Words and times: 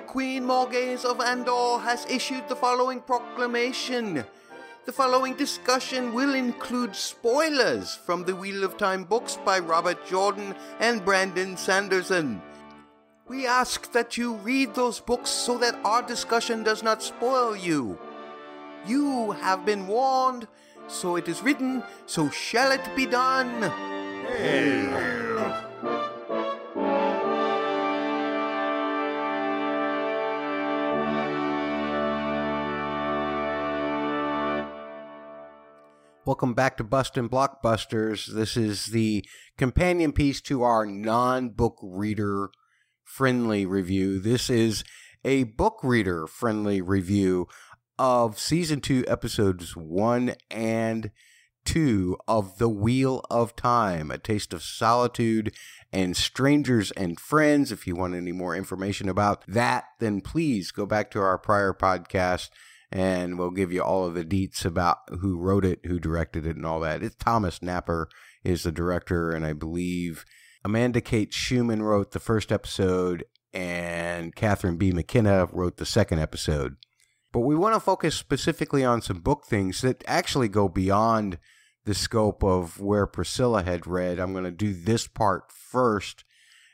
Queen 0.00 0.44
Morgase 0.44 1.04
of 1.04 1.20
Andor 1.20 1.78
has 1.78 2.06
issued 2.06 2.48
the 2.48 2.56
following 2.56 3.00
proclamation. 3.00 4.24
The 4.86 4.92
following 4.92 5.34
discussion 5.36 6.14
will 6.14 6.34
include 6.34 6.96
spoilers 6.96 7.94
from 7.94 8.24
the 8.24 8.34
Wheel 8.34 8.64
of 8.64 8.76
Time 8.76 9.04
books 9.04 9.38
by 9.44 9.58
Robert 9.58 10.04
Jordan 10.06 10.54
and 10.80 11.04
Brandon 11.04 11.56
Sanderson. 11.56 12.42
We 13.28 13.46
ask 13.46 13.92
that 13.92 14.16
you 14.16 14.34
read 14.34 14.74
those 14.74 14.98
books 14.98 15.30
so 15.30 15.58
that 15.58 15.78
our 15.84 16.02
discussion 16.02 16.64
does 16.64 16.82
not 16.82 17.02
spoil 17.02 17.54
you. 17.54 17.98
You 18.86 19.32
have 19.32 19.64
been 19.64 19.86
warned, 19.86 20.48
so 20.88 21.16
it 21.16 21.28
is 21.28 21.42
written, 21.42 21.84
so 22.06 22.30
shall 22.30 22.72
it 22.72 22.96
be 22.96 23.06
done. 23.06 23.70
Welcome 36.30 36.54
back 36.54 36.76
to 36.76 36.84
Bustin' 36.84 37.28
Blockbusters. 37.28 38.32
This 38.32 38.56
is 38.56 38.86
the 38.86 39.26
companion 39.58 40.12
piece 40.12 40.40
to 40.42 40.62
our 40.62 40.86
non 40.86 41.48
book 41.48 41.76
reader 41.82 42.52
friendly 43.02 43.66
review. 43.66 44.20
This 44.20 44.48
is 44.48 44.84
a 45.24 45.42
book 45.42 45.80
reader 45.82 46.28
friendly 46.28 46.80
review 46.80 47.48
of 47.98 48.38
season 48.38 48.80
two, 48.80 49.04
episodes 49.08 49.76
one 49.76 50.34
and 50.52 51.10
two 51.64 52.16
of 52.28 52.58
The 52.58 52.68
Wheel 52.68 53.24
of 53.28 53.56
Time, 53.56 54.12
A 54.12 54.18
Taste 54.18 54.54
of 54.54 54.62
Solitude 54.62 55.52
and 55.92 56.16
Strangers 56.16 56.92
and 56.92 57.18
Friends. 57.18 57.72
If 57.72 57.88
you 57.88 57.96
want 57.96 58.14
any 58.14 58.30
more 58.30 58.54
information 58.54 59.08
about 59.08 59.44
that, 59.48 59.86
then 59.98 60.20
please 60.20 60.70
go 60.70 60.86
back 60.86 61.10
to 61.10 61.18
our 61.18 61.38
prior 61.38 61.74
podcast 61.74 62.50
and 62.92 63.38
we'll 63.38 63.50
give 63.50 63.72
you 63.72 63.82
all 63.82 64.04
of 64.06 64.14
the 64.14 64.24
deets 64.24 64.64
about 64.64 64.98
who 65.20 65.38
wrote 65.38 65.64
it, 65.64 65.80
who 65.84 65.98
directed 65.98 66.46
it, 66.46 66.56
and 66.56 66.66
all 66.66 66.80
that. 66.80 67.02
It's 67.02 67.14
Thomas 67.14 67.62
Napper 67.62 68.08
is 68.42 68.62
the 68.62 68.72
director, 68.72 69.30
and 69.30 69.46
I 69.46 69.52
believe 69.52 70.24
Amanda 70.64 71.00
Kate 71.00 71.30
Shuman 71.30 71.82
wrote 71.82 72.12
the 72.12 72.20
first 72.20 72.50
episode, 72.50 73.24
and 73.52 74.34
Katherine 74.34 74.76
B. 74.76 74.92
McKenna 74.92 75.46
wrote 75.46 75.76
the 75.76 75.86
second 75.86 76.18
episode. 76.18 76.76
But 77.32 77.40
we 77.40 77.54
want 77.54 77.74
to 77.74 77.80
focus 77.80 78.16
specifically 78.16 78.84
on 78.84 79.02
some 79.02 79.20
book 79.20 79.44
things 79.46 79.82
that 79.82 80.02
actually 80.06 80.48
go 80.48 80.68
beyond 80.68 81.38
the 81.84 81.94
scope 81.94 82.42
of 82.42 82.80
where 82.80 83.06
Priscilla 83.06 83.62
had 83.62 83.86
read. 83.86 84.18
I'm 84.18 84.32
going 84.32 84.44
to 84.44 84.50
do 84.50 84.74
this 84.74 85.06
part 85.06 85.50
first, 85.52 86.24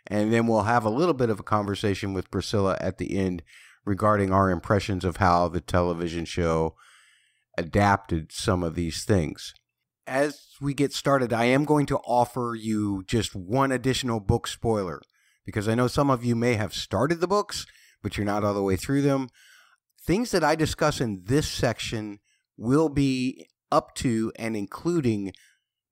and 0.07 0.33
then 0.33 0.47
we'll 0.47 0.63
have 0.63 0.85
a 0.85 0.91
little 0.91 1.15
bit 1.15 1.31
of 1.31 1.41
a 1.41 1.45
conversation 1.45 2.15
with 2.15 2.31
Priscilla 2.31 2.77
at 2.81 2.99
the 2.99 3.17
end 3.19 3.43
regarding 3.87 4.33
our 4.33 4.51
impressions 4.51 5.05
of 5.05 5.17
how 5.17 5.49
the 5.49 5.61
television 5.61 6.25
show 6.25 6.75
adapted 7.57 8.33
some 8.33 8.63
of 8.63 8.75
these 8.75 9.05
things. 9.05 9.55
As 10.07 10.49
we 10.61 10.75
get 10.75 10.93
started, 10.93 11.33
I 11.33 11.47
am 11.47 11.65
going 11.65 11.87
to 11.87 11.99
offer 11.99 12.55
you 12.59 13.05
just 13.07 13.35
one 13.35 13.73
additional 13.73 14.21
book 14.21 14.47
spoiler 14.47 15.01
because 15.45 15.69
I 15.69 15.75
know 15.75 15.87
some 15.87 16.11
of 16.11 16.25
you 16.25 16.37
may 16.37 16.55
have 16.55 16.75
started 16.75 17.21
the 17.21 17.29
books, 17.29 17.67
but 18.03 18.17
you're 18.17 18.27
not 18.27 18.45
all 18.45 18.55
the 18.55 18.63
way 18.63 18.77
through 18.77 19.03
them. 19.03 19.29
Things 20.05 20.33
that 20.33 20.45
I 20.45 20.55
discuss 20.55 21.01
in 21.01 21.23
this 21.25 21.49
section 21.49 22.19
will 22.57 22.89
be 22.89 23.47
up 23.73 23.95
to 23.97 24.33
and 24.37 24.57
including 24.57 25.33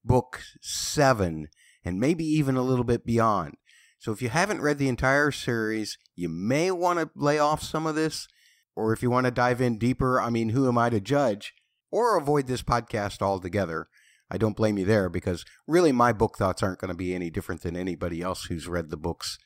book 0.05 0.43
seven 0.61 1.49
and 1.85 1.99
maybe 1.99 2.25
even 2.25 2.57
a 2.57 2.63
little 2.63 2.85
bit 2.85 3.05
beyond. 3.05 3.57
So 3.99 4.13
if 4.13 4.21
you 4.21 4.29
haven't 4.29 4.61
read 4.61 4.79
the 4.79 4.89
entire 4.89 5.31
series, 5.31 5.99
you 6.15 6.29
may 6.29 6.71
want 6.71 6.99
to 6.99 7.11
lay 7.15 7.39
off 7.39 7.63
some 7.63 7.87
of 7.87 7.95
this. 7.95 8.29
Or 8.77 8.93
if 8.93 9.03
you 9.03 9.11
want 9.11 9.27
to 9.27 9.31
dive 9.31 9.61
in 9.61 9.79
deeper, 9.79 10.21
I 10.21 10.31
mean, 10.31 10.51
who 10.51 10.69
am 10.69 10.77
I 10.77 10.91
to 10.91 11.01
judge? 11.01 11.55
Or 11.91 12.17
avoid 12.17 12.47
this 12.47 12.63
podcast 12.63 13.23
altogether. 13.23 13.89
I 14.31 14.37
don't 14.37 14.57
blame 14.57 14.79
you 14.79 14.85
there 14.85 15.09
because 15.09 15.45
really 15.67 15.93
my 15.93 16.13
book 16.13 16.37
thoughts 16.37 16.63
aren't 16.63 16.81
going 16.81 16.89
to 16.89 16.97
be 16.97 17.15
any 17.15 17.31
different 17.31 17.63
than 17.63 17.77
anybody 17.77 18.21
else 18.21 18.45
who's 18.45 18.67
read 18.67 18.91
the 18.91 18.97
books. 18.97 19.39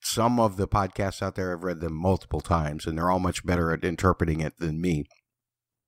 Some 0.00 0.40
of 0.40 0.56
the 0.56 0.68
podcasts 0.68 1.22
out 1.22 1.34
there 1.34 1.50
have 1.50 1.64
read 1.64 1.80
them 1.80 1.94
multiple 1.94 2.40
times 2.40 2.86
and 2.86 2.96
they're 2.96 3.10
all 3.10 3.18
much 3.18 3.44
better 3.44 3.72
at 3.72 3.84
interpreting 3.84 4.40
it 4.40 4.58
than 4.58 4.80
me. 4.80 5.04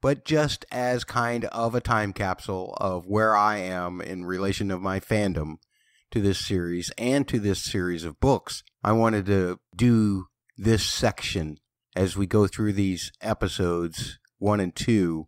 But 0.00 0.24
just 0.24 0.64
as 0.70 1.04
kind 1.04 1.46
of 1.46 1.74
a 1.74 1.80
time 1.80 2.12
capsule 2.12 2.76
of 2.80 3.06
where 3.06 3.34
I 3.34 3.58
am 3.58 4.00
in 4.00 4.24
relation 4.24 4.70
of 4.70 4.80
my 4.80 5.00
fandom, 5.00 5.56
to 6.10 6.20
this 6.20 6.44
series 6.44 6.90
and 6.98 7.26
to 7.28 7.38
this 7.38 7.62
series 7.62 8.04
of 8.04 8.20
books. 8.20 8.62
I 8.82 8.92
wanted 8.92 9.26
to 9.26 9.58
do 9.74 10.26
this 10.56 10.84
section 10.84 11.58
as 11.94 12.16
we 12.16 12.26
go 12.26 12.46
through 12.46 12.72
these 12.72 13.12
episodes 13.20 14.18
one 14.38 14.60
and 14.60 14.74
two 14.74 15.26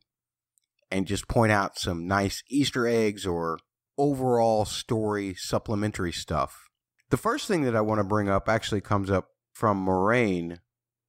and 0.90 1.06
just 1.06 1.28
point 1.28 1.52
out 1.52 1.78
some 1.78 2.06
nice 2.06 2.42
Easter 2.48 2.86
eggs 2.86 3.26
or 3.26 3.58
overall 3.98 4.64
story 4.64 5.34
supplementary 5.34 6.12
stuff. 6.12 6.68
The 7.10 7.16
first 7.16 7.46
thing 7.46 7.62
that 7.62 7.76
I 7.76 7.80
want 7.80 7.98
to 7.98 8.04
bring 8.04 8.28
up 8.28 8.48
actually 8.48 8.80
comes 8.80 9.10
up 9.10 9.28
from 9.52 9.84
Moiraine, 9.84 10.58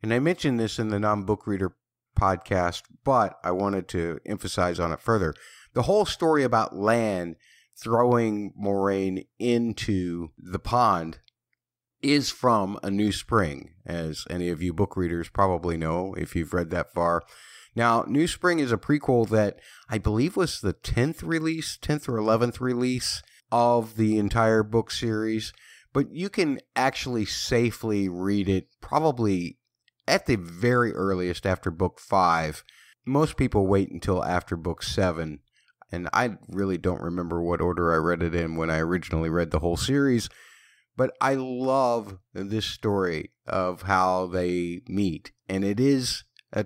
and 0.01 0.13
I 0.13 0.19
mentioned 0.19 0.59
this 0.59 0.79
in 0.79 0.89
the 0.89 0.99
non 0.99 1.23
book 1.23 1.45
reader 1.47 1.75
podcast, 2.19 2.83
but 3.03 3.37
I 3.43 3.51
wanted 3.51 3.87
to 3.89 4.19
emphasize 4.25 4.79
on 4.79 4.91
it 4.91 4.99
further. 4.99 5.33
The 5.73 5.83
whole 5.83 6.05
story 6.05 6.43
about 6.43 6.75
Lan 6.75 7.35
throwing 7.77 8.53
Moiraine 8.59 9.27
into 9.39 10.29
the 10.37 10.59
pond 10.59 11.19
is 12.01 12.29
from 12.29 12.79
A 12.83 12.89
New 12.89 13.11
Spring, 13.11 13.73
as 13.85 14.25
any 14.29 14.49
of 14.49 14.61
you 14.61 14.73
book 14.73 14.97
readers 14.97 15.29
probably 15.29 15.77
know 15.77 16.13
if 16.15 16.35
you've 16.35 16.53
read 16.53 16.71
that 16.71 16.93
far. 16.93 17.23
Now, 17.75 18.03
New 18.07 18.27
Spring 18.27 18.59
is 18.59 18.71
a 18.71 18.77
prequel 18.77 19.29
that 19.29 19.59
I 19.89 19.97
believe 19.97 20.35
was 20.35 20.59
the 20.59 20.73
10th 20.73 21.23
release, 21.23 21.77
10th 21.81 22.09
or 22.09 22.17
11th 22.17 22.59
release 22.59 23.21
of 23.51 23.95
the 23.97 24.17
entire 24.17 24.63
book 24.63 24.91
series, 24.91 25.53
but 25.93 26.11
you 26.11 26.29
can 26.29 26.59
actually 26.75 27.25
safely 27.25 28.09
read 28.09 28.49
it 28.49 28.67
probably 28.81 29.57
at 30.07 30.25
the 30.25 30.35
very 30.35 30.93
earliest 30.93 31.45
after 31.45 31.71
book 31.71 31.99
5. 31.99 32.63
Most 33.05 33.37
people 33.37 33.67
wait 33.67 33.91
until 33.91 34.23
after 34.23 34.55
book 34.55 34.83
7 34.83 35.39
and 35.91 36.09
I 36.13 36.37
really 36.47 36.77
don't 36.77 37.01
remember 37.01 37.41
what 37.41 37.61
order 37.61 37.93
I 37.93 37.97
read 37.97 38.23
it 38.23 38.35
in 38.35 38.55
when 38.55 38.69
I 38.69 38.79
originally 38.79 39.29
read 39.29 39.51
the 39.51 39.59
whole 39.59 39.77
series, 39.77 40.29
but 40.95 41.11
I 41.19 41.35
love 41.35 42.17
this 42.33 42.65
story 42.65 43.31
of 43.45 43.83
how 43.83 44.27
they 44.27 44.81
meet, 44.87 45.31
and 45.49 45.63
it 45.63 45.79
is 45.79 46.23
a 46.53 46.65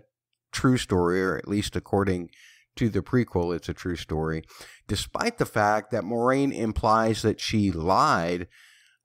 true 0.51 0.77
story, 0.77 1.21
or 1.21 1.37
at 1.37 1.47
least 1.47 1.75
according 1.75 2.29
to 2.75 2.89
the 2.89 3.01
prequel, 3.01 3.55
it's 3.55 3.69
a 3.69 3.73
true 3.73 3.95
story, 3.95 4.43
despite 4.87 5.37
the 5.37 5.45
fact 5.45 5.91
that 5.91 6.03
Moiraine 6.03 6.53
implies 6.53 7.21
that 7.21 7.39
she 7.39 7.71
lied 7.71 8.47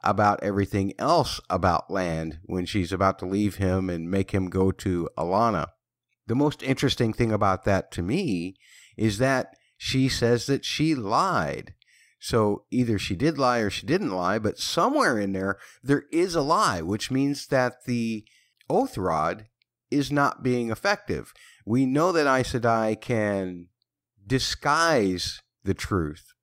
about 0.02 0.42
everything 0.42 0.92
else 0.98 1.40
about 1.50 1.90
Lan 1.90 2.40
when 2.44 2.66
she's 2.66 2.92
about 2.92 3.18
to 3.18 3.26
leave 3.26 3.56
him 3.56 3.90
and 3.90 4.10
make 4.10 4.32
him 4.32 4.48
go 4.48 4.72
to 4.72 5.08
Alanna. 5.16 5.66
The 6.26 6.34
most 6.34 6.62
interesting 6.62 7.12
thing 7.12 7.32
about 7.32 7.64
that 7.64 7.90
to 7.92 8.02
me 8.02 8.56
is 8.96 9.18
that 9.18 9.54
she 9.82 10.10
says 10.10 10.44
that 10.44 10.62
she 10.62 10.94
lied. 10.94 11.72
So 12.18 12.64
either 12.70 12.98
she 12.98 13.16
did 13.16 13.38
lie 13.38 13.60
or 13.60 13.70
she 13.70 13.86
didn't 13.86 14.10
lie, 14.10 14.38
but 14.38 14.58
somewhere 14.58 15.18
in 15.18 15.32
there, 15.32 15.56
there 15.82 16.04
is 16.12 16.34
a 16.34 16.42
lie, 16.42 16.82
which 16.82 17.10
means 17.10 17.46
that 17.46 17.86
the 17.86 18.26
oath 18.68 18.98
rod 18.98 19.46
is 19.90 20.12
not 20.12 20.42
being 20.42 20.70
effective. 20.70 21.32
We 21.64 21.86
know 21.86 22.12
that 22.12 22.26
Aes 22.26 22.52
Sedai 22.52 23.00
can 23.00 23.68
disguise 24.26 25.40
the 25.64 25.72
truth, 25.72 26.34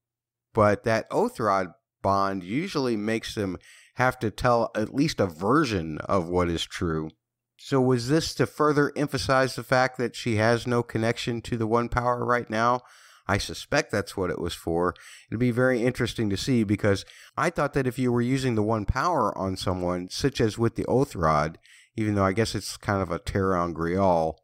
but 0.52 0.84
that 0.86 1.06
oath 1.12 1.40
rod 1.40 1.74
bond 2.02 2.44
usually 2.44 2.98
makes 2.98 3.36
them 3.36 3.60
have 3.98 4.18
to 4.18 4.32
tell 4.32 4.72
at 4.74 4.96
least 4.96 5.20
a 5.20 5.28
version 5.28 6.00
of 6.00 6.28
what 6.28 6.50
is 6.50 6.66
true. 6.66 7.12
So, 7.60 7.80
was 7.82 8.10
this 8.10 8.34
to 8.34 8.48
further 8.48 8.92
emphasize 8.96 9.56
the 9.56 9.64
fact 9.64 10.00
that 10.00 10.16
she 10.16 10.38
has 10.38 10.66
no 10.66 10.82
connection 10.82 11.40
to 11.42 11.56
the 11.56 11.68
One 11.68 11.88
Power 11.88 12.26
right 12.26 12.50
now? 12.50 12.82
I 13.28 13.38
suspect 13.38 13.92
that's 13.92 14.16
what 14.16 14.30
it 14.30 14.40
was 14.40 14.54
for. 14.54 14.96
It'd 15.30 15.40
be 15.40 15.52
very 15.52 15.84
interesting 15.84 16.30
to 16.30 16.38
see 16.38 16.64
because 16.64 17.06
I 17.36 17.50
thought 17.50 17.74
that 17.74 17.88
if 17.88 18.00
you 18.00 18.12
were 18.12 18.22
using 18.22 18.56
the 18.56 18.64
one 18.64 18.86
power 18.86 19.38
on 19.38 19.58
someone, 19.58 20.10
such 20.10 20.40
as 20.40 20.58
with 20.58 20.76
the 20.76 20.86
Oath 20.86 21.16
Rod, 21.16 21.58
even 21.96 22.16
though 22.16 22.24
I 22.24 22.32
guess 22.32 22.56
it's 22.56 22.78
kind 22.78 23.02
of 23.02 23.12
a 23.12 23.20
ter'angreal, 23.20 24.36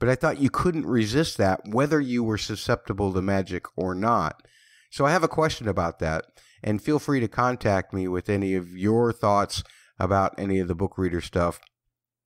but 0.00 0.08
I 0.08 0.16
thought 0.16 0.40
you 0.40 0.50
couldn't 0.50 0.86
resist 0.86 1.36
that 1.38 1.60
whether 1.68 2.00
you 2.00 2.24
were 2.24 2.38
susceptible 2.38 3.12
to 3.12 3.22
magic 3.22 3.66
or 3.76 3.94
not. 3.94 4.42
So 4.90 5.06
I 5.06 5.12
have 5.12 5.22
a 5.22 5.28
question 5.28 5.68
about 5.68 6.00
that, 6.00 6.24
and 6.62 6.82
feel 6.82 6.98
free 6.98 7.20
to 7.20 7.28
contact 7.28 7.94
me 7.94 8.08
with 8.08 8.28
any 8.28 8.54
of 8.54 8.76
your 8.76 9.12
thoughts 9.12 9.62
about 9.98 10.34
any 10.36 10.58
of 10.58 10.66
the 10.66 10.74
book 10.74 10.98
reader 10.98 11.20
stuff. 11.20 11.60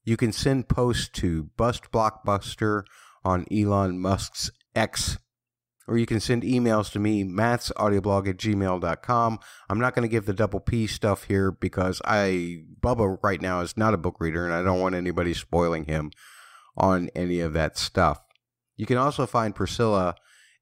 You 0.04 0.16
can 0.16 0.32
send 0.32 0.68
posts 0.68 1.08
to 1.20 1.50
Bust 1.56 1.90
Blockbuster 1.92 2.84
on 3.24 3.44
Elon 3.52 4.00
Musk's 4.00 4.50
X 4.74 5.18
or 5.88 5.96
you 5.96 6.06
can 6.06 6.20
send 6.20 6.42
emails 6.42 6.90
to 6.92 6.98
me, 6.98 7.24
mattsaudioblog 7.24 8.28
at 8.28 8.36
gmail.com. 8.36 9.38
I'm 9.68 9.78
not 9.78 9.94
going 9.94 10.02
to 10.02 10.12
give 10.12 10.26
the 10.26 10.32
double 10.32 10.60
P 10.60 10.86
stuff 10.86 11.24
here 11.24 11.52
because 11.52 12.02
I, 12.04 12.64
Bubba 12.80 13.18
right 13.22 13.40
now 13.40 13.60
is 13.60 13.76
not 13.76 13.94
a 13.94 13.98
book 13.98 14.16
reader 14.18 14.44
and 14.44 14.54
I 14.54 14.62
don't 14.62 14.80
want 14.80 14.94
anybody 14.94 15.32
spoiling 15.32 15.84
him 15.84 16.10
on 16.76 17.08
any 17.14 17.40
of 17.40 17.52
that 17.52 17.78
stuff. 17.78 18.20
You 18.76 18.86
can 18.86 18.98
also 18.98 19.26
find 19.26 19.54
Priscilla 19.54 20.16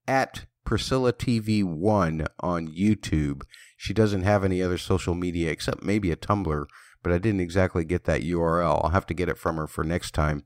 at 0.06 0.47
Priscilla 0.65 1.12
TV1 1.12 2.26
on 2.41 2.69
YouTube. 2.69 3.43
She 3.76 3.93
doesn't 3.93 4.23
have 4.23 4.44
any 4.44 4.62
other 4.62 4.79
social 4.79 5.15
media 5.15 5.50
except 5.50 5.82
maybe 5.82 6.11
a 6.11 6.17
Tumblr, 6.17 6.67
but 7.03 7.12
I 7.12 7.19
didn't 7.19 7.41
exactly 7.41 7.85
get 7.85 8.05
that 8.05 8.23
URL. 8.23 8.85
I'll 8.85 8.91
have 8.91 9.06
to 9.06 9.15
get 9.15 9.29
it 9.29 9.38
from 9.38 9.56
her 9.56 9.67
for 9.67 9.85
next 9.85 10.12
time 10.12 10.44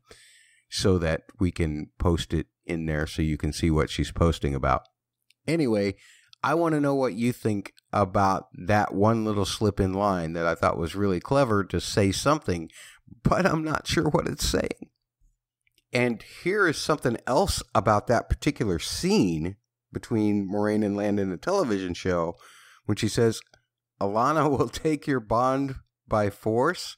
so 0.70 0.98
that 0.98 1.22
we 1.38 1.50
can 1.50 1.90
post 1.98 2.34
it 2.34 2.46
in 2.68 2.86
there 2.86 3.06
so 3.06 3.22
you 3.22 3.36
can 3.36 3.52
see 3.52 3.70
what 3.70 3.90
she's 3.90 4.12
posting 4.12 4.54
about. 4.54 4.82
Anyway, 5.46 5.94
I 6.42 6.54
want 6.54 6.74
to 6.74 6.80
know 6.80 6.94
what 6.94 7.14
you 7.14 7.32
think 7.32 7.72
about 7.92 8.48
that 8.52 8.94
one 8.94 9.24
little 9.24 9.44
slip 9.44 9.80
in 9.80 9.92
line 9.94 10.34
that 10.34 10.46
I 10.46 10.54
thought 10.54 10.78
was 10.78 10.94
really 10.94 11.20
clever 11.20 11.64
to 11.64 11.80
say 11.80 12.12
something, 12.12 12.70
but 13.22 13.46
I'm 13.46 13.64
not 13.64 13.86
sure 13.86 14.08
what 14.08 14.26
it's 14.26 14.46
saying. 14.46 14.90
And 15.92 16.22
here 16.42 16.68
is 16.68 16.78
something 16.78 17.16
else 17.26 17.62
about 17.74 18.06
that 18.08 18.28
particular 18.28 18.78
scene 18.78 19.56
between 19.92 20.48
Moiraine 20.48 20.84
and 20.84 20.96
Lan 20.96 21.18
in 21.18 21.30
the 21.30 21.38
television 21.38 21.94
show 21.94 22.36
when 22.84 22.96
she 22.96 23.08
says, 23.08 23.40
Alanna 24.00 24.50
will 24.50 24.68
take 24.68 25.06
your 25.06 25.20
bond 25.20 25.76
by 26.06 26.30
force. 26.30 26.96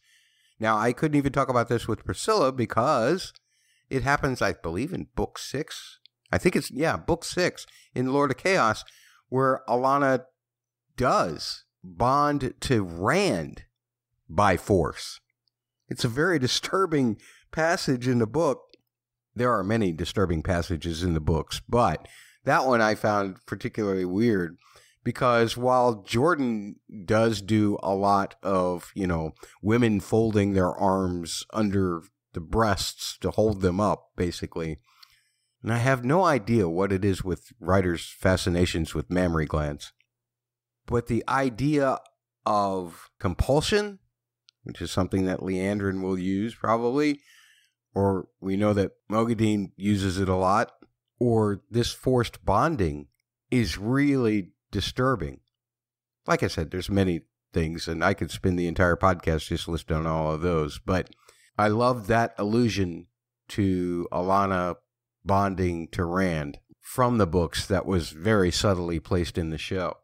Now, 0.58 0.76
I 0.76 0.92
couldn't 0.92 1.16
even 1.16 1.32
talk 1.32 1.48
about 1.48 1.68
this 1.68 1.88
with 1.88 2.04
Priscilla 2.04 2.52
because 2.52 3.32
it 3.90 4.02
happens, 4.02 4.40
I 4.40 4.52
believe, 4.52 4.92
in 4.92 5.08
book 5.14 5.38
six. 5.38 5.98
I 6.32 6.38
think 6.38 6.56
it's, 6.56 6.70
yeah, 6.70 6.96
book 6.96 7.24
six 7.24 7.66
in 7.94 8.12
Lord 8.12 8.30
of 8.30 8.36
Chaos, 8.36 8.84
where 9.28 9.62
Alanna 9.68 10.24
does 10.96 11.64
bond 11.82 12.54
to 12.60 12.82
Rand 12.82 13.64
by 14.28 14.56
force. 14.56 15.20
It's 15.88 16.04
a 16.04 16.08
very 16.08 16.38
disturbing 16.40 17.20
passage 17.50 18.06
in 18.06 18.18
the 18.18 18.26
book. 18.26 18.60
There 19.34 19.52
are 19.52 19.64
many 19.64 19.92
disturbing 19.92 20.42
passages 20.42 21.02
in 21.02 21.14
the 21.14 21.20
books, 21.20 21.60
but 21.68 22.06
that 22.44 22.66
one 22.66 22.80
I 22.80 22.94
found 22.94 23.36
particularly 23.46 24.04
weird 24.04 24.56
because 25.02 25.56
while 25.56 26.02
Jordan 26.02 26.76
does 27.04 27.40
do 27.40 27.78
a 27.82 27.94
lot 27.94 28.34
of, 28.42 28.92
you 28.94 29.06
know, 29.06 29.32
women 29.62 30.00
folding 30.00 30.52
their 30.52 30.72
arms 30.72 31.44
under 31.52 32.02
the 32.32 32.40
breasts 32.40 33.18
to 33.18 33.30
hold 33.30 33.60
them 33.60 33.80
up, 33.80 34.10
basically, 34.16 34.78
and 35.62 35.72
I 35.72 35.78
have 35.78 36.04
no 36.04 36.24
idea 36.24 36.68
what 36.68 36.92
it 36.92 37.04
is 37.04 37.22
with 37.22 37.52
writers' 37.60 38.14
fascinations 38.18 38.94
with 38.94 39.10
mammary 39.10 39.46
glands, 39.46 39.92
but 40.86 41.06
the 41.06 41.24
idea 41.28 41.98
of 42.46 43.10
compulsion, 43.18 43.98
which 44.62 44.80
is 44.80 44.90
something 44.90 45.26
that 45.26 45.40
Liandrin 45.40 46.02
will 46.02 46.18
use 46.18 46.54
probably, 46.54 47.20
or 47.94 48.28
we 48.40 48.56
know 48.56 48.72
that 48.72 48.92
Moghedien 49.10 49.72
uses 49.76 50.18
it 50.18 50.28
a 50.28 50.36
lot, 50.36 50.72
or 51.18 51.62
this 51.70 51.92
forced 51.92 52.44
bonding 52.44 53.08
is 53.50 53.76
really 53.76 54.52
disturbing. 54.70 55.40
Like 56.26 56.42
I 56.42 56.48
said, 56.48 56.70
there's 56.70 56.90
many 56.90 57.22
things, 57.52 57.88
and 57.88 58.04
I 58.04 58.14
could 58.14 58.30
spend 58.30 58.58
the 58.58 58.68
entire 58.68 58.96
podcast 58.96 59.48
just 59.48 59.68
listing 59.68 59.96
on 59.96 60.06
all 60.06 60.32
of 60.32 60.40
those. 60.40 60.78
But 60.78 61.10
I 61.58 61.68
love 61.68 62.06
that 62.06 62.34
allusion 62.38 63.06
to 63.48 64.08
Alanna 64.12 64.76
bonding 65.24 65.88
to 65.88 66.04
Rand 66.04 66.58
from 66.80 67.18
the 67.18 67.26
books 67.26 67.66
that 67.66 67.86
was 67.86 68.10
very 68.10 68.50
subtly 68.50 68.98
placed 68.98 69.36
in 69.36 69.50
the 69.50 69.58
show. 69.58 69.98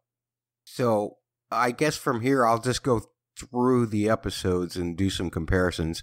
So 0.64 1.19
I 1.50 1.70
guess 1.70 1.96
from 1.96 2.20
here, 2.20 2.44
I'll 2.46 2.60
just 2.60 2.82
go 2.82 3.02
through 3.38 3.87
the 3.87 4.08
episodes 4.08 4.76
and 4.76 4.96
do 4.96 5.10
some 5.10 5.31
comparisons. 5.31 6.02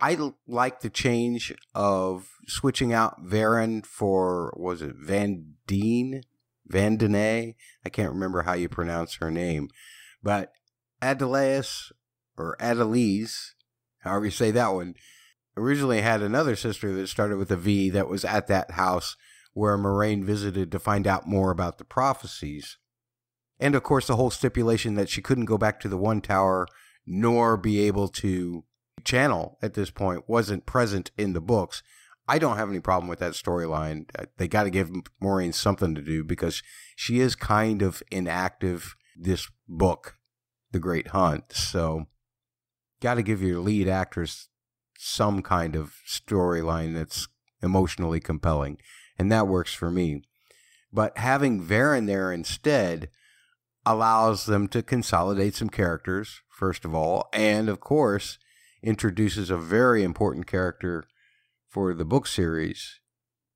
I 0.00 0.18
like 0.46 0.80
the 0.80 0.90
change 0.90 1.54
of 1.74 2.28
switching 2.46 2.92
out 2.92 3.24
Verin 3.24 3.84
for 3.86 4.52
was 4.56 4.82
it 4.82 4.94
Van 4.96 5.54
Deen, 5.66 6.22
Van 6.66 6.96
Dene? 6.96 7.54
I 7.84 7.88
can't 7.90 8.12
remember 8.12 8.42
how 8.42 8.52
you 8.52 8.68
pronounce 8.68 9.16
her 9.16 9.30
name, 9.30 9.68
but 10.22 10.52
Adelaus 11.00 11.92
or 12.36 12.56
Adelise, 12.60 13.52
however 14.06 14.26
you 14.26 14.30
say 14.30 14.50
that 14.50 14.74
one, 14.74 14.94
originally 15.56 16.02
had 16.02 16.22
another 16.22 16.56
sister 16.56 16.92
that 16.94 17.08
started 17.08 17.38
with 17.38 17.50
a 17.50 17.56
V 17.56 17.90
that 17.90 18.08
was 18.08 18.24
at 18.24 18.46
that 18.48 18.72
house 18.72 19.16
where 19.54 19.78
Moiraine 19.78 20.24
visited 20.24 20.70
to 20.70 20.78
find 20.78 21.06
out 21.06 21.26
more 21.26 21.50
about 21.50 21.78
the 21.78 21.84
prophecies. 21.84 22.76
And 23.58 23.74
of 23.74 23.82
course, 23.82 24.06
the 24.06 24.16
whole 24.16 24.30
stipulation 24.30 24.96
that 24.96 25.08
she 25.08 25.22
couldn't 25.22 25.46
go 25.46 25.56
back 25.56 25.80
to 25.80 25.88
the 25.88 25.96
one 25.96 26.20
tower 26.20 26.66
nor 27.06 27.56
be 27.56 27.80
able 27.80 28.08
to 28.08 28.64
channel 29.04 29.58
at 29.62 29.74
this 29.74 29.90
point 29.90 30.28
wasn't 30.28 30.66
present 30.66 31.10
in 31.16 31.32
the 31.32 31.40
books. 31.40 31.82
I 32.28 32.38
don't 32.38 32.56
have 32.56 32.68
any 32.68 32.80
problem 32.80 33.08
with 33.08 33.20
that 33.20 33.32
storyline. 33.32 34.10
Uh, 34.18 34.26
they 34.36 34.48
got 34.48 34.64
to 34.64 34.70
give 34.70 34.90
Maureen 35.20 35.52
something 35.52 35.94
to 35.94 36.02
do 36.02 36.24
because 36.24 36.62
she 36.96 37.20
is 37.20 37.36
kind 37.36 37.82
of 37.82 38.02
inactive 38.10 38.96
this 39.16 39.48
book, 39.68 40.18
The 40.72 40.80
Great 40.80 41.08
Hunt. 41.08 41.52
So, 41.52 42.06
got 43.00 43.14
to 43.14 43.22
give 43.22 43.42
your 43.42 43.60
lead 43.60 43.88
actress 43.88 44.48
some 44.98 45.42
kind 45.42 45.76
of 45.76 45.94
storyline 46.08 46.94
that's 46.94 47.28
emotionally 47.62 48.20
compelling. 48.20 48.78
And 49.18 49.30
that 49.32 49.48
works 49.48 49.74
for 49.74 49.90
me. 49.90 50.22
But 50.92 51.18
having 51.18 51.62
Verin 51.62 52.06
there 52.06 52.32
instead 52.32 53.08
allows 53.84 54.46
them 54.46 54.68
to 54.68 54.82
consolidate 54.82 55.54
some 55.54 55.68
characters, 55.68 56.42
first 56.48 56.84
of 56.84 56.94
all, 56.94 57.28
and 57.32 57.68
of 57.68 57.80
course, 57.80 58.38
introduces 58.82 59.50
a 59.50 59.56
very 59.56 60.02
important 60.02 60.46
character 60.46 61.04
for 61.68 61.94
the 61.94 62.04
book 62.04 62.26
series 62.26 63.00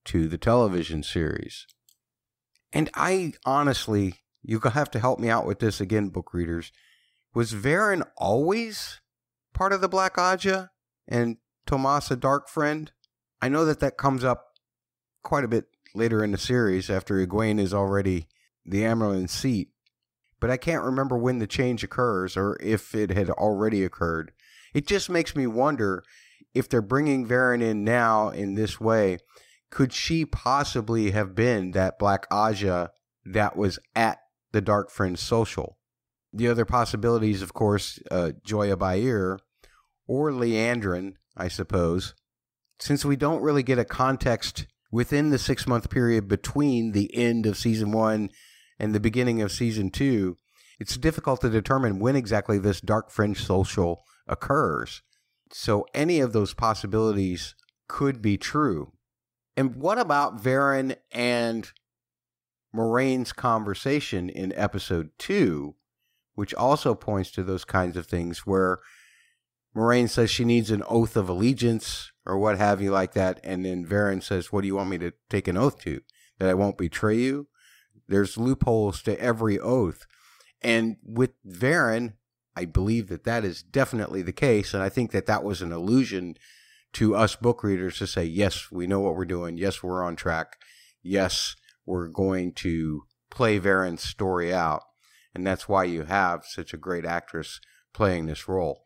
to 0.05 0.29
the 0.29 0.39
television 0.39 1.03
series. 1.03 1.67
And 2.73 2.91
I 2.95 3.33
honestly, 3.45 4.15
you 4.43 4.61
have 4.61 4.91
to 4.93 5.01
help 5.01 5.19
me 5.19 5.29
out 5.29 5.47
with 5.47 5.59
this 5.59 5.81
again, 5.81 6.09
book 6.09 6.33
readers. 6.33 6.73
Was 7.35 7.53
Verin 7.53 8.07
always 8.17 9.01
part 9.53 9.73
of 9.73 9.81
the 9.81 9.89
Black 9.89 10.17
Ajah 10.17 10.71
and 11.09 11.39
Tomas 11.67 12.11
a 12.11 12.17
dark 12.17 12.49
friend? 12.49 12.93
I 13.41 13.49
know 13.49 13.65
that 13.65 13.81
that 13.81 13.97
comes 13.97 14.25
up 14.25 14.55
quite 15.23 15.45
a 15.45 15.49
bit 15.49 15.67
later 15.95 16.23
in 16.23 16.33
the 16.33 16.39
series 16.39 16.91
after 16.91 17.25
Egwene 17.25 17.59
is 17.59 17.75
already 17.75 18.27
the 18.65 18.83
Amyrlin 18.83 19.29
seat, 19.29 19.71
but 20.39 20.51
I 20.51 20.57
can't 20.57 20.85
remember 20.85 21.17
when 21.17 21.39
the 21.39 21.47
change 21.47 21.83
occurs 21.83 22.37
or 22.37 22.57
if 22.61 22.95
it 22.95 23.11
had 23.11 23.31
already 23.31 23.85
occurred. 23.85 24.33
It 24.73 24.87
just 24.87 25.11
makes 25.11 25.35
me 25.35 25.47
wonder 25.47 26.05
if 26.55 26.69
they're 26.69 26.83
bringing 26.83 27.27
Verin 27.27 27.63
in 27.63 27.85
now 27.85 28.29
in 28.29 28.55
this 28.55 28.81
way, 28.81 29.19
could 29.71 29.93
she 29.93 30.25
possibly 30.25 31.13
have 31.13 31.35
been 31.35 31.73
that 31.73 31.99
Black 31.99 32.29
Ajah 32.31 32.91
that 33.25 33.57
was 33.57 33.79
at 33.95 34.19
the 34.53 34.61
Dark 34.61 34.91
Friends 34.91 35.21
social? 35.21 35.79
The 36.33 36.49
other 36.49 36.65
possibilities, 36.65 37.43
of 37.43 37.53
course, 37.53 37.99
uh, 38.11 38.33
Joiya 38.45 38.77
Byir 38.77 39.39
or 40.07 40.31
Liandrin, 40.31 41.15
I 41.37 41.49
suppose, 41.49 42.15
since 42.79 43.05
we 43.05 43.17
don't 43.17 43.43
really 43.43 43.63
get 43.63 43.79
a 43.79 43.85
context 43.85 44.67
within 44.91 45.31
the 45.31 45.39
six 45.39 45.67
month 45.67 45.91
period 45.91 46.29
between 46.29 46.93
the 46.93 47.15
end 47.15 47.47
of 47.47 47.57
season 47.57 47.93
one 47.93 48.31
and 48.79 48.95
the 48.95 49.01
beginning 49.01 49.43
of 49.43 49.53
season 49.53 49.91
two, 49.91 50.37
it's 50.79 50.97
difficult 50.97 51.41
to 51.43 51.51
determine 51.51 51.99
when 51.99 52.17
exactly 52.17 52.59
this 52.59 52.81
Dark 52.81 53.11
Friends 53.11 53.41
social 53.41 54.03
occurs. 54.27 55.03
So 55.53 55.87
any 55.95 56.21
of 56.21 56.33
those 56.33 56.55
possibilities 56.55 57.55
could 57.89 58.23
be 58.23 58.39
true. 58.39 58.93
And 59.57 59.77
what 59.77 59.99
about 59.99 60.43
Verin 60.43 60.97
and 61.13 61.71
Moiraine's 62.75 63.33
conversation 63.33 64.31
in 64.31 64.53
episode 64.55 65.11
two, 65.19 65.75
which 66.41 66.55
also 66.55 66.95
points 66.95 67.31
to 67.31 67.43
those 67.43 67.67
kinds 67.67 67.99
of 67.99 68.07
things 68.07 68.47
where 68.47 68.79
Moiraine 69.77 70.09
says 70.09 70.31
she 70.31 70.47
needs 70.47 70.71
an 70.71 70.83
oath 70.89 71.15
of 71.15 71.29
allegiance 71.29 72.13
or 72.25 72.39
what 72.39 72.57
have 72.57 72.81
you 72.81 72.91
like 72.91 73.13
that, 73.13 73.39
and 73.45 73.63
then 73.63 73.85
Verin 73.85 74.23
says, 74.23 74.51
What 74.51 74.63
do 74.63 74.67
you 74.67 74.75
want 74.75 74.89
me 74.89 74.97
to 74.97 75.13
take 75.29 75.49
an 75.49 75.59
oath 75.59 75.83
to? 75.83 76.01
That 76.39 76.49
I 76.49 76.55
won't 76.55 76.79
betray 76.79 77.19
you? 77.19 77.49
There's 78.09 78.39
loopholes 78.39 79.03
to 79.03 79.21
every 79.21 79.59
oath. 79.59 80.07
And 80.63 80.97
with 81.05 81.33
Verin, 81.47 82.15
I 82.57 82.65
believe 82.65 83.09
that 83.09 83.25
that 83.25 83.45
is 83.45 83.63
definitely 83.63 84.23
the 84.23 84.33
case. 84.33 84.73
And 84.73 84.83
I 84.83 84.89
think 84.89 85.11
that 85.11 85.27
that 85.27 85.45
was 85.45 85.61
an 85.61 85.73
illusion 85.73 86.37
to 86.95 87.15
us 87.15 87.37
book 87.37 87.63
readers 87.63 87.99
to 87.99 88.07
say, 88.07 88.25
yes, 88.25 88.73
we 88.73 88.87
know 88.87 89.01
what 89.01 89.15
we're 89.15 89.27
doing. 89.27 89.59
Yes, 89.59 89.83
we're 89.83 90.03
on 90.03 90.17
track. 90.17 90.57
Yes, 91.03 91.55
we're 91.85 92.09
going 92.09 92.55
to 92.55 93.03
play 93.29 93.61
Verin's 93.61 94.03
story 94.03 94.55
out. 94.55 94.85
And 95.35 95.47
that's 95.47 95.69
why 95.69 95.85
you 95.85 96.05
have 96.05 96.45
such 96.45 96.75
a 96.75 96.79
great 96.79 97.05
actress 97.05 97.61
playing 97.93 98.27
this 98.27 98.49
role. 98.49 98.83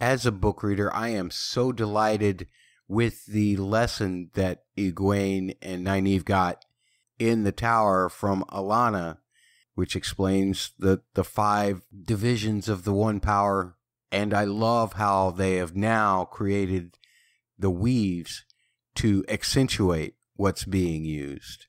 As 0.00 0.26
a 0.26 0.32
book 0.32 0.62
reader, 0.62 0.92
I 0.92 1.10
am 1.10 1.30
so 1.30 1.70
delighted 1.70 2.48
with 2.88 3.26
the 3.26 3.56
lesson 3.56 4.30
that 4.34 4.64
Egwene 4.76 5.56
and 5.62 5.86
Nynaeve 5.86 6.24
got 6.24 6.64
in 7.18 7.44
the 7.44 7.52
tower 7.52 8.08
from 8.08 8.44
Alanna, 8.50 9.18
which 9.74 9.94
explains 9.94 10.72
the, 10.78 11.02
the 11.14 11.24
five 11.24 11.82
divisions 12.04 12.68
of 12.68 12.84
the 12.84 12.92
one 12.92 13.20
power. 13.20 13.76
And 14.10 14.34
I 14.34 14.44
love 14.44 14.94
how 14.94 15.30
they 15.30 15.54
have 15.56 15.76
now 15.76 16.24
created 16.24 16.98
the 17.58 17.70
weaves 17.70 18.44
to 18.96 19.24
accentuate 19.28 20.16
what's 20.34 20.64
being 20.64 21.04
used. 21.04 21.66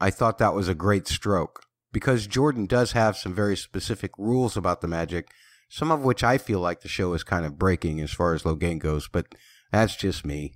I 0.00 0.10
thought 0.10 0.38
that 0.38 0.54
was 0.54 0.68
a 0.68 0.74
great 0.74 1.06
stroke 1.06 1.64
because 1.92 2.26
Jordan 2.26 2.66
does 2.66 2.92
have 2.92 3.16
some 3.16 3.34
very 3.34 3.56
specific 3.56 4.12
rules 4.18 4.56
about 4.56 4.80
the 4.80 4.88
magic, 4.88 5.30
some 5.68 5.90
of 5.90 6.02
which 6.02 6.24
I 6.24 6.38
feel 6.38 6.60
like 6.60 6.80
the 6.80 6.88
show 6.88 7.12
is 7.14 7.22
kind 7.22 7.44
of 7.44 7.58
breaking 7.58 8.00
as 8.00 8.10
far 8.10 8.34
as 8.34 8.42
Logain 8.42 8.78
goes, 8.78 9.08
but 9.08 9.26
that's 9.70 9.96
just 9.96 10.24
me. 10.24 10.54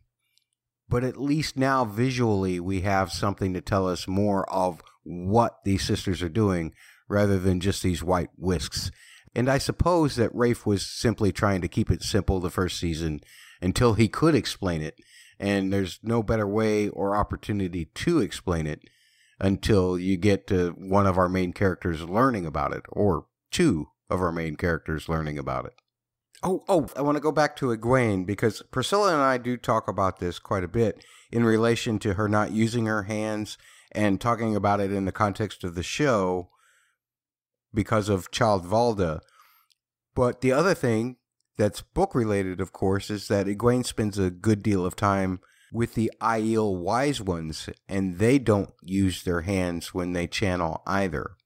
But 0.89 1.05
at 1.05 1.21
least 1.21 1.57
now 1.57 1.85
visually 1.85 2.61
we 2.61 2.83
have 2.83 3.13
something 3.13 3.53
to 3.55 3.61
tell 3.61 3.89
us 3.89 4.09
more 4.09 4.49
of 4.51 4.83
what 5.03 5.59
these 5.65 5.85
sisters 5.85 6.23
are 6.23 6.29
doing 6.29 6.73
rather 7.09 7.39
than 7.39 7.61
just 7.61 7.83
these 7.83 8.03
white 8.03 8.31
whisks. 8.37 8.91
And 9.35 9.49
I 9.49 9.59
suppose 9.59 10.17
that 10.17 10.35
Rafe 10.35 10.65
was 10.65 10.87
simply 10.87 11.33
trying 11.33 11.61
to 11.61 11.69
keep 11.69 11.91
it 11.91 12.03
simple 12.03 12.41
the 12.41 12.51
first 12.51 12.79
season 12.79 13.21
until 13.61 13.95
he 13.95 14.09
could 14.09 14.35
explain 14.35 14.81
it. 14.81 14.97
And 15.39 15.73
there's 15.73 16.01
no 16.03 16.23
better 16.23 16.47
way 16.47 16.89
or 16.89 17.15
opportunity 17.15 17.85
to 17.85 18.21
explain 18.21 18.67
it 18.67 18.81
until 19.39 19.99
you 19.99 20.17
get 20.17 20.47
to 20.47 20.71
one 20.79 21.07
of 21.07 21.19
our 21.19 21.29
main 21.29 21.53
characters 21.53 22.03
learning 22.03 22.47
about 22.47 22.73
it, 22.73 22.85
or 22.89 23.27
two 23.51 23.89
of 24.09 24.21
our 24.21 24.33
main 24.33 24.57
characters 24.57 25.09
learning 25.09 25.39
about 25.39 25.67
it. 25.67 25.75
Oh, 26.43 26.65
oh, 26.69 26.89
I 26.97 27.03
want 27.03 27.17
to 27.17 27.23
go 27.23 27.33
back 27.33 27.57
to 27.57 27.77
Egwene 27.77 28.27
because 28.27 28.63
Priscilla 28.71 29.13
and 29.13 29.23
I 29.23 29.39
do 29.39 29.57
talk 29.57 29.89
about 29.89 30.19
this 30.19 30.39
quite 30.39 30.65
a 30.65 30.69
bit 30.69 31.05
in 31.33 31.45
relation 31.45 31.99
to 32.01 32.15
her 32.15 32.29
not 32.29 32.53
using 32.53 32.87
her 32.87 33.05
hands 33.05 33.59
and 33.93 34.21
talking 34.21 34.55
about 34.55 34.81
it 34.81 34.93
in 34.93 35.07
the 35.07 35.13
context 35.13 35.65
of 35.65 35.75
the 35.75 35.83
show 35.83 36.51
because 37.73 38.09
of 38.09 38.31
Child 38.31 38.67
Valda. 38.67 39.21
But 40.15 40.41
the 40.41 40.53
other 40.53 40.75
thing 40.75 41.17
that's 41.57 41.81
book 41.81 42.15
related, 42.15 42.61
of 42.61 42.73
course, 42.73 43.11
is 43.11 43.29
that 43.29 43.47
Egwene 43.47 43.85
spends 43.85 44.19
a 44.19 44.31
good 44.31 44.63
deal 44.63 44.85
of 44.85 44.97
time 44.97 45.41
with 45.77 45.93
the 45.93 46.11
Aiel 46.23 46.75
wise 46.79 47.21
ones, 47.21 47.69
and 47.87 48.19
they 48.19 48.39
don't 48.39 48.71
use 48.83 49.23
their 49.23 49.43
hands 49.43 49.93
when 49.93 50.15
they 50.15 50.27
channel 50.27 50.83
either. 50.87 51.37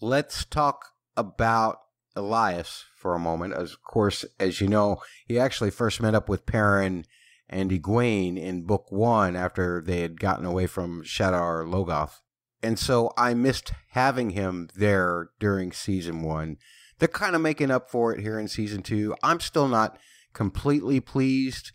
Let's 0.00 0.46
talk 0.46 0.86
about 1.14 1.76
Elyas 2.16 2.84
for 2.96 3.14
a 3.14 3.20
moment. 3.20 3.52
Of 3.52 3.82
course, 3.82 4.24
as 4.40 4.62
you 4.62 4.66
know, 4.66 5.02
he 5.26 5.38
actually 5.38 5.70
first 5.70 6.00
met 6.00 6.14
up 6.14 6.26
with 6.26 6.46
Perrin 6.46 7.04
and 7.46 7.70
Egwene 7.70 8.38
in 8.38 8.64
book 8.64 8.90
one 8.90 9.36
after 9.36 9.82
they 9.84 10.00
had 10.00 10.18
gotten 10.18 10.46
away 10.46 10.66
from 10.66 11.02
Shadar 11.02 11.66
Logoth. 11.66 12.20
And 12.62 12.78
so 12.78 13.12
I 13.18 13.34
missed 13.34 13.72
having 13.90 14.30
him 14.30 14.70
there 14.74 15.28
during 15.38 15.70
season 15.70 16.22
one. 16.22 16.56
They're 16.98 17.08
kind 17.08 17.36
of 17.36 17.42
making 17.42 17.70
up 17.70 17.90
for 17.90 18.14
it 18.14 18.22
here 18.22 18.38
in 18.38 18.48
season 18.48 18.82
two. 18.82 19.14
I'm 19.22 19.40
still 19.40 19.68
not 19.68 19.98
completely 20.32 20.98
pleased 20.98 21.72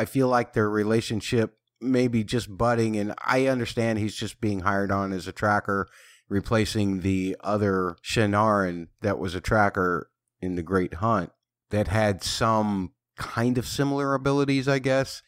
I 0.00 0.06
feel 0.06 0.28
like 0.28 0.54
their 0.54 0.70
relationship 0.70 1.58
maybe 1.78 2.24
just 2.24 2.56
budding, 2.56 2.96
and 2.96 3.12
I 3.22 3.48
understand 3.48 3.98
he's 3.98 4.16
just 4.16 4.40
being 4.40 4.60
hired 4.60 4.90
on 4.90 5.12
as 5.12 5.28
a 5.28 5.32
tracker, 5.32 5.88
replacing 6.26 7.00
the 7.00 7.36
other 7.40 7.96
Shienaran 8.02 8.88
that 9.02 9.18
was 9.18 9.34
a 9.34 9.42
tracker 9.42 10.10
in 10.40 10.54
the 10.54 10.62
Great 10.62 10.94
Hunt 10.94 11.32
that 11.68 11.88
had 11.88 12.24
some 12.24 12.92
kind 13.18 13.58
of 13.58 13.66
similar 13.66 14.14
abilities, 14.14 14.68
I 14.68 14.78
guess. 14.78 15.20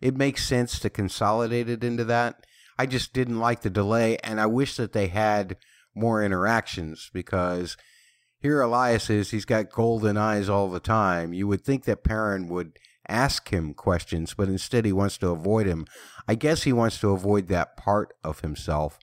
It 0.00 0.16
makes 0.16 0.46
sense 0.46 0.78
to 0.78 0.88
consolidate 0.88 1.68
it 1.68 1.82
into 1.82 2.04
that. 2.04 2.46
I 2.78 2.86
just 2.86 3.12
didn't 3.12 3.40
like 3.40 3.62
the 3.62 3.70
delay, 3.70 4.18
and 4.18 4.40
I 4.40 4.46
wish 4.46 4.76
that 4.76 4.92
they 4.92 5.08
had 5.08 5.56
more 5.96 6.22
interactions 6.22 7.10
because 7.12 7.76
here 8.38 8.60
Elyas 8.60 9.10
is, 9.10 9.32
he's 9.32 9.44
got 9.44 9.72
golden 9.72 10.16
eyes 10.16 10.48
all 10.48 10.70
the 10.70 10.78
time. 10.78 11.32
You 11.32 11.48
would 11.48 11.64
think 11.64 11.86
that 11.86 12.04
Perrin 12.04 12.48
would 12.48 12.78
ask 13.08 13.50
him 13.50 13.74
questions, 13.74 14.34
but 14.34 14.48
instead 14.48 14.84
he 14.84 14.92
wants 14.92 15.18
to 15.18 15.28
avoid 15.28 15.66
him. 15.66 15.86
I 16.28 16.34
guess 16.34 16.62
he 16.62 16.72
wants 16.72 17.00
to 17.00 17.10
avoid 17.10 17.48
that 17.48 17.76
part 17.76 18.14
of 18.22 18.40
himself. 18.40 18.98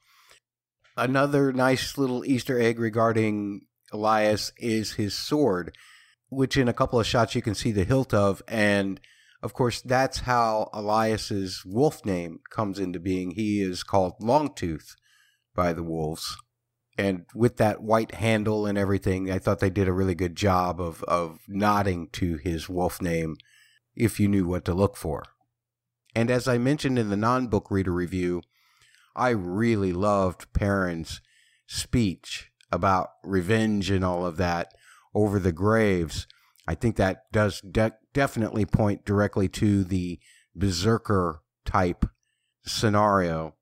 Another 0.95 1.53
nice 1.53 1.97
little 1.97 2.25
Easter 2.25 2.59
egg 2.59 2.79
regarding 2.79 3.61
Elyas 3.93 4.51
is 4.57 4.93
his 4.93 5.13
sword, 5.13 5.75
which 6.29 6.57
in 6.57 6.67
a 6.67 6.73
couple 6.73 6.99
of 6.99 7.07
shots 7.07 7.35
you 7.35 7.41
can 7.41 7.55
see 7.55 7.71
the 7.71 7.85
hilt 7.85 8.13
of. 8.13 8.41
And 8.47 8.99
of 9.41 9.53
course, 9.53 9.81
that's 9.81 10.19
how 10.19 10.69
Elyas's 10.73 11.63
wolf 11.65 12.05
name 12.05 12.39
comes 12.49 12.79
into 12.79 12.99
being. 12.99 13.31
He 13.31 13.61
is 13.61 13.83
called 13.83 14.19
Longtooth 14.21 14.95
by 15.55 15.73
the 15.73 15.83
wolves. 15.83 16.37
And 16.97 17.25
with 17.33 17.55
that 17.57 17.81
white 17.81 18.15
handle 18.15 18.65
and 18.65 18.77
everything, 18.77 19.31
I 19.31 19.39
thought 19.39 19.61
they 19.61 19.69
did 19.69 19.87
a 19.87 19.93
really 19.93 20.15
good 20.15 20.35
job 20.35 20.81
of, 20.81 21.01
of 21.03 21.39
nodding 21.47 22.09
to 22.13 22.35
his 22.35 22.67
wolf 22.67 23.01
name 23.01 23.37
if 23.99 24.19
you 24.19 24.27
knew 24.27 24.47
what 24.47 24.65
to 24.65 24.73
look 24.73 24.95
for. 24.95 25.23
And 26.15 26.31
as 26.31 26.47
I 26.47 26.57
mentioned 26.57 26.97
in 26.97 27.09
the 27.09 27.17
non 27.17 27.47
book 27.47 27.69
reader 27.69 27.91
review, 27.91 28.41
I 29.15 29.29
really 29.29 29.93
loved 29.93 30.51
Perrin's 30.53 31.21
speech 31.67 32.51
about 32.71 33.09
revenge 33.23 33.89
and 33.91 34.03
all 34.03 34.25
of 34.25 34.37
that 34.37 34.73
over 35.13 35.39
the 35.39 35.51
graves. 35.51 36.27
I 36.67 36.75
think 36.75 36.95
that 36.95 37.31
does 37.31 37.61
de- 37.61 37.97
definitely 38.13 38.65
point 38.65 39.05
directly 39.05 39.47
to 39.49 39.83
the 39.83 40.19
berserker 40.55 41.41
type 41.65 42.05
scenario. 42.65 43.55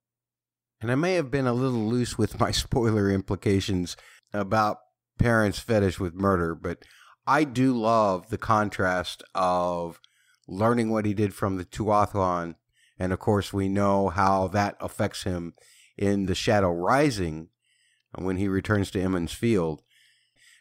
And 0.79 0.91
I 0.91 0.95
may 0.95 1.13
have 1.15 1.31
been 1.31 1.47
a 1.47 1.53
little 1.53 1.87
loose 1.87 2.17
with 2.17 2.39
my 2.39 2.51
spoiler 2.63 3.09
implications 3.09 3.97
about 4.33 4.77
Perrin's 5.17 5.59
fetish 5.59 5.99
with 5.99 6.13
murder, 6.13 6.53
but 6.53 6.83
I 7.25 7.43
do 7.43 7.73
love 7.75 8.29
the 8.29 8.37
contrast 8.37 9.23
of 9.33 9.99
learning 10.47 10.89
what 10.89 11.05
he 11.05 11.13
did 11.13 11.33
from 11.33 11.57
the 11.57 11.65
Tuatha'an. 11.65 12.55
And 12.99 13.13
of 13.13 13.19
course, 13.19 13.53
we 13.53 13.69
know 13.69 14.09
how 14.09 14.47
that 14.49 14.75
affects 14.79 15.23
him 15.23 15.53
in 15.97 16.25
the 16.25 16.35
Shadow 16.35 16.71
Rising 16.71 17.49
when 18.15 18.37
he 18.37 18.47
returns 18.47 18.89
to 18.91 19.01
Emond's 19.01 19.33
Field. 19.33 19.81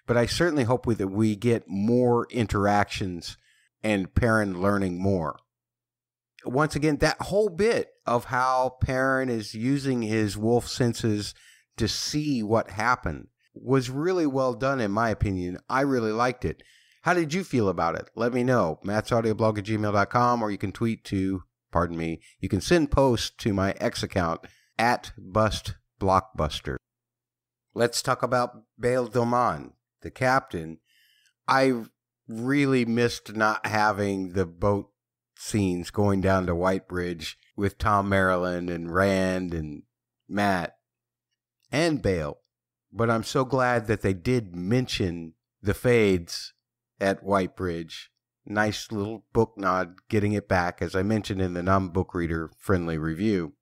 But 0.06 0.16
I 0.16 0.26
certainly 0.26 0.64
hope 0.64 0.86
that 0.86 1.08
we 1.08 1.34
get 1.36 1.68
more 1.68 2.26
interactions 2.30 3.36
and 3.82 4.14
Perrin 4.14 4.60
learning 4.60 5.00
more. 5.00 5.38
Once 6.44 6.76
again, 6.76 6.98
that 6.98 7.20
whole 7.22 7.48
bit 7.48 7.90
of 8.06 8.26
how 8.26 8.76
Perrin 8.80 9.28
is 9.28 9.54
using 9.54 10.02
his 10.02 10.36
wolf 10.36 10.68
senses 10.68 11.34
to 11.76 11.88
see 11.88 12.42
what 12.42 12.70
happened 12.70 13.28
was 13.52 13.90
really 13.90 14.26
well 14.26 14.54
done, 14.54 14.80
in 14.80 14.90
my 14.90 15.10
opinion. 15.10 15.58
I 15.68 15.80
really 15.80 16.12
liked 16.12 16.44
it. 16.44 16.62
How 17.06 17.14
did 17.14 17.32
you 17.32 17.44
feel 17.44 17.68
about 17.68 17.94
it? 17.94 18.10
Let 18.16 18.34
me 18.34 18.42
know. 18.42 18.80
mattsaudioblog 18.84 19.58
at 19.58 19.64
gmail.com 19.64 20.42
or 20.42 20.50
you 20.50 20.58
can 20.58 20.72
tweet 20.72 21.04
to, 21.04 21.44
pardon 21.70 21.96
me, 21.96 22.20
you 22.40 22.48
can 22.48 22.60
send 22.60 22.90
posts 22.90 23.30
to 23.44 23.54
my 23.54 23.76
X 23.78 24.02
account 24.02 24.40
at 24.76 25.12
Bust 25.16 25.76
Blockbuster. 26.00 26.74
Let's 27.76 28.02
talk 28.02 28.24
about 28.24 28.64
Bayle 28.76 29.08
Domon, 29.08 29.74
the 30.02 30.10
captain. 30.10 30.78
I 31.46 31.84
really 32.26 32.84
missed 32.84 33.36
not 33.36 33.64
having 33.66 34.32
the 34.32 34.44
boat 34.44 34.90
scenes 35.36 35.92
going 35.92 36.20
down 36.22 36.46
to 36.46 36.56
White 36.56 36.88
Bridge 36.88 37.38
with 37.54 37.78
Thom 37.78 38.10
Merrilin 38.10 38.68
and 38.68 38.92
Rand 38.92 39.54
and 39.54 39.84
Mat 40.28 40.76
and 41.70 42.02
Bayle. 42.02 42.38
But 42.92 43.10
I'm 43.10 43.22
so 43.22 43.44
glad 43.44 43.86
that 43.86 44.02
they 44.02 44.12
did 44.12 44.56
mention 44.56 45.34
the 45.62 45.72
fades 45.72 46.52
at 47.00 47.22
White 47.22 47.56
Bridge. 47.56 48.10
Nice 48.44 48.92
little 48.92 49.24
book 49.32 49.54
nod, 49.56 49.96
getting 50.08 50.32
it 50.32 50.48
back, 50.48 50.80
as 50.80 50.94
I 50.94 51.02
mentioned 51.02 51.40
in 51.40 51.54
the 51.54 51.62
non 51.62 51.88
book 51.88 52.14
reader 52.14 52.50
friendly 52.58 52.96
review. 52.96 53.54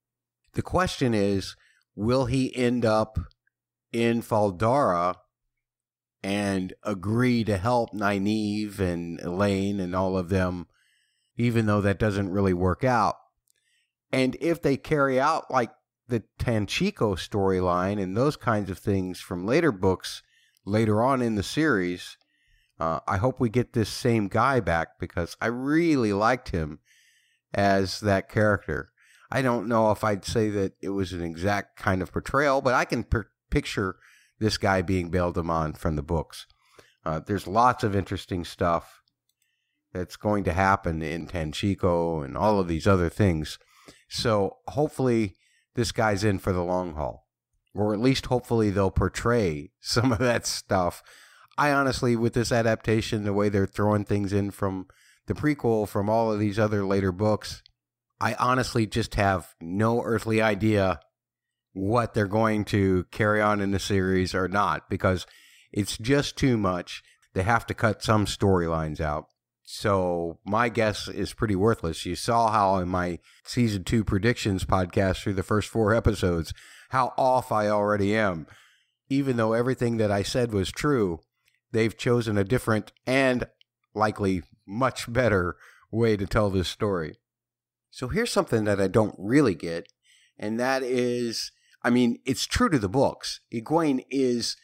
The 0.52 0.62
question 0.62 1.14
is 1.14 1.56
will 1.96 2.26
he 2.26 2.54
end 2.54 2.84
up 2.84 3.18
in 3.92 4.20
Faldara 4.20 5.16
and 6.22 6.74
agree 6.82 7.44
to 7.44 7.56
help 7.56 7.92
Nynaeve 7.92 8.78
and 8.78 9.20
Elayne 9.20 9.80
and 9.80 9.94
all 9.94 10.18
of 10.18 10.28
them, 10.28 10.66
even 11.36 11.66
though 11.66 11.80
that 11.80 11.98
doesn't 11.98 12.30
really 12.30 12.54
work 12.54 12.84
out? 12.84 13.16
And 14.12 14.36
if 14.40 14.60
they 14.62 14.76
carry 14.76 15.18
out 15.18 15.50
like 15.50 15.70
the 16.08 16.22
Tanchico 16.38 17.16
storyline 17.16 18.00
and 18.00 18.16
those 18.16 18.36
kinds 18.36 18.70
of 18.70 18.78
things 18.78 19.18
from 19.18 19.46
later 19.46 19.72
books 19.72 20.22
later 20.64 21.02
on 21.02 21.22
in 21.22 21.34
the 21.34 21.42
series, 21.42 22.16
uh, 22.78 23.00
I 23.06 23.18
hope 23.18 23.38
we 23.38 23.48
get 23.48 23.72
this 23.72 23.88
same 23.88 24.28
guy 24.28 24.60
back 24.60 24.98
because 24.98 25.36
I 25.40 25.46
really 25.46 26.12
liked 26.12 26.50
him 26.50 26.80
as 27.52 28.00
that 28.00 28.28
character. 28.28 28.90
I 29.30 29.42
don't 29.42 29.68
know 29.68 29.90
if 29.90 30.04
I'd 30.04 30.24
say 30.24 30.50
that 30.50 30.74
it 30.80 30.90
was 30.90 31.12
an 31.12 31.22
exact 31.22 31.76
kind 31.76 32.02
of 32.02 32.12
portrayal, 32.12 32.60
but 32.60 32.74
I 32.74 32.84
can 32.84 33.04
per- 33.04 33.30
picture 33.50 33.96
this 34.38 34.58
guy 34.58 34.82
being 34.82 35.10
Bayle 35.10 35.32
Domon 35.32 35.76
from 35.76 35.96
the 35.96 36.02
books. 36.02 36.46
Uh, 37.04 37.20
there's 37.24 37.46
lots 37.46 37.84
of 37.84 37.94
interesting 37.94 38.44
stuff 38.44 39.02
that's 39.92 40.16
going 40.16 40.44
to 40.44 40.52
happen 40.52 41.02
in 41.02 41.26
Tanchico 41.26 42.24
and 42.24 42.36
all 42.36 42.58
of 42.58 42.68
these 42.68 42.86
other 42.86 43.08
things. 43.08 43.58
So 44.08 44.58
hopefully 44.68 45.36
this 45.74 45.92
guy's 45.92 46.24
in 46.24 46.38
for 46.38 46.52
the 46.52 46.64
long 46.64 46.94
haul. 46.94 47.26
Or 47.74 47.92
at 47.92 48.00
least 48.00 48.26
hopefully 48.26 48.70
they'll 48.70 48.90
portray 48.90 49.70
some 49.80 50.12
of 50.12 50.18
that 50.18 50.46
stuff. 50.46 51.02
I 51.56 51.72
honestly, 51.72 52.16
with 52.16 52.34
this 52.34 52.50
adaptation, 52.50 53.24
the 53.24 53.32
way 53.32 53.48
they're 53.48 53.66
throwing 53.66 54.04
things 54.04 54.32
in 54.32 54.50
from 54.50 54.86
the 55.26 55.34
prequel, 55.34 55.88
from 55.88 56.08
all 56.08 56.32
of 56.32 56.38
these 56.38 56.58
other 56.58 56.84
later 56.84 57.12
books, 57.12 57.62
I 58.20 58.34
honestly 58.34 58.86
just 58.86 59.14
have 59.14 59.54
no 59.60 60.02
earthly 60.02 60.42
idea 60.42 61.00
what 61.72 62.14
they're 62.14 62.26
going 62.26 62.64
to 62.66 63.04
carry 63.10 63.40
on 63.40 63.60
in 63.60 63.72
the 63.72 63.78
series 63.78 64.34
or 64.34 64.48
not 64.48 64.88
because 64.88 65.26
it's 65.72 65.98
just 65.98 66.36
too 66.36 66.56
much. 66.56 67.02
They 67.34 67.42
have 67.42 67.66
to 67.66 67.74
cut 67.74 68.02
some 68.02 68.26
storylines 68.26 69.00
out. 69.00 69.26
So 69.64 70.38
my 70.44 70.68
guess 70.68 71.08
is 71.08 71.32
pretty 71.32 71.56
worthless. 71.56 72.06
You 72.06 72.16
saw 72.16 72.50
how 72.50 72.76
in 72.76 72.88
my 72.88 73.18
season 73.44 73.82
two 73.82 74.04
predictions 74.04 74.64
podcast 74.64 75.22
through 75.22 75.34
the 75.34 75.42
first 75.42 75.68
four 75.68 75.94
episodes, 75.94 76.52
how 76.90 77.12
off 77.16 77.50
I 77.50 77.68
already 77.68 78.14
am. 78.14 78.46
Even 79.08 79.36
though 79.36 79.52
everything 79.52 79.96
that 79.96 80.10
I 80.10 80.22
said 80.22 80.52
was 80.52 80.70
true, 80.70 81.20
they've 81.74 81.96
chosen 81.96 82.38
a 82.38 82.44
different 82.44 82.92
and 83.06 83.46
likely 83.94 84.42
much 84.66 85.12
better 85.12 85.56
way 85.90 86.16
to 86.16 86.26
tell 86.26 86.48
this 86.48 86.68
story. 86.68 87.16
So 87.90 88.08
here's 88.08 88.32
something 88.32 88.64
that 88.64 88.80
I 88.80 88.88
don't 88.88 89.14
really 89.18 89.54
get, 89.54 89.88
and 90.38 90.58
that 90.58 90.82
is 90.82 91.52
I 91.82 91.90
mean, 91.90 92.18
it's 92.24 92.46
true 92.46 92.70
to 92.70 92.78
the 92.78 92.88
books. 92.88 93.40
Egwene 93.52 94.06
is 94.10 94.56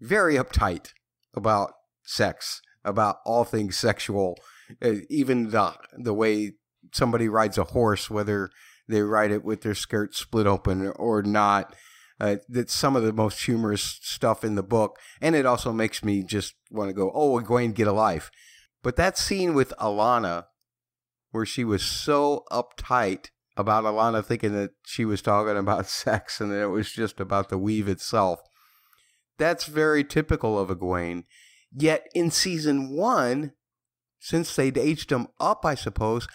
very 0.00 0.36
uptight 0.36 0.90
about 1.34 1.72
sex, 2.04 2.62
about 2.84 3.16
all 3.26 3.42
things 3.42 3.76
sexual, 3.76 4.38
uh, 4.80 4.94
even 5.10 5.50
the 5.50 5.74
the 5.98 6.14
way 6.14 6.52
somebody 6.92 7.28
rides 7.28 7.58
a 7.58 7.64
horse, 7.64 8.08
whether 8.08 8.50
they 8.88 9.02
ride 9.02 9.32
it 9.32 9.44
with 9.44 9.62
their 9.62 9.74
skirt 9.74 10.14
split 10.14 10.46
open 10.46 10.92
or 10.96 11.22
not. 11.22 11.74
Uh, 12.18 12.36
that's 12.48 12.72
some 12.72 12.96
of 12.96 13.02
the 13.02 13.12
most 13.12 13.44
humorous 13.44 13.98
stuff 14.02 14.42
in 14.42 14.54
the 14.54 14.62
book, 14.62 14.98
and 15.20 15.36
it 15.36 15.44
also 15.44 15.72
makes 15.72 16.02
me 16.02 16.22
just 16.22 16.54
want 16.70 16.88
to 16.88 16.94
go, 16.94 17.10
"Oh, 17.14 17.38
Egwene, 17.38 17.74
get 17.74 17.86
a 17.86 17.92
life." 17.92 18.30
But 18.82 18.96
that 18.96 19.18
scene 19.18 19.52
with 19.54 19.74
Alanna, 19.78 20.46
where 21.30 21.44
she 21.44 21.64
was 21.64 21.82
so 21.82 22.44
uptight 22.50 23.30
about 23.56 23.84
Alanna 23.84 24.24
thinking 24.24 24.52
that 24.52 24.72
she 24.84 25.04
was 25.04 25.20
talking 25.20 25.56
about 25.56 25.86
sex 25.88 26.40
and 26.40 26.50
that 26.50 26.62
it 26.62 26.68
was 26.68 26.90
just 26.92 27.20
about 27.20 27.48
the 27.48 27.58
weave 27.58 27.88
itself. 27.88 28.40
That's 29.38 29.66
very 29.66 30.04
typical 30.04 30.58
of 30.58 30.70
Egwene. 30.70 31.24
Yet 31.70 32.06
in 32.14 32.30
season 32.30 32.96
one, 32.96 33.52
since 34.18 34.54
they'd 34.54 34.78
aged 34.78 35.12
him 35.12 35.28
up, 35.38 35.66
I 35.66 35.74
suppose, 35.74 36.26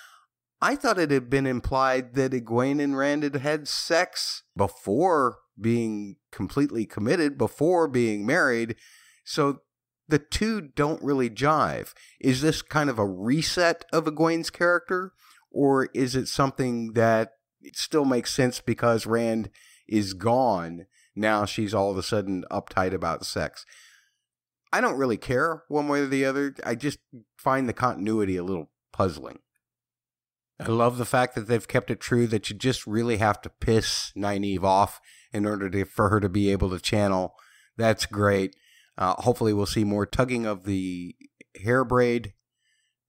I 0.62 0.76
thought 0.76 1.00
it 1.00 1.10
had 1.10 1.30
been 1.30 1.48
implied 1.48 2.14
that 2.14 2.34
Egwene 2.34 2.82
and 2.82 2.96
Rand 2.96 3.24
had 3.24 3.38
had 3.38 3.68
sex 3.68 4.44
before 4.56 5.38
being 5.62 6.18
completely 6.32 6.86
committed, 6.86 7.38
before 7.38 7.88
being 7.88 8.26
married. 8.26 8.76
So 9.24 9.62
the 10.08 10.20
two 10.20 10.62
don't 10.62 11.02
really 11.04 11.30
jive. 11.30 11.94
Is 12.20 12.42
this 12.42 12.62
kind 12.62 12.90
of 12.90 13.00
a 13.00 13.06
reset 13.06 13.86
of 13.94 14.06
Egwene's 14.06 14.50
character? 14.50 15.14
Or 15.52 15.90
is 15.94 16.16
it 16.16 16.28
something 16.28 16.94
that 16.94 17.34
still 17.74 18.06
makes 18.06 18.34
sense 18.34 18.60
because 18.60 19.06
Rand 19.06 19.50
is 19.88 20.14
gone? 20.14 20.86
Now 21.16 21.46
she's 21.46 21.74
all 21.74 21.92
of 21.92 21.98
a 21.98 22.04
sudden 22.04 22.46
uptight 22.52 22.94
about 22.94 23.26
sex. 23.26 23.66
I 24.74 24.80
don't 24.80 24.98
really 24.98 25.18
care 25.18 25.64
one 25.68 25.88
way 25.88 26.02
or 26.02 26.08
the 26.08 26.24
other. 26.26 26.56
I 26.66 26.76
just 26.76 27.00
find 27.38 27.68
the 27.68 27.74
continuity 27.74 28.38
a 28.38 28.44
little 28.44 28.70
puzzling. 28.94 29.40
I 30.60 30.68
love 30.68 30.98
the 30.98 31.06
fact 31.06 31.36
that 31.36 31.48
they've 31.48 31.68
kept 31.68 31.90
it 31.90 32.00
true 32.00 32.28
that 32.28 32.50
you 32.50 32.56
just 32.56 32.86
really 32.86 33.18
have 33.18 33.42
to 33.42 33.50
piss 33.50 34.14
Nynaeve 34.16 34.64
off 34.64 35.02
in 35.34 35.46
order 35.46 35.70
to, 35.70 35.86
for 35.86 36.10
her 36.10 36.20
to 36.20 36.30
be 36.30 36.52
able 36.52 36.70
to 36.70 36.80
channel. 36.80 37.36
That's 37.78 38.06
great. 38.06 38.56
Uh, 38.98 39.16
hopefully, 39.20 39.54
we'll 39.54 39.66
see 39.66 39.84
more 39.84 40.06
tugging 40.06 40.46
of 40.46 40.66
the 40.66 41.16
hair 41.64 41.84
braid 41.84 42.34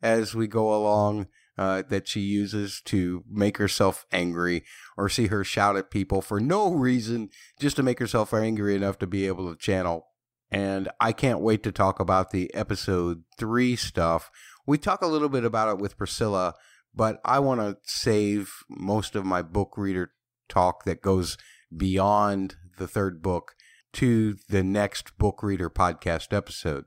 as 0.00 0.35
we 0.35 0.47
go 0.47 0.75
along 0.75 1.26
uh, 1.58 1.82
that 1.89 2.08
she 2.08 2.21
uses 2.21 2.80
to 2.87 3.25
make 3.30 3.58
herself 3.58 4.06
angry 4.11 4.65
or 4.97 5.08
see 5.08 5.26
her 5.26 5.45
shout 5.45 5.76
at 5.76 5.91
people 5.91 6.23
for 6.23 6.41
no 6.41 6.73
reason, 6.73 7.28
just 7.61 7.76
to 7.76 7.82
make 7.82 7.99
herself 7.99 8.32
angry 8.32 8.75
enough 8.75 8.99
to 8.99 9.06
be 9.06 9.26
able 9.26 9.50
to 9.50 9.58
channel. 9.58 10.06
And 10.50 10.89
I 11.00 11.13
can't 11.13 11.41
wait 11.41 11.63
to 11.63 11.73
talk 11.73 11.99
about 11.99 12.30
the 12.30 12.52
episode 12.54 13.23
three 13.39 13.76
stuff. 13.76 14.30
We 14.67 14.78
talk 14.78 15.02
a 15.02 15.06
little 15.06 15.28
bit 15.28 15.45
about 15.45 15.69
it 15.71 15.78
with 15.78 15.97
Priscilla, 15.97 16.54
but 16.95 17.21
I 17.25 17.39
want 17.39 17.61
to 17.61 17.78
save 17.85 18.52
most 18.69 19.17
of 19.17 19.25
my 19.25 19.43
book 19.43 19.75
reader 19.76 20.13
talk 20.49 20.85
that 20.85 21.00
goes 21.00 21.39
beyond 21.76 22.56
the 22.78 22.89
third 22.89 23.23
book 23.23 23.54
to 23.95 24.37
the 24.49 24.63
next 24.63 25.17
book 25.19 25.43
reader 25.43 25.71
podcast 25.71 26.32
episode. 26.32 26.85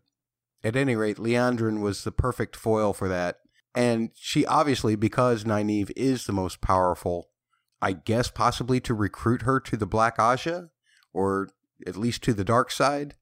At 0.64 0.76
any 0.76 0.96
rate, 0.96 1.18
Liandrin 1.18 1.82
was 1.82 2.04
the 2.04 2.12
perfect 2.12 2.56
foil 2.56 2.94
for 2.94 3.08
that 3.08 3.38
and 3.76 4.12
she 4.16 4.46
obviously, 4.46 4.96
because 4.96 5.44
Nynaeve 5.44 5.92
is 5.98 6.26
the 6.26 6.34
most 6.34 6.62
powerful, 6.62 7.30
I 7.82 7.92
guess 7.92 8.32
possibly 8.32 8.80
to 8.80 8.94
recruit 8.94 9.42
her 9.42 9.60
to 9.60 9.76
the 9.76 9.86
Black 9.86 10.18
Ajah, 10.18 10.70
or 11.14 11.50
at 11.86 11.98
least 11.98 12.24
to 12.24 12.34
the 12.34 12.46
dark 12.46 12.72
side, 12.72 13.16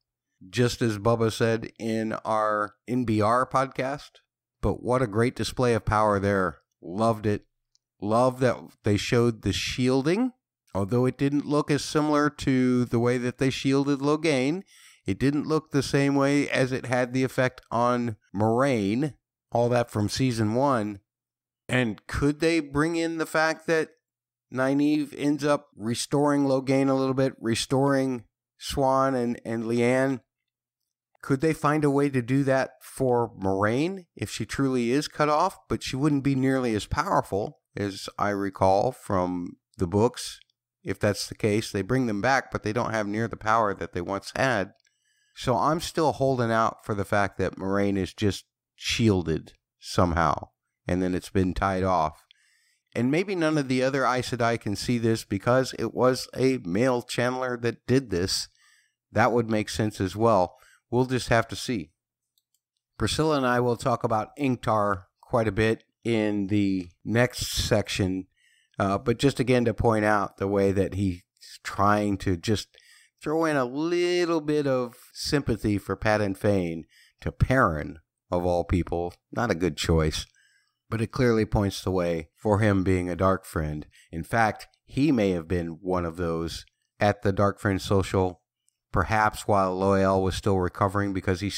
just 0.47 0.81
as 0.83 0.99
Bubba 0.99 1.31
said 1.31 1.71
in 1.79 2.13
our 2.23 2.75
NBR 2.87 3.49
podcast. 3.49 4.11
But 4.61 4.83
what 4.83 5.01
a 5.01 5.07
great 5.07 5.35
display 5.35 5.73
of 5.73 5.85
power 5.85 6.19
there. 6.19 6.59
Loved 6.81 7.25
it. 7.25 7.45
Love 7.99 8.39
that 8.41 8.57
they 8.83 8.97
showed 8.97 9.41
the 9.41 9.53
shielding, 9.53 10.33
although 10.73 11.05
it 11.05 11.17
didn't 11.17 11.45
look 11.45 11.69
as 11.69 11.83
similar 11.83 12.29
to 12.29 12.85
the 12.85 12.99
way 12.99 13.17
that 13.17 13.37
they 13.37 13.49
shielded 13.49 13.99
Logain. 13.99 14.63
It 15.05 15.19
didn't 15.19 15.47
look 15.47 15.71
the 15.71 15.83
same 15.83 16.15
way 16.15 16.49
as 16.49 16.71
it 16.71 16.85
had 16.85 17.13
the 17.13 17.23
effect 17.23 17.61
on 17.69 18.15
Moiraine, 18.35 19.15
all 19.51 19.69
that 19.69 19.91
from 19.91 20.09
season 20.09 20.55
one. 20.55 20.99
And 21.67 22.05
could 22.07 22.39
they 22.39 22.59
bring 22.59 22.95
in 22.95 23.17
the 23.17 23.25
fact 23.25 23.67
that 23.67 23.89
Nynaeve 24.53 25.13
ends 25.17 25.43
up 25.43 25.67
restoring 25.75 26.45
Logain 26.45 26.89
a 26.89 26.93
little 26.93 27.13
bit, 27.13 27.33
restoring 27.39 28.23
Siuan 28.59 29.15
and, 29.15 29.41
and 29.43 29.67
Leane? 29.67 30.21
Could 31.21 31.41
they 31.41 31.53
find 31.53 31.85
a 31.85 31.89
way 31.89 32.09
to 32.09 32.21
do 32.21 32.43
that 32.43 32.71
for 32.81 33.31
Moiraine 33.39 34.05
if 34.15 34.29
she 34.29 34.45
truly 34.45 34.91
is 34.91 35.07
cut 35.07 35.29
off, 35.29 35.57
but 35.69 35.81
she 35.81 35.95
wouldn't 35.95 36.23
be 36.23 36.35
nearly 36.35 36.75
as 36.75 36.85
powerful 36.85 37.61
as 37.77 38.09
I 38.19 38.29
recall 38.29 38.91
from 38.91 39.57
the 39.77 39.87
books? 39.87 40.39
If 40.83 40.99
that's 40.99 41.27
the 41.27 41.35
case, 41.35 41.71
they 41.71 41.81
bring 41.81 42.07
them 42.07 42.21
back, 42.21 42.51
but 42.51 42.63
they 42.63 42.73
don't 42.73 42.91
have 42.91 43.07
near 43.07 43.27
the 43.27 43.37
power 43.37 43.73
that 43.73 43.93
they 43.93 44.01
once 44.01 44.31
had. 44.35 44.73
So 45.35 45.57
I'm 45.57 45.79
still 45.79 46.13
holding 46.13 46.51
out 46.51 46.85
for 46.85 46.93
the 46.93 47.05
fact 47.05 47.37
that 47.37 47.55
Moiraine 47.55 47.97
is 47.97 48.13
just 48.13 48.45
shielded 48.75 49.53
somehow, 49.79 50.49
and 50.87 51.01
then 51.01 51.15
it's 51.15 51.29
been 51.29 51.53
tied 51.53 51.83
off. 51.83 52.23
And 52.95 53.09
maybe 53.09 53.33
none 53.33 53.57
of 53.57 53.67
the 53.67 53.81
other 53.81 54.05
Aes 54.05 54.29
Sedai 54.29 54.59
can 54.59 54.75
see 54.75 54.97
this 54.99 55.23
because 55.23 55.73
it 55.79 55.93
was 55.93 56.27
a 56.35 56.59
male 56.63 57.01
channeler 57.01 57.59
that 57.61 57.87
did 57.87 58.11
this. 58.11 58.47
That 59.11 59.31
would 59.31 59.49
make 59.49 59.69
sense 59.69 59.99
as 59.99 60.15
well. 60.15 60.57
We'll 60.91 61.05
just 61.05 61.29
have 61.29 61.47
to 61.47 61.55
see. 61.55 61.91
Priscilla 62.97 63.37
and 63.37 63.47
I 63.47 63.59
will 63.59 63.77
talk 63.77 64.03
about 64.03 64.35
Ingtar 64.37 65.05
quite 65.21 65.47
a 65.47 65.51
bit 65.51 65.83
in 66.03 66.47
the 66.47 66.89
next 67.03 67.47
section, 67.47 68.27
uh, 68.83 68.97
but 68.97 69.17
just 69.17 69.39
again 69.39 69.63
to 69.65 69.73
point 69.73 70.03
out 70.03 70.37
the 70.37 70.47
way 70.47 70.71
that 70.71 70.95
he's 70.95 71.23
trying 71.63 72.17
to 72.17 72.35
just 72.35 72.67
throw 73.21 73.45
in 73.45 73.55
a 73.55 73.63
little 73.63 74.41
bit 74.41 74.67
of 74.67 74.95
sympathy 75.13 75.77
for 75.77 75.95
Padan 75.95 76.35
Fain 76.35 76.83
to 77.21 77.31
Perrin, 77.31 77.99
of 78.29 78.45
all 78.45 78.65
people. 78.65 79.13
Not 79.31 79.51
a 79.51 79.55
good 79.55 79.77
choice, 79.77 80.25
but 80.89 81.01
it 81.01 81.11
clearly 81.11 81.45
points 81.45 81.81
the 81.81 81.91
way 81.91 82.29
for 82.35 82.59
him 82.59 82.83
being 82.83 83.09
a 83.09 83.15
dark 83.15 83.45
friend. 83.45 83.87
In 84.11 84.23
fact, 84.23 84.67
he 84.85 85.11
may 85.11 85.29
have 85.29 85.47
been 85.47 85.79
one 85.81 86.05
of 86.05 86.17
those 86.17 86.65
at 86.99 87.21
the 87.21 87.31
Dark 87.31 87.59
Friend 87.59 87.81
Social, 87.81 88.41
perhaps 88.91 89.47
while 89.47 89.77
Loial 89.77 90.21
was 90.21 90.35
still 90.35 90.59
recovering, 90.59 91.13
because 91.13 91.39
he 91.39 91.51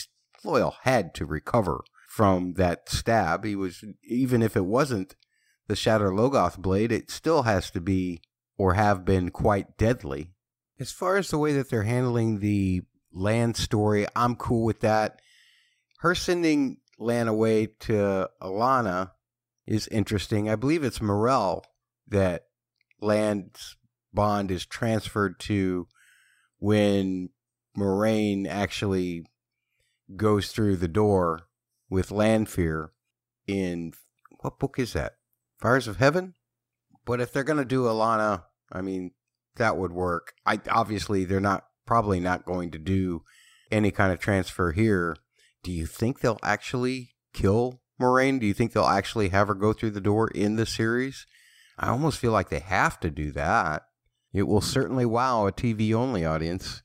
Loial 0.45 0.75
had 0.83 1.15
to 1.15 1.25
recover 1.25 1.83
from 2.07 2.53
that 2.53 2.87
stab. 2.87 3.43
He 3.43 3.55
was 3.55 3.83
even 4.03 4.43
if 4.43 4.55
it 4.55 4.65
wasn't 4.65 5.15
the 5.67 5.73
Shadar 5.73 6.11
Logoth 6.11 6.57
blade, 6.57 6.91
it 6.91 7.09
still 7.09 7.43
has 7.43 7.71
to 7.71 7.81
be 7.81 8.21
or 8.57 8.73
have 8.73 9.05
been 9.05 9.31
quite 9.31 9.77
deadly. 9.77 10.31
As 10.79 10.91
far 10.91 11.17
as 11.17 11.29
the 11.29 11.37
way 11.37 11.53
that 11.53 11.69
they're 11.69 11.83
handling 11.83 12.39
the 12.39 12.81
Lan 13.13 13.53
story, 13.53 14.05
I'm 14.15 14.35
cool 14.35 14.63
with 14.63 14.81
that 14.81 15.19
her 16.05 16.13
sending 16.13 16.77
Lan 16.99 17.27
away 17.27 17.67
to 17.79 18.29
Alanna 18.41 19.11
is 19.65 19.87
interesting. 19.87 20.47
I 20.47 20.55
believe 20.55 20.83
it's 20.83 20.99
Myrelle 20.99 21.63
that 22.07 22.43
Lan's 23.01 23.75
bond 24.13 24.51
is 24.51 24.67
transferred 24.67 25.39
to 25.39 25.87
when 26.59 27.29
Moiraine 27.75 28.47
actually 28.47 29.25
goes 30.15 30.51
through 30.51 30.75
the 30.75 30.87
door 30.87 31.47
with 31.89 32.11
Lanfear 32.11 32.91
in 33.47 33.93
what 34.41 34.59
book 34.59 34.77
is 34.77 34.93
that? 34.93 35.15
Fires 35.65 35.87
of 35.87 35.97
Heaven? 35.97 36.35
But 37.07 37.19
if 37.19 37.33
they're 37.33 37.43
going 37.43 37.57
to 37.57 37.65
do 37.65 37.85
Alanna, 37.85 38.43
I 38.71 38.81
mean, 38.81 39.13
that 39.55 39.77
would 39.77 39.91
work. 39.91 40.33
I 40.45 40.61
obviously 40.69 41.25
they're 41.25 41.39
not 41.39 41.63
probably 41.87 42.19
not 42.19 42.45
going 42.45 42.69
to 42.69 42.77
do 42.77 43.23
any 43.71 43.89
kind 43.89 44.13
of 44.13 44.19
transfer 44.19 44.73
here. 44.73 45.17
Do 45.63 45.71
you 45.71 45.87
think 45.87 46.19
they'll 46.19 46.37
actually 46.43 47.15
kill 47.33 47.81
Moiraine? 47.99 48.39
Do 48.39 48.45
you 48.45 48.53
think 48.53 48.73
they'll 48.73 48.83
actually 48.83 49.29
have 49.29 49.47
her 49.47 49.55
go 49.55 49.73
through 49.73 49.89
the 49.89 50.01
door 50.01 50.27
in 50.27 50.55
the 50.55 50.67
series? 50.67 51.25
I 51.79 51.89
almost 51.89 52.19
feel 52.19 52.31
like 52.31 52.49
they 52.49 52.59
have 52.59 52.99
to 52.99 53.09
do 53.09 53.31
that. 53.31 53.87
It 54.31 54.43
will 54.43 54.61
certainly 54.61 55.07
wow 55.07 55.47
a 55.47 55.51
TV 55.51 55.95
only 55.95 56.23
audience 56.23 56.83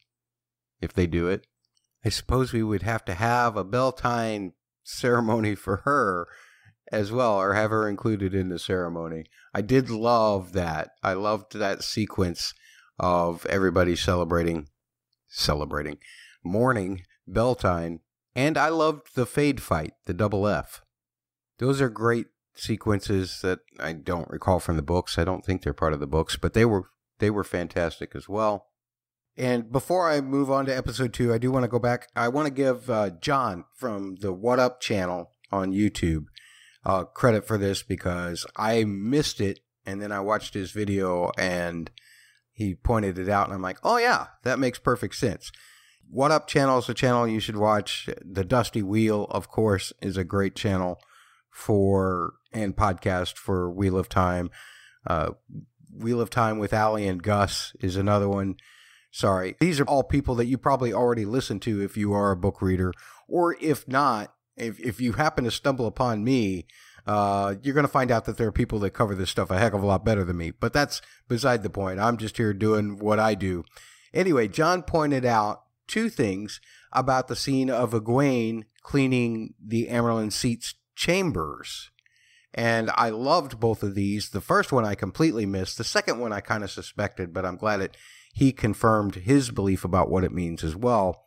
if 0.81 0.95
they 0.95 1.07
do 1.07 1.29
it. 1.29 1.47
I 2.03 2.09
suppose 2.09 2.55
we 2.55 2.63
would 2.63 2.81
have 2.81 3.05
to 3.05 3.13
have 3.13 3.59
a 3.59 3.65
Beltane 3.65 4.55
ceremony 4.85 5.55
for 5.55 5.83
her 5.85 6.29
as 6.93 7.13
well, 7.13 7.35
or 7.35 7.55
have 7.55 7.71
her 7.71 7.89
included 7.89 8.35
in 8.35 8.49
the 8.49 8.59
ceremony. 8.59 9.25
I 9.55 9.63
did 9.63 9.91
love 9.91 10.53
that. 10.53 10.91
I 11.03 11.13
loved 11.13 11.55
that 11.55 11.83
sequence 11.83 12.55
of 12.99 13.47
everybody 13.47 13.97
celebrating, 13.97 14.69
celebrating, 15.29 15.99
mourning 16.45 17.03
Beltane, 17.27 18.01
and 18.35 18.57
I 18.57 18.69
loved 18.69 19.15
the 19.15 19.27
Fade 19.27 19.63
fight, 19.63 19.93
the 20.07 20.15
double 20.15 20.47
F. 20.47 20.83
Those 21.59 21.81
are 21.81 21.89
great 21.89 22.27
sequences 22.55 23.41
that 23.43 23.61
I 23.79 23.93
don't 23.93 24.31
recall 24.31 24.61
from 24.61 24.77
the 24.77 24.83
books. 24.83 25.19
I 25.19 25.25
don't 25.25 25.45
think 25.45 25.63
they're 25.63 25.73
part 25.73 25.93
of 25.93 26.01
the 26.01 26.07
books, 26.07 26.37
but 26.37 26.53
they 26.53 26.65
were 26.65 26.91
they 27.19 27.31
were 27.31 27.45
fantastic 27.45 28.13
as 28.15 28.29
well. 28.29 28.67
And 29.37 29.71
before 29.71 30.11
I 30.11 30.21
move 30.21 30.51
on 30.51 30.67
to 30.67 30.77
episode 30.77 31.13
two, 31.13 31.33
I 31.33 31.39
do 31.39 31.51
want 31.51 31.65
to 31.65 31.69
go 31.69 31.79
back. 31.79 32.09
I 32.17 32.29
want 32.29 32.47
to 32.47 32.53
give 32.53 32.91
uh, 32.91 33.11
John 33.11 33.65
from 33.75 34.17
the 34.21 34.33
What 34.33 34.59
Up 34.59 34.81
channel 34.81 35.31
on 35.53 35.73
YouTube 35.73 36.27
uh, 36.85 37.05
credit 37.05 37.47
for 37.47 37.59
this 37.59 37.83
because 37.83 38.47
I 38.57 38.85
missed 38.85 39.41
it 39.41 39.61
and 39.87 40.01
then 40.01 40.13
I 40.13 40.21
watched 40.21 40.55
his 40.55 40.71
video 40.71 41.33
and 41.37 41.91
he 42.53 42.75
pointed 42.75 43.19
it 43.19 43.29
out 43.29 43.47
and 43.47 43.55
I'm 43.55 43.63
like, 43.63 43.79
oh 43.83 43.99
yeah, 43.99 44.29
that 44.45 44.59
makes 44.59 44.79
perfect 44.79 45.15
sense. 45.15 45.51
What 46.09 46.31
Up 46.31 46.47
channel 46.47 46.79
is 46.79 46.89
a 46.89 46.95
channel 46.95 47.29
you 47.29 47.41
should 47.41 47.57
watch. 47.57 48.09
The 48.21 48.45
Dusty 48.45 48.83
Wheel, 48.83 49.27
of 49.31 49.49
course, 49.49 49.93
is 50.03 50.17
a 50.17 50.25
great 50.25 50.57
channel 50.57 51.01
for 51.51 52.35
and 52.53 52.77
podcast 52.77 53.37
for 53.37 53.71
Wheel 53.71 53.97
of 53.97 54.09
Time. 54.09 54.51
Uh, 55.07 55.31
Wheel 55.93 56.21
of 56.21 56.31
Time 56.31 56.59
with 56.59 56.75
Ali 56.75 57.07
and 57.07 57.23
Gus 57.23 57.73
is 57.81 57.97
another 57.97 58.29
one. 58.29 58.57
Sorry. 59.13 59.57
These 59.61 59.81
are 59.81 59.85
all 59.85 60.03
people 60.03 60.35
that 60.37 60.47
you 60.47 60.59
probably 60.59 60.93
already 60.93 61.25
listen 61.25 61.61
to 61.61 61.81
if 61.83 61.97
you 61.97 62.13
are 62.13 62.31
a 62.31 62.37
book 62.37 62.61
reader. 62.63 62.93
Or 63.29 63.57
if 63.61 63.87
not, 63.89 64.35
if, 64.57 64.79
if 64.81 65.01
you 65.01 65.13
happen 65.13 65.45
to 65.45 65.51
stumble 65.51 65.87
upon 65.87 66.25
me, 66.25 66.67
uh, 67.07 67.55
you're 67.63 67.75
going 67.75 67.87
to 67.87 67.93
find 67.93 68.11
out 68.11 68.25
that 68.27 68.37
there 68.37 68.49
are 68.49 68.53
people 68.53 68.79
that 68.81 68.91
cover 68.91 69.15
this 69.15 69.31
stuff 69.31 69.51
a 69.51 69.59
heck 69.59 69.73
of 69.73 69.83
a 69.83 69.87
lot 69.87 70.05
better 70.05 70.25
than 70.25 70.37
me. 70.37 70.51
But 70.51 70.73
that's 70.73 71.01
beside 71.29 71.63
the 71.63 71.71
point. 71.71 71.99
I'm 71.99 72.17
just 72.17 72.37
here 72.37 72.53
doing 72.53 72.99
what 72.99 73.19
I 73.19 73.35
do. 73.35 73.65
Anyway, 74.13 74.49
John 74.49 74.83
pointed 74.83 75.25
out 75.25 75.63
two 75.87 76.09
things 76.09 76.61
about 76.93 77.29
the 77.29 77.37
scene 77.37 77.71
of 77.71 77.93
Egwene 77.93 78.65
cleaning 78.83 79.55
the 79.65 79.87
Amyrlin 79.89 80.33
Seat's 80.33 80.75
chambers. 80.95 81.91
And 82.53 82.91
I 82.97 83.11
loved 83.11 83.61
both 83.61 83.83
of 83.83 83.95
these. 83.95 84.31
The 84.31 84.41
first 84.41 84.73
one 84.73 84.85
I 84.85 84.95
completely 84.95 85.47
missed. 85.47 85.79
The 85.79 85.85
second 85.85 86.19
one 86.19 86.33
I 86.33 86.41
kind 86.41 86.65
of 86.65 86.71
suspected, 86.71 87.33
but 87.33 87.47
I'm 87.47 87.57
glad 87.57 87.81
it 87.81 87.97
he 88.33 88.53
confirmed 88.53 89.17
his 89.17 89.51
belief 89.51 89.85
about 89.85 90.11
what 90.11 90.25
it 90.25 90.33
means 90.33 90.63
as 90.63 90.77
well. 90.77 91.25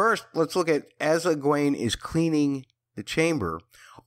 First, 0.00 0.24
let's 0.32 0.56
look 0.56 0.70
at 0.70 0.84
as 0.98 1.26
Egwene 1.26 1.76
is 1.76 1.94
cleaning 1.94 2.64
the 2.96 3.02
chamber. 3.02 3.60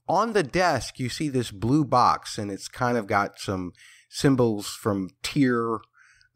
On 0.08 0.32
the 0.32 0.42
desk, 0.42 0.98
you 0.98 1.08
see 1.08 1.28
this 1.28 1.52
blue 1.52 1.84
box, 1.84 2.36
and 2.36 2.50
it's 2.50 2.66
kind 2.66 2.98
of 2.98 3.06
got 3.06 3.38
some 3.38 3.72
symbols 4.08 4.66
from 4.66 5.10
Tyr, 5.22 5.78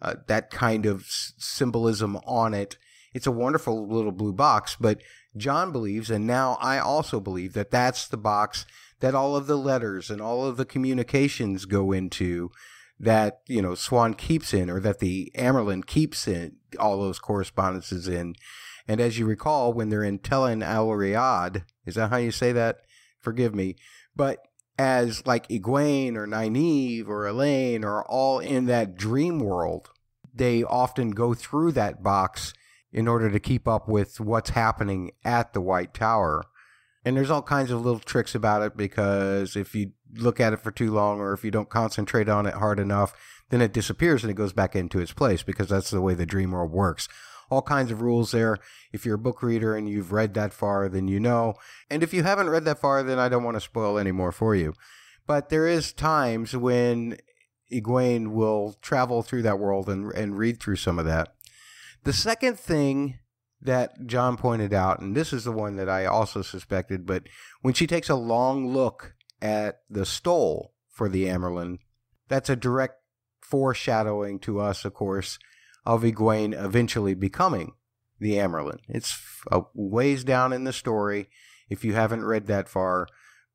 uh, 0.01 0.15
that 0.29 0.53
kind 0.53 0.87
of 0.87 1.01
s- 1.01 1.33
symbolism 1.39 2.19
on 2.19 2.55
it. 2.55 2.79
It's 3.13 3.27
a 3.27 3.33
wonderful 3.33 3.89
little 3.89 4.13
blue 4.13 4.33
box, 4.33 4.77
but 4.79 5.01
John 5.37 5.73
believes, 5.73 6.09
and 6.09 6.25
now 6.25 6.57
I 6.61 6.79
also 6.79 7.19
believe, 7.19 7.55
that 7.55 7.73
that's 7.73 8.07
the 8.07 8.17
box 8.17 8.65
that 9.01 9.17
all 9.17 9.35
of 9.35 9.49
the 9.49 9.59
letters 9.59 10.09
and 10.09 10.21
all 10.21 10.47
of 10.47 10.57
the 10.57 10.67
communications 10.67 11.65
go 11.65 11.91
into 11.91 12.53
that, 13.01 13.41
you 13.49 13.61
know, 13.61 13.73
Siuan 13.73 14.17
keeps 14.17 14.55
in 14.55 14.71
or 14.71 14.79
that 14.79 15.01
the 15.01 15.33
Amyrlin 15.35 15.85
keeps 15.85 16.29
in 16.29 16.59
all 16.79 17.01
those 17.01 17.19
correspondences 17.19 18.07
in. 18.07 18.37
And 18.89 19.01
as 19.01 19.19
you 19.19 19.27
recall, 19.27 19.73
when 19.73 19.91
they're 19.91 20.03
in 20.03 20.19
Tel'aran'rhiod, 20.19 21.65
is 21.85 21.95
that 21.97 22.11
how 22.11 22.17
you 22.17 22.33
say 22.33 22.53
that? 22.53 22.79
Forgive 23.21 23.55
me. 23.55 23.77
But 24.17 24.39
as 24.79 25.27
like 25.27 25.47
Egwene 25.49 26.17
or 26.17 26.27
Nynaeve 26.27 27.09
or 27.09 27.25
Elayne 27.27 27.85
are 27.85 28.05
all 28.05 28.39
in 28.39 28.67
that 28.67 28.97
dream 28.97 29.41
world, 29.41 29.91
they 30.35 30.63
often 30.63 31.11
go 31.11 31.35
through 31.35 31.73
that 31.73 32.03
box 32.03 32.55
in 32.93 33.07
order 33.07 33.31
to 33.31 33.41
keep 33.41 33.69
up 33.69 33.89
with 33.89 34.21
what's 34.21 34.51
happening 34.51 35.11
at 35.25 35.53
the 35.53 35.61
White 35.61 35.93
Tower. 35.93 36.45
And 37.05 37.17
there's 37.17 37.31
all 37.31 37.43
kinds 37.43 37.71
of 37.71 37.85
little 37.85 38.01
tricks 38.01 38.35
about 38.35 38.63
it 38.63 38.77
because 38.77 39.57
if 39.57 39.75
you 39.75 39.93
look 40.15 40.41
at 40.41 40.53
it 40.53 40.61
for 40.61 40.71
too 40.71 40.91
long 40.91 41.21
or 41.21 41.33
if 41.33 41.45
you 41.45 41.51
don't 41.51 41.69
concentrate 41.69 42.29
on 42.29 42.47
it 42.47 42.55
hard 42.55 42.81
enough, 42.81 43.13
then 43.51 43.61
it 43.61 43.73
disappears 43.73 44.23
and 44.23 44.31
it 44.31 44.35
goes 44.35 44.53
back 44.53 44.75
into 44.75 45.01
its 45.01 45.13
place 45.13 45.43
because 45.43 45.69
that's 45.69 45.91
the 45.91 46.01
way 46.01 46.15
the 46.15 46.27
dream 46.27 46.53
world 46.53 46.73
works. 46.73 47.09
All 47.51 47.63
kinds 47.63 47.91
of 47.91 48.03
rules 48.03 48.33
there. 48.33 48.59
If 48.93 49.07
you're 49.07 49.15
a 49.15 49.19
book 49.19 49.43
reader 49.43 49.75
and 49.75 49.89
you've 49.89 50.13
read 50.13 50.35
that 50.35 50.53
far, 50.53 50.89
then 50.89 51.09
you 51.09 51.19
know. 51.19 51.55
And 51.89 52.03
if 52.03 52.13
you 52.13 52.23
haven't 52.23 52.51
read 52.51 52.65
that 52.67 52.81
far, 52.81 53.03
then 53.03 53.19
I 53.19 53.29
don't 53.29 53.45
want 53.45 53.57
to 53.57 53.61
spoil 53.61 53.99
any 53.99 54.13
more 54.13 54.33
for 54.33 54.55
you. 54.55 54.75
But 55.27 55.49
there 55.49 55.67
is 55.67 55.93
times 55.93 56.57
when 56.57 57.19
Egwene 57.73 58.29
will 58.29 58.77
travel 58.81 59.23
through 59.23 59.43
that 59.43 59.59
world 59.59 59.89
and, 59.89 60.13
and 60.13 60.39
read 60.39 60.61
through 60.61 60.77
some 60.77 60.99
of 60.99 61.05
that. 61.07 61.35
The 62.05 62.13
second 62.13 62.59
thing 62.59 63.19
that 63.61 64.07
John 64.07 64.37
pointed 64.37 64.73
out, 64.73 65.01
and 65.01 65.17
this 65.17 65.33
is 65.33 65.45
the 65.45 65.53
one 65.53 65.77
that 65.77 65.89
I 65.89 66.07
also 66.07 66.43
suspected, 66.43 67.07
but 67.07 67.25
when 67.61 67.75
she 67.75 67.87
takes 67.87 68.09
a 68.09 68.15
long 68.15 68.73
look 68.73 69.15
at 69.43 69.81
the 69.91 70.07
stole 70.07 70.73
for 70.89 71.09
the 71.09 71.25
Amyrlin, 71.27 71.79
that's 72.29 72.49
a 72.49 72.57
direct 72.57 73.03
foreshadowing 73.41 74.39
to 74.41 74.61
us, 74.61 74.85
of 74.85 74.95
course, 74.95 75.39
of 75.85 76.03
Egwene 76.03 76.53
eventually 76.53 77.15
becoming 77.15 77.73
the 78.21 78.35
Amyrlin. 78.35 78.79
It's 78.89 79.21
a 79.51 79.63
ways 79.75 80.25
down 80.25 80.53
in 80.53 80.65
the 80.65 80.73
story 80.73 81.29
if 81.69 81.85
you 81.85 81.95
haven't 81.95 82.25
read 82.25 82.47
that 82.47 82.69
far, 82.69 83.07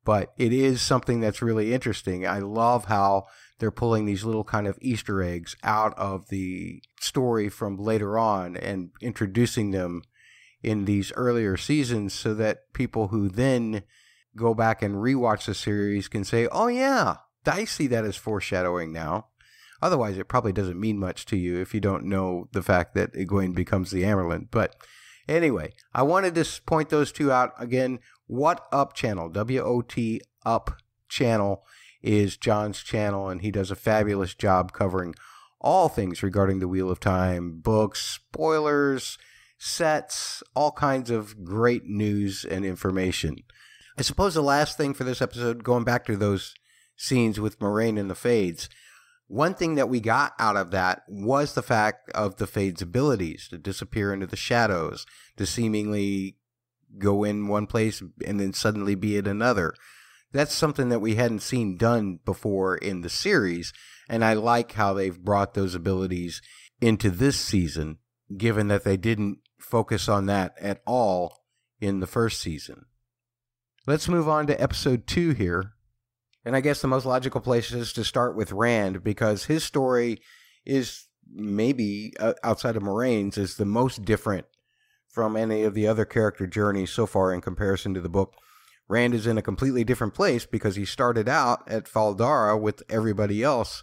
but 0.04 0.32
it 0.36 0.52
is 0.52 0.80
something 0.80 1.20
that's 1.20 1.42
really 1.42 1.74
interesting. 1.74 2.26
I 2.26 2.38
love 2.38 2.86
how 2.86 3.24
they're 3.58 3.70
pulling 3.70 4.06
these 4.06 4.24
little 4.24 4.44
kind 4.44 4.66
of 4.66 4.78
Easter 4.80 5.22
eggs 5.22 5.56
out 5.62 5.96
of 5.98 6.28
the 6.28 6.82
story 7.00 7.48
from 7.48 7.76
later 7.76 8.18
on 8.18 8.56
and 8.56 8.90
introducing 9.00 9.70
them 9.70 10.02
in 10.62 10.86
these 10.86 11.12
earlier 11.14 11.56
seasons 11.56 12.14
so 12.14 12.34
that 12.34 12.72
people 12.72 13.08
who 13.08 13.28
then 13.28 13.82
go 14.36 14.54
back 14.54 14.82
and 14.82 14.96
rewatch 14.96 15.46
the 15.46 15.54
series 15.54 16.08
can 16.08 16.24
say, 16.24 16.48
oh, 16.50 16.66
yeah, 16.66 17.16
I 17.46 17.64
see 17.64 17.86
that 17.88 18.04
as 18.04 18.16
foreshadowing 18.16 18.92
now. 18.92 19.28
Otherwise, 19.84 20.16
it 20.16 20.28
probably 20.28 20.50
doesn't 20.50 20.80
mean 20.80 20.98
much 20.98 21.26
to 21.26 21.36
you 21.36 21.60
if 21.60 21.74
you 21.74 21.80
don't 21.80 22.06
know 22.06 22.48
the 22.52 22.62
fact 22.62 22.94
that 22.94 23.12
Egwene 23.12 23.54
becomes 23.54 23.90
the 23.90 24.02
Amyrlin. 24.02 24.48
But 24.50 24.74
anyway, 25.28 25.74
I 25.92 26.02
wanted 26.02 26.34
to 26.36 26.62
point 26.64 26.88
those 26.88 27.12
two 27.12 27.30
out 27.30 27.52
again. 27.58 27.98
What 28.26 28.66
Up 28.72 28.94
channel, 28.94 29.28
W 29.28 29.60
O 29.60 29.82
T 29.82 30.22
Up 30.46 30.78
channel, 31.10 31.66
is 32.02 32.38
John's 32.38 32.82
channel, 32.82 33.28
and 33.28 33.42
he 33.42 33.50
does 33.50 33.70
a 33.70 33.76
fabulous 33.76 34.34
job 34.34 34.72
covering 34.72 35.14
all 35.60 35.90
things 35.90 36.22
regarding 36.22 36.60
the 36.60 36.68
Wheel 36.68 36.90
of 36.90 36.98
Time 36.98 37.60
books, 37.60 38.00
spoilers, 38.00 39.18
sets, 39.58 40.42
all 40.56 40.72
kinds 40.72 41.10
of 41.10 41.44
great 41.44 41.84
news 41.84 42.42
and 42.42 42.64
information. 42.64 43.36
I 43.98 44.02
suppose 44.02 44.32
the 44.32 44.42
last 44.42 44.78
thing 44.78 44.94
for 44.94 45.04
this 45.04 45.20
episode, 45.20 45.62
going 45.62 45.84
back 45.84 46.06
to 46.06 46.16
those 46.16 46.54
scenes 46.96 47.38
with 47.38 47.58
Moiraine 47.58 48.00
and 48.00 48.08
the 48.08 48.14
Fades, 48.14 48.70
one 49.26 49.54
thing 49.54 49.74
that 49.76 49.88
we 49.88 50.00
got 50.00 50.34
out 50.38 50.56
of 50.56 50.70
that 50.72 51.02
was 51.08 51.54
the 51.54 51.62
fact 51.62 52.10
of 52.10 52.36
the 52.36 52.46
Fade's 52.46 52.82
abilities 52.82 53.48
to 53.48 53.58
disappear 53.58 54.12
into 54.12 54.26
the 54.26 54.36
shadows, 54.36 55.06
to 55.36 55.46
seemingly 55.46 56.36
go 56.98 57.24
in 57.24 57.48
one 57.48 57.66
place 57.66 58.02
and 58.24 58.38
then 58.38 58.52
suddenly 58.52 58.94
be 58.94 59.16
in 59.16 59.26
another. 59.26 59.74
That's 60.32 60.54
something 60.54 60.88
that 60.88 61.00
we 61.00 61.14
hadn't 61.14 61.40
seen 61.40 61.76
done 61.76 62.18
before 62.24 62.76
in 62.76 63.00
the 63.02 63.10
series, 63.10 63.72
and 64.08 64.24
I 64.24 64.34
like 64.34 64.72
how 64.72 64.92
they've 64.92 65.18
brought 65.18 65.54
those 65.54 65.74
abilities 65.74 66.42
into 66.80 67.10
this 67.10 67.38
season, 67.38 67.98
given 68.36 68.68
that 68.68 68.84
they 68.84 68.96
didn't 68.96 69.38
focus 69.58 70.08
on 70.08 70.26
that 70.26 70.54
at 70.60 70.82
all 70.86 71.44
in 71.80 72.00
the 72.00 72.06
first 72.06 72.40
season. 72.40 72.86
Let's 73.86 74.08
move 74.08 74.28
on 74.28 74.46
to 74.48 74.60
episode 74.60 75.06
two 75.06 75.30
here. 75.30 75.73
And 76.44 76.54
I 76.54 76.60
guess 76.60 76.82
the 76.82 76.88
most 76.88 77.06
logical 77.06 77.40
place 77.40 77.72
is 77.72 77.92
to 77.94 78.04
start 78.04 78.36
with 78.36 78.52
Rand 78.52 79.02
because 79.02 79.44
his 79.44 79.64
story 79.64 80.20
is 80.66 81.06
maybe 81.32 82.12
uh, 82.20 82.34
outside 82.42 82.76
of 82.76 82.82
Moiraine's 82.82 83.38
is 83.38 83.56
the 83.56 83.64
most 83.64 84.04
different 84.04 84.46
from 85.08 85.36
any 85.36 85.62
of 85.62 85.74
the 85.74 85.86
other 85.86 86.04
character 86.04 86.46
journeys 86.46 86.90
so 86.90 87.06
far 87.06 87.32
in 87.32 87.40
comparison 87.40 87.94
to 87.94 88.00
the 88.00 88.08
book. 88.08 88.34
Rand 88.88 89.14
is 89.14 89.26
in 89.26 89.38
a 89.38 89.42
completely 89.42 89.84
different 89.84 90.12
place 90.12 90.44
because 90.44 90.76
he 90.76 90.84
started 90.84 91.28
out 91.28 91.62
at 91.66 91.88
Fal 91.88 92.14
Dara 92.14 92.58
with 92.58 92.82
everybody 92.90 93.42
else 93.42 93.82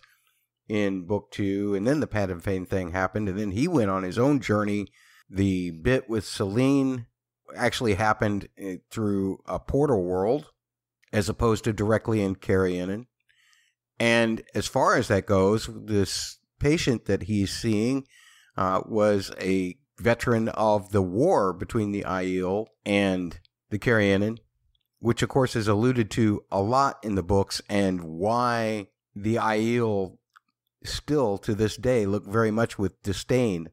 in 0.68 1.08
book 1.08 1.32
two, 1.32 1.74
and 1.74 1.88
then 1.88 2.00
the 2.00 2.08
Padan 2.08 2.40
Fain 2.40 2.66
thing 2.66 2.92
happened, 2.92 3.28
and 3.28 3.38
then 3.38 3.52
he 3.52 3.68
went 3.68 3.90
on 3.90 4.04
his 4.04 4.20
own 4.20 4.40
journey. 4.40 4.88
The 5.30 5.72
bit 5.72 6.10
with 6.10 6.26
Selene 6.26 7.08
actually 7.56 7.96
happened 7.96 8.48
eh, 8.58 8.78
through 8.90 9.40
a 9.48 9.60
portal 9.60 10.04
world 10.04 10.48
as 11.14 11.30
opposed 11.30 11.64
to 11.66 11.74
directly 11.74 12.22
in 12.22 12.36
Cairhienin. 12.36 13.06
And 14.00 14.42
as 14.56 14.68
far 14.68 14.96
as 14.96 15.08
that 15.10 15.26
goes, 15.26 15.70
this 15.72 16.40
patient 16.60 17.06
that 17.06 17.24
he's 17.24 17.52
seeing 17.52 18.06
uh, 18.58 18.82
was 18.86 19.32
a 19.40 19.78
veteran 20.00 20.50
of 20.50 20.92
the 20.92 21.02
war 21.02 21.54
between 21.54 21.92
the 21.92 22.04
Aiel 22.04 22.68
and 22.86 23.40
the 23.70 23.80
Cairhienin, 23.80 24.40
which 25.00 25.22
of 25.22 25.30
course 25.30 25.56
is 25.56 25.68
alluded 25.68 26.10
to 26.12 26.44
a 26.52 26.62
lot 26.62 26.98
in 27.04 27.16
the 27.16 27.24
books, 27.24 27.62
and 27.70 28.04
why 28.04 28.88
the 29.16 29.36
Aiel 29.36 30.18
still 30.84 31.38
to 31.38 31.54
this 31.54 31.78
day 31.78 32.06
look 32.06 32.26
very 32.26 32.52
much 32.52 32.80
with 32.80 33.02
disdain 33.04 33.70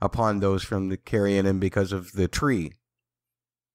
upon 0.00 0.40
those 0.40 0.62
from 0.62 0.88
the 0.88 0.96
Cairhienin 0.96 1.60
because 1.60 1.92
of 1.92 2.12
the 2.12 2.28
tree. 2.28 2.72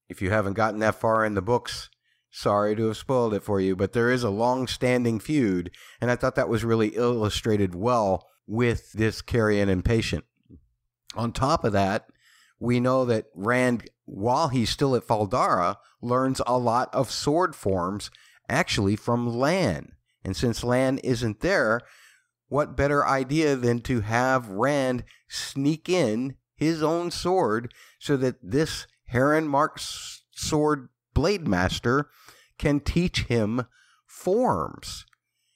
If 0.08 0.22
you 0.22 0.30
haven't 0.30 0.54
gotten 0.54 0.80
that 0.82 1.00
far 1.00 1.26
in 1.26 1.34
the 1.34 1.42
books, 1.42 1.90
sorry 2.36 2.76
to 2.76 2.88
have 2.88 2.98
spoiled 2.98 3.34
it 3.34 3.44
for 3.44 3.62
you, 3.62 3.76
but 3.76 3.94
there 3.94 4.12
is 4.12 4.24
a 4.24 4.30
long 4.30 4.68
standing 4.68 5.20
feud, 5.20 5.72
and 6.02 6.12
I 6.12 6.18
thought 6.18 6.36
that 6.36 6.50
was 6.50 6.66
really 6.66 6.90
illustrated 6.90 7.74
well 7.74 8.28
with 8.46 8.92
this 8.92 9.22
Cairhienin 9.22 9.84
patient. 9.84 10.26
On 11.16 11.32
top 11.32 11.64
of 11.64 11.72
that, 11.72 12.08
we 12.60 12.80
know 12.82 13.06
that 13.06 13.28
Rand, 13.34 13.90
while 14.04 14.50
he's 14.50 14.70
still 14.70 14.96
at 14.96 15.06
Fal 15.06 15.26
Dara, 15.26 15.78
learns 16.02 16.42
a 16.46 16.58
lot 16.58 16.94
of 16.94 17.10
sword 17.10 17.56
forms 17.56 18.12
actually 18.50 18.98
from 18.98 19.28
Lan. 19.28 19.94
And 20.24 20.36
since 20.36 20.64
Lan 20.64 20.98
isn't 21.00 21.40
there, 21.40 21.82
what 22.50 22.78
better 22.78 23.06
idea 23.06 23.56
than 23.56 23.80
to 23.82 24.02
have 24.02 24.50
Rand 24.50 25.04
sneak 25.30 25.88
in 25.88 26.36
his 26.56 26.84
own 26.84 27.12
sword 27.12 27.74
so 28.00 28.18
that 28.18 28.36
this 28.42 28.88
Heron 29.06 29.48
Mark 29.48 29.80
sword 29.80 30.90
blade 31.16 31.48
master 31.48 32.10
can 32.60 32.80
teach 32.80 33.24
him 33.24 33.66
forms. 34.06 35.06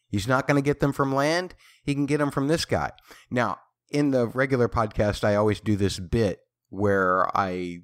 He's 0.09 0.27
not 0.27 0.47
going 0.47 0.61
to 0.61 0.65
get 0.65 0.79
them 0.79 0.91
from 0.91 1.13
Lan. 1.13 1.51
He 1.83 1.93
can 1.93 2.07
get 2.07 2.17
them 2.17 2.31
from 2.31 2.47
this 2.47 2.65
guy. 2.65 2.91
Now, 3.29 3.59
in 3.91 4.09
the 4.11 4.27
regular 4.27 4.67
podcast, 4.67 5.23
I 5.23 5.35
always 5.35 5.59
do 5.59 5.75
this 5.75 5.99
bit 5.99 6.39
where 6.69 7.25
I 7.37 7.79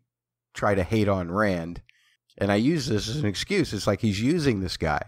try 0.54 0.74
to 0.74 0.84
hate 0.84 1.08
on 1.08 1.32
Rand, 1.32 1.82
and 2.38 2.52
I 2.52 2.56
use 2.56 2.88
this 2.88 3.08
as 3.08 3.18
an 3.18 3.26
excuse. 3.26 3.74
It's 3.74 3.88
like 3.88 4.02
he's 4.02 4.22
using 4.22 4.60
this 4.60 4.78
guy. 4.78 5.02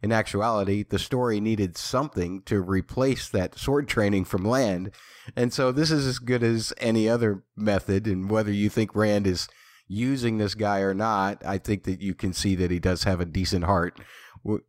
In 0.00 0.12
actuality, 0.12 0.84
the 0.88 0.98
story 0.98 1.40
needed 1.40 1.76
something 1.76 2.42
to 2.42 2.60
replace 2.60 3.28
that 3.28 3.58
sword 3.58 3.88
training 3.88 4.26
from 4.26 4.44
Lan. 4.44 4.92
and 5.34 5.52
so 5.52 5.72
this 5.72 5.90
is 5.90 6.06
as 6.06 6.20
good 6.20 6.44
as 6.44 6.72
any 6.78 7.08
other 7.08 7.42
method. 7.56 8.06
And 8.06 8.30
whether 8.30 8.52
you 8.52 8.68
think 8.68 8.94
Rand 8.94 9.26
is 9.26 9.48
using 9.88 10.38
this 10.38 10.54
guy 10.54 10.80
or 10.80 10.94
not, 10.94 11.44
I 11.44 11.58
think 11.58 11.84
that 11.84 12.00
you 12.00 12.14
can 12.14 12.32
see 12.32 12.54
that 12.54 12.70
he 12.70 12.78
does 12.78 13.04
have 13.04 13.20
a 13.20 13.24
decent 13.24 13.64
heart 13.64 13.98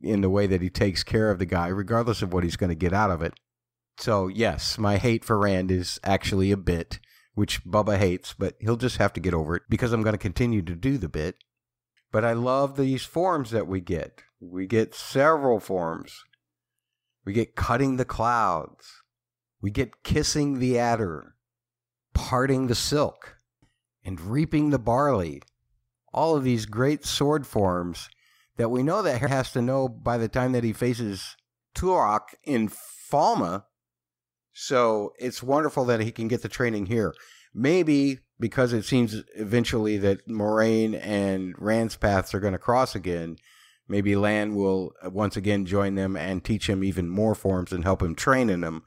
in 0.02 0.22
the 0.22 0.30
way 0.30 0.48
that 0.48 0.62
he 0.62 0.70
takes 0.70 1.04
care 1.04 1.30
of 1.30 1.40
the 1.40 1.46
guy, 1.46 1.68
regardless 1.68 2.22
of 2.22 2.34
what 2.34 2.44
he's 2.44 2.56
going 2.56 2.70
to 2.70 2.76
get 2.76 2.94
out 2.94 3.12
of 3.12 3.22
it. 3.22 3.34
So, 3.98 4.28
yes, 4.28 4.78
my 4.78 4.98
hate 4.98 5.26
for 5.26 5.38
Rand 5.38 5.72
is 5.72 6.00
actually 6.04 6.52
a 6.52 6.58
bit, 6.58 7.00
which 7.34 7.64
Bubba 7.66 7.98
hates, 7.98 8.34
but 8.34 8.56
he'll 8.60 8.78
just 8.78 8.98
have 8.98 9.14
to 9.14 9.20
get 9.20 9.34
over 9.34 9.58
it 9.58 9.64
because 9.70 9.92
I'm 9.92 10.04
going 10.04 10.14
to 10.14 10.18
continue 10.18 10.62
to 10.62 10.76
do 10.76 10.98
the 10.98 11.10
bit. 11.10 11.36
But 12.12 12.26
I 12.26 12.34
love 12.34 12.76
these 12.76 13.04
forms 13.04 13.52
that 13.52 13.68
we 13.68 13.82
get. 13.82 14.24
We 14.40 14.66
get 14.66 14.96
several 14.96 15.60
forms. 15.60 16.24
We 17.26 17.34
get 17.34 17.56
cutting 17.56 17.98
the 17.98 18.06
clouds. 18.06 19.04
We 19.62 19.70
get 19.70 20.04
kissing 20.04 20.60
the 20.60 20.80
adder, 20.80 21.36
parting 22.14 22.68
the 22.68 22.76
silk, 22.76 23.39
and 24.04 24.20
reaping 24.20 24.70
the 24.70 24.80
barley. 24.80 25.42
All 26.14 26.36
of 26.36 26.44
these 26.44 26.66
great 26.66 27.06
sword 27.06 27.46
forms 27.46 28.10
that 28.58 28.70
we 28.70 28.84
know 28.84 29.02
that 29.02 29.22
has 29.22 29.52
to 29.54 29.62
know 29.62 29.88
by 29.88 30.18
the 30.18 30.28
time 30.28 30.52
that 30.52 30.64
he 30.64 30.74
faces 30.74 31.36
Turak 31.76 32.36
in 32.44 32.70
Falme. 32.70 33.64
so 34.52 35.14
it's 35.18 35.42
wonderful 35.42 35.86
that 35.86 36.02
he 36.02 36.12
can 36.12 36.28
get 36.28 36.42
the 36.42 36.50
training 36.50 36.88
here. 36.88 37.14
Maybe 37.54 38.20
because 38.40 38.74
it 38.74 38.84
seems 38.84 39.24
eventually 39.36 39.98
that 39.98 40.28
Moiraine 40.28 41.00
and 41.02 41.56
Rand's 41.58 41.96
paths 41.96 42.34
are 42.34 42.40
going 42.40 42.54
to 42.54 42.60
cross 42.60 42.96
again, 42.96 43.38
maybe 43.88 44.16
Lan 44.16 44.56
will 44.56 44.94
once 45.04 45.36
again 45.36 45.66
join 45.66 45.96
them 45.96 46.16
and 46.16 46.44
teach 46.44 46.70
him 46.70 46.84
even 46.84 47.10
more 47.10 47.36
forms 47.36 47.72
and 47.72 47.84
help 47.84 48.02
him 48.02 48.16
train 48.16 48.50
in 48.50 48.62
them. 48.62 48.84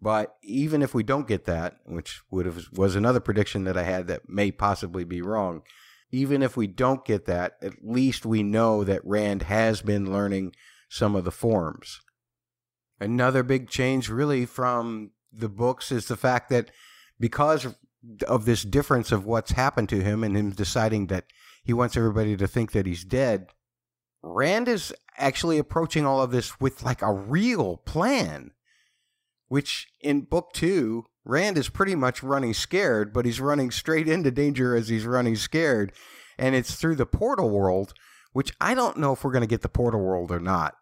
But 0.00 0.36
even 0.42 0.82
if 0.82 0.94
we 0.94 1.02
don't 1.02 1.26
get 1.26 1.44
that, 1.46 1.76
which 1.84 2.22
would 2.30 2.46
have 2.46 2.66
was 2.72 2.94
another 2.94 3.20
prediction 3.20 3.64
that 3.64 3.76
I 3.76 3.82
had 3.82 4.06
that 4.06 4.28
may 4.28 4.50
possibly 4.52 5.04
be 5.04 5.20
wrong, 5.20 5.62
even 6.10 6.42
if 6.42 6.56
we 6.56 6.66
don't 6.66 7.04
get 7.04 7.26
that, 7.26 7.56
at 7.60 7.84
least 7.84 8.24
we 8.24 8.42
know 8.42 8.84
that 8.84 9.04
Rand 9.04 9.42
has 9.42 9.82
been 9.82 10.12
learning 10.12 10.54
some 10.88 11.16
of 11.16 11.24
the 11.24 11.32
forms. 11.32 12.00
Another 13.00 13.42
big 13.42 13.68
change, 13.68 14.08
really, 14.08 14.46
from 14.46 15.10
the 15.32 15.48
books 15.48 15.92
is 15.92 16.06
the 16.06 16.16
fact 16.16 16.48
that 16.50 16.70
because 17.20 17.66
of 18.26 18.44
this 18.44 18.62
difference 18.62 19.12
of 19.12 19.26
what's 19.26 19.52
happened 19.52 19.88
to 19.90 20.02
him 20.02 20.24
and 20.24 20.36
him 20.36 20.50
deciding 20.50 21.08
that 21.08 21.26
he 21.64 21.72
wants 21.72 21.96
everybody 21.96 22.36
to 22.36 22.46
think 22.46 22.72
that 22.72 22.86
he's 22.86 23.04
dead, 23.04 23.48
Rand 24.22 24.68
is 24.68 24.94
actually 25.16 25.58
approaching 25.58 26.06
all 26.06 26.22
of 26.22 26.30
this 26.30 26.60
with 26.60 26.82
like 26.82 27.02
a 27.02 27.12
real 27.12 27.76
plan, 27.78 28.52
which 29.48 29.88
in 30.00 30.22
book 30.22 30.52
two, 30.52 31.04
Rand 31.24 31.58
is 31.58 31.68
pretty 31.68 31.94
much 31.94 32.22
running 32.22 32.54
scared, 32.54 33.12
but 33.12 33.26
he's 33.26 33.40
running 33.40 33.70
straight 33.70 34.08
into 34.08 34.30
danger 34.30 34.74
as 34.74 34.88
he's 34.88 35.04
running 35.04 35.36
scared. 35.36 35.92
And 36.38 36.54
it's 36.54 36.74
through 36.74 36.96
the 36.96 37.06
portal 37.06 37.50
world, 37.50 37.92
which 38.32 38.52
I 38.60 38.74
don't 38.74 38.98
know 38.98 39.12
if 39.12 39.24
we're 39.24 39.32
going 39.32 39.42
to 39.42 39.48
get 39.48 39.62
the 39.62 39.68
portal 39.68 40.00
world 40.00 40.30
or 40.30 40.40
not 40.40 40.74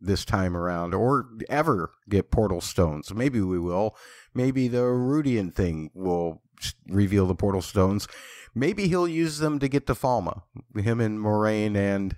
this 0.00 0.24
time 0.24 0.56
around 0.56 0.94
or 0.94 1.28
ever 1.48 1.92
get 2.08 2.30
portal 2.30 2.60
stones. 2.60 3.12
Maybe 3.14 3.40
we 3.40 3.58
will. 3.58 3.96
Maybe 4.34 4.68
the 4.68 4.78
Rhuidean 4.78 5.52
thing 5.52 5.90
will 5.94 6.42
reveal 6.88 7.26
the 7.26 7.34
portal 7.34 7.62
stones. 7.62 8.08
Maybe 8.54 8.88
he'll 8.88 9.08
use 9.08 9.38
them 9.38 9.58
to 9.60 9.68
get 9.68 9.86
to 9.86 9.94
Falme, 9.94 10.42
him 10.76 11.00
and 11.00 11.18
Moiraine 11.18 11.76
and 11.76 12.16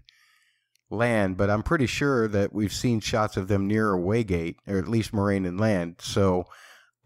Lan, 0.91 1.35
but 1.35 1.49
I'm 1.49 1.63
pretty 1.63 1.87
sure 1.87 2.27
that 2.29 2.53
we've 2.53 2.73
seen 2.73 3.01
shots 3.01 3.37
of 3.37 3.49
them 3.49 3.67
near 3.67 3.95
a 3.95 3.99
Waygate, 3.99 4.57
or 4.67 4.79
at 4.79 4.89
least 4.89 5.13
Moiraine 5.13 5.47
and 5.47 5.59
Lan. 5.59 5.97
So 6.01 6.45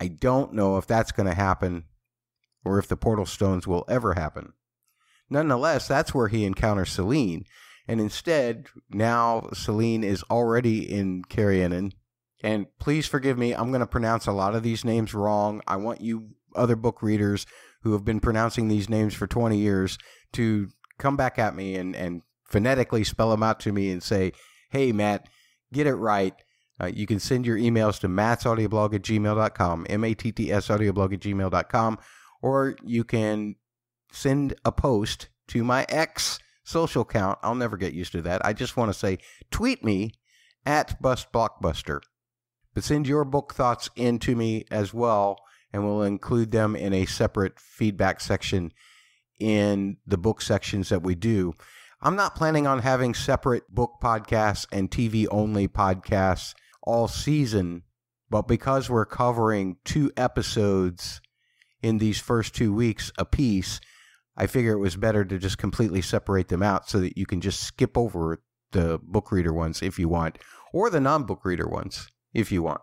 I 0.00 0.08
don't 0.08 0.54
know 0.54 0.78
if 0.78 0.86
that's 0.86 1.12
going 1.12 1.28
to 1.28 1.34
happen 1.34 1.84
or 2.64 2.78
if 2.78 2.88
the 2.88 2.96
portal 2.96 3.26
stones 3.26 3.66
will 3.66 3.84
ever 3.88 4.14
happen. 4.14 4.54
Nonetheless, 5.28 5.86
that's 5.86 6.14
where 6.14 6.28
he 6.28 6.44
encounters 6.44 6.90
Selene. 6.90 7.44
And 7.86 8.00
instead, 8.00 8.66
now 8.90 9.48
Selene 9.52 10.02
is 10.02 10.24
already 10.30 10.90
in 10.90 11.22
Cairhienin. 11.24 11.92
And 12.42 12.66
please 12.78 13.06
forgive 13.06 13.38
me, 13.38 13.52
I'm 13.52 13.68
going 13.68 13.80
to 13.80 13.86
pronounce 13.86 14.26
a 14.26 14.32
lot 14.32 14.54
of 14.54 14.62
these 14.62 14.84
names 14.84 15.14
wrong. 15.14 15.60
I 15.66 15.76
want 15.76 16.00
you 16.00 16.30
other 16.54 16.76
book 16.76 17.02
readers 17.02 17.46
who 17.82 17.92
have 17.92 18.04
been 18.04 18.20
pronouncing 18.20 18.68
these 18.68 18.88
names 18.88 19.14
for 19.14 19.26
20 19.26 19.58
years 19.58 19.98
to 20.32 20.68
come 20.98 21.16
back 21.16 21.38
at 21.38 21.54
me 21.54 21.74
and, 21.74 21.94
and 21.94 22.22
phonetically 22.54 23.02
spell 23.02 23.30
them 23.30 23.42
out 23.42 23.58
to 23.58 23.72
me 23.72 23.90
and 23.90 24.00
say, 24.00 24.30
hey, 24.70 24.92
Matt, 24.92 25.28
get 25.72 25.88
it 25.88 25.96
right. 25.96 26.34
Uh, 26.80 26.86
you 26.86 27.04
can 27.04 27.18
send 27.18 27.44
your 27.44 27.56
emails 27.56 27.98
to 27.98 28.06
mattsaudioblog 28.06 28.94
at 28.94 29.02
gmail.com, 29.02 29.86
M-A-T-T-S 29.90 30.68
audioblog 30.68 31.14
at 31.14 31.18
gmail.com, 31.18 31.98
or 32.42 32.76
you 32.84 33.02
can 33.02 33.56
send 34.12 34.54
a 34.64 34.70
post 34.70 35.30
to 35.48 35.64
my 35.64 35.84
ex 35.88 36.38
social 36.62 37.02
account. 37.02 37.40
I'll 37.42 37.56
never 37.56 37.76
get 37.76 37.92
used 37.92 38.12
to 38.12 38.22
that. 38.22 38.46
I 38.46 38.52
just 38.52 38.76
want 38.76 38.92
to 38.92 38.96
say 38.96 39.18
tweet 39.50 39.82
me 39.84 40.12
at 40.64 41.02
Bust 41.02 41.32
Blockbuster. 41.32 42.02
But 42.72 42.84
send 42.84 43.08
your 43.08 43.24
book 43.24 43.52
thoughts 43.54 43.90
in 43.96 44.20
to 44.20 44.36
me 44.36 44.64
as 44.70 44.94
well, 44.94 45.40
and 45.72 45.84
we'll 45.84 46.02
include 46.02 46.52
them 46.52 46.76
in 46.76 46.92
a 46.92 47.04
separate 47.04 47.58
feedback 47.58 48.20
section 48.20 48.72
in 49.40 49.96
the 50.06 50.16
book 50.16 50.40
sections 50.40 50.90
that 50.90 51.02
we 51.02 51.16
do. 51.16 51.54
I'm 52.06 52.16
not 52.16 52.34
planning 52.34 52.66
on 52.66 52.80
having 52.80 53.14
separate 53.14 53.74
book 53.74 53.92
podcasts 54.02 54.66
and 54.70 54.90
TV 54.90 55.26
only 55.30 55.66
podcasts 55.66 56.54
all 56.82 57.08
season, 57.08 57.84
but 58.28 58.46
because 58.46 58.90
we're 58.90 59.06
covering 59.06 59.78
two 59.86 60.12
episodes 60.14 61.22
in 61.82 61.96
these 61.96 62.20
first 62.20 62.54
two 62.54 62.74
weeks 62.74 63.10
a 63.16 63.24
piece, 63.24 63.80
I 64.36 64.46
figure 64.46 64.74
it 64.74 64.80
was 64.80 64.96
better 64.96 65.24
to 65.24 65.38
just 65.38 65.56
completely 65.56 66.02
separate 66.02 66.48
them 66.48 66.62
out 66.62 66.90
so 66.90 67.00
that 67.00 67.16
you 67.16 67.24
can 67.24 67.40
just 67.40 67.60
skip 67.62 67.96
over 67.96 68.42
the 68.72 69.00
book 69.02 69.32
reader 69.32 69.54
ones 69.54 69.80
if 69.80 69.98
you 69.98 70.10
want, 70.10 70.38
or 70.74 70.90
the 70.90 71.00
non 71.00 71.24
book 71.24 71.42
reader 71.42 71.66
ones 71.66 72.08
if 72.34 72.52
you 72.52 72.62
want. 72.62 72.82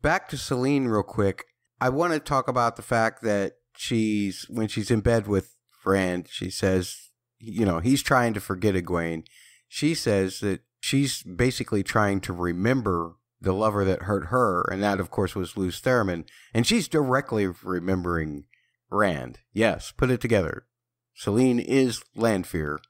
Back 0.00 0.30
to 0.30 0.38
Selene, 0.38 0.86
real 0.86 1.02
quick. 1.02 1.44
I 1.78 1.90
want 1.90 2.14
to 2.14 2.18
talk 2.18 2.48
about 2.48 2.76
the 2.76 2.82
fact 2.82 3.22
that 3.22 3.56
she's, 3.76 4.46
when 4.48 4.66
she's 4.68 4.90
in 4.90 5.00
bed 5.00 5.26
with 5.26 5.56
Rand, 5.84 6.28
she 6.30 6.48
says, 6.48 7.09
you 7.40 7.64
know, 7.64 7.80
he's 7.80 8.02
trying 8.02 8.34
to 8.34 8.40
forget 8.40 8.74
Egwene. 8.74 9.24
She 9.68 9.94
says 9.94 10.40
that 10.40 10.60
she's 10.80 11.22
basically 11.22 11.82
trying 11.82 12.20
to 12.22 12.32
remember 12.32 13.16
the 13.40 13.52
lover 13.52 13.84
that 13.84 14.02
hurt 14.02 14.26
her, 14.26 14.62
and 14.70 14.82
that, 14.82 15.00
of 15.00 15.10
course, 15.10 15.34
was 15.34 15.56
Lews 15.56 15.80
Therin. 15.80 16.24
And 16.52 16.66
she's 16.66 16.88
directly 16.88 17.46
remembering 17.46 18.44
Rand. 18.90 19.38
Yes, 19.52 19.92
put 19.92 20.10
it 20.10 20.20
together. 20.20 20.66
Selene 21.14 21.58
is 21.58 22.02
Lanfear. 22.14 22.80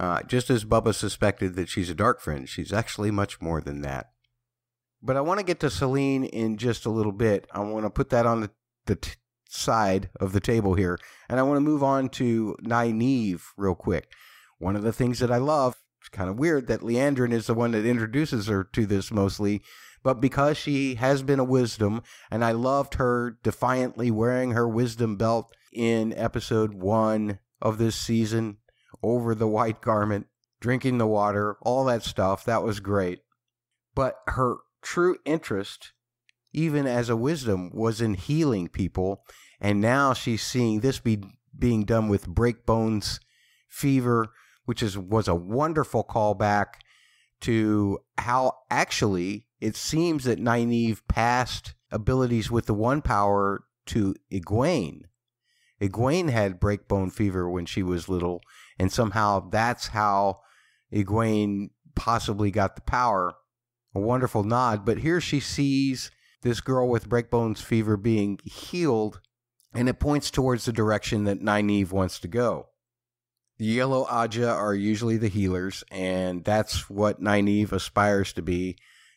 Uh, 0.00 0.22
just 0.22 0.50
as 0.50 0.64
Bubba 0.64 0.94
suspected 0.94 1.54
that 1.54 1.68
she's 1.68 1.90
a 1.90 1.94
dark 1.94 2.20
friend, 2.20 2.48
she's 2.48 2.72
actually 2.72 3.10
much 3.10 3.40
more 3.40 3.60
than 3.60 3.82
that. 3.82 4.10
But 5.02 5.16
I 5.16 5.20
want 5.20 5.38
to 5.38 5.46
get 5.46 5.60
to 5.60 5.70
Selene 5.70 6.24
in 6.24 6.56
just 6.56 6.86
a 6.86 6.90
little 6.90 7.12
bit. 7.12 7.46
I 7.52 7.60
want 7.60 7.84
to 7.84 7.90
put 7.90 8.10
that 8.10 8.26
on 8.26 8.40
the, 8.40 8.50
the 8.86 8.96
t- 8.96 9.12
side 9.52 10.10
of 10.20 10.32
the 10.32 10.40
table 10.40 10.74
here. 10.74 10.98
And 11.28 11.38
I 11.38 11.42
want 11.42 11.56
to 11.56 11.60
move 11.60 11.82
on 11.82 12.08
to 12.10 12.56
Nynaeve 12.62 13.42
real 13.56 13.74
quick. 13.74 14.12
One 14.58 14.76
of 14.76 14.82
the 14.82 14.92
things 14.92 15.18
that 15.18 15.30
I 15.30 15.38
love, 15.38 15.76
it's 16.00 16.08
kind 16.08 16.30
of 16.30 16.38
weird 16.38 16.66
that 16.68 16.80
Liandrin 16.80 17.32
is 17.32 17.46
the 17.46 17.54
one 17.54 17.72
that 17.72 17.86
introduces 17.86 18.46
her 18.46 18.64
to 18.64 18.86
this 18.86 19.10
mostly, 19.10 19.62
but 20.02 20.20
because 20.20 20.56
she 20.56 20.96
has 20.96 21.22
been 21.22 21.38
a 21.38 21.44
wisdom, 21.44 22.02
and 22.30 22.44
I 22.44 22.52
loved 22.52 22.94
her 22.94 23.38
defiantly 23.42 24.10
wearing 24.10 24.52
her 24.52 24.68
wisdom 24.68 25.16
belt 25.16 25.54
in 25.72 26.12
episode 26.14 26.74
one 26.74 27.38
of 27.60 27.78
this 27.78 27.96
season 27.96 28.58
over 29.02 29.34
the 29.34 29.48
white 29.48 29.80
garment, 29.80 30.26
drinking 30.60 30.98
the 30.98 31.06
water, 31.06 31.56
all 31.62 31.84
that 31.84 32.02
stuff. 32.02 32.44
That 32.44 32.62
was 32.62 32.80
great. 32.80 33.20
But 33.94 34.16
her 34.28 34.56
true 34.80 35.18
interest, 35.24 35.92
even 36.52 36.86
as 36.86 37.08
a 37.08 37.16
wisdom, 37.16 37.70
was 37.72 38.00
in 38.00 38.14
healing 38.14 38.68
people. 38.68 39.24
And 39.62 39.80
now 39.80 40.12
she's 40.12 40.42
seeing 40.42 40.80
this 40.80 40.98
be 40.98 41.22
being 41.56 41.84
done 41.84 42.08
with 42.08 42.26
breakbones 42.28 43.20
fever, 43.68 44.32
which 44.64 44.82
is 44.82 44.98
was 44.98 45.28
a 45.28 45.34
wonderful 45.36 46.02
callback 46.02 46.80
to 47.42 48.00
how 48.18 48.54
actually 48.70 49.46
it 49.60 49.76
seems 49.76 50.24
that 50.24 50.40
Nynaeve 50.40 51.00
passed 51.08 51.74
abilities 51.92 52.50
with 52.50 52.66
the 52.66 52.74
one 52.74 53.02
power 53.02 53.64
to 53.86 54.16
Egwene. 54.32 55.02
Egwene 55.80 56.30
had 56.30 56.60
breakbone 56.60 57.12
fever 57.12 57.48
when 57.48 57.66
she 57.66 57.84
was 57.84 58.08
little, 58.08 58.40
and 58.78 58.90
somehow 58.90 59.48
that's 59.48 59.88
how 59.88 60.40
Egwene 60.92 61.70
possibly 61.94 62.50
got 62.50 62.74
the 62.74 62.82
power. 62.82 63.34
A 63.94 64.00
wonderful 64.00 64.42
nod, 64.42 64.84
but 64.84 64.98
here 64.98 65.20
she 65.20 65.38
sees 65.38 66.10
this 66.42 66.60
girl 66.60 66.88
with 66.88 67.08
breakbones 67.08 67.62
fever 67.62 67.96
being 67.96 68.40
healed, 68.44 69.20
and 69.74 69.88
it 69.88 69.98
points 69.98 70.30
towards 70.30 70.64
the 70.64 70.72
direction 70.72 71.24
that 71.24 71.40
Nynaeve 71.40 71.92
wants 71.92 72.18
to 72.20 72.28
go. 72.28 72.68
The 73.58 73.64
Yellow 73.66 74.06
Ajah 74.06 74.52
are 74.52 74.74
usually 74.74 75.16
the 75.16 75.28
healers, 75.28 75.84
and 75.90 76.44
that's 76.44 76.90
what 76.90 77.22
Nynaeve 77.22 77.72
aspires 77.72 78.32
to 78.34 78.42
be 78.42 78.76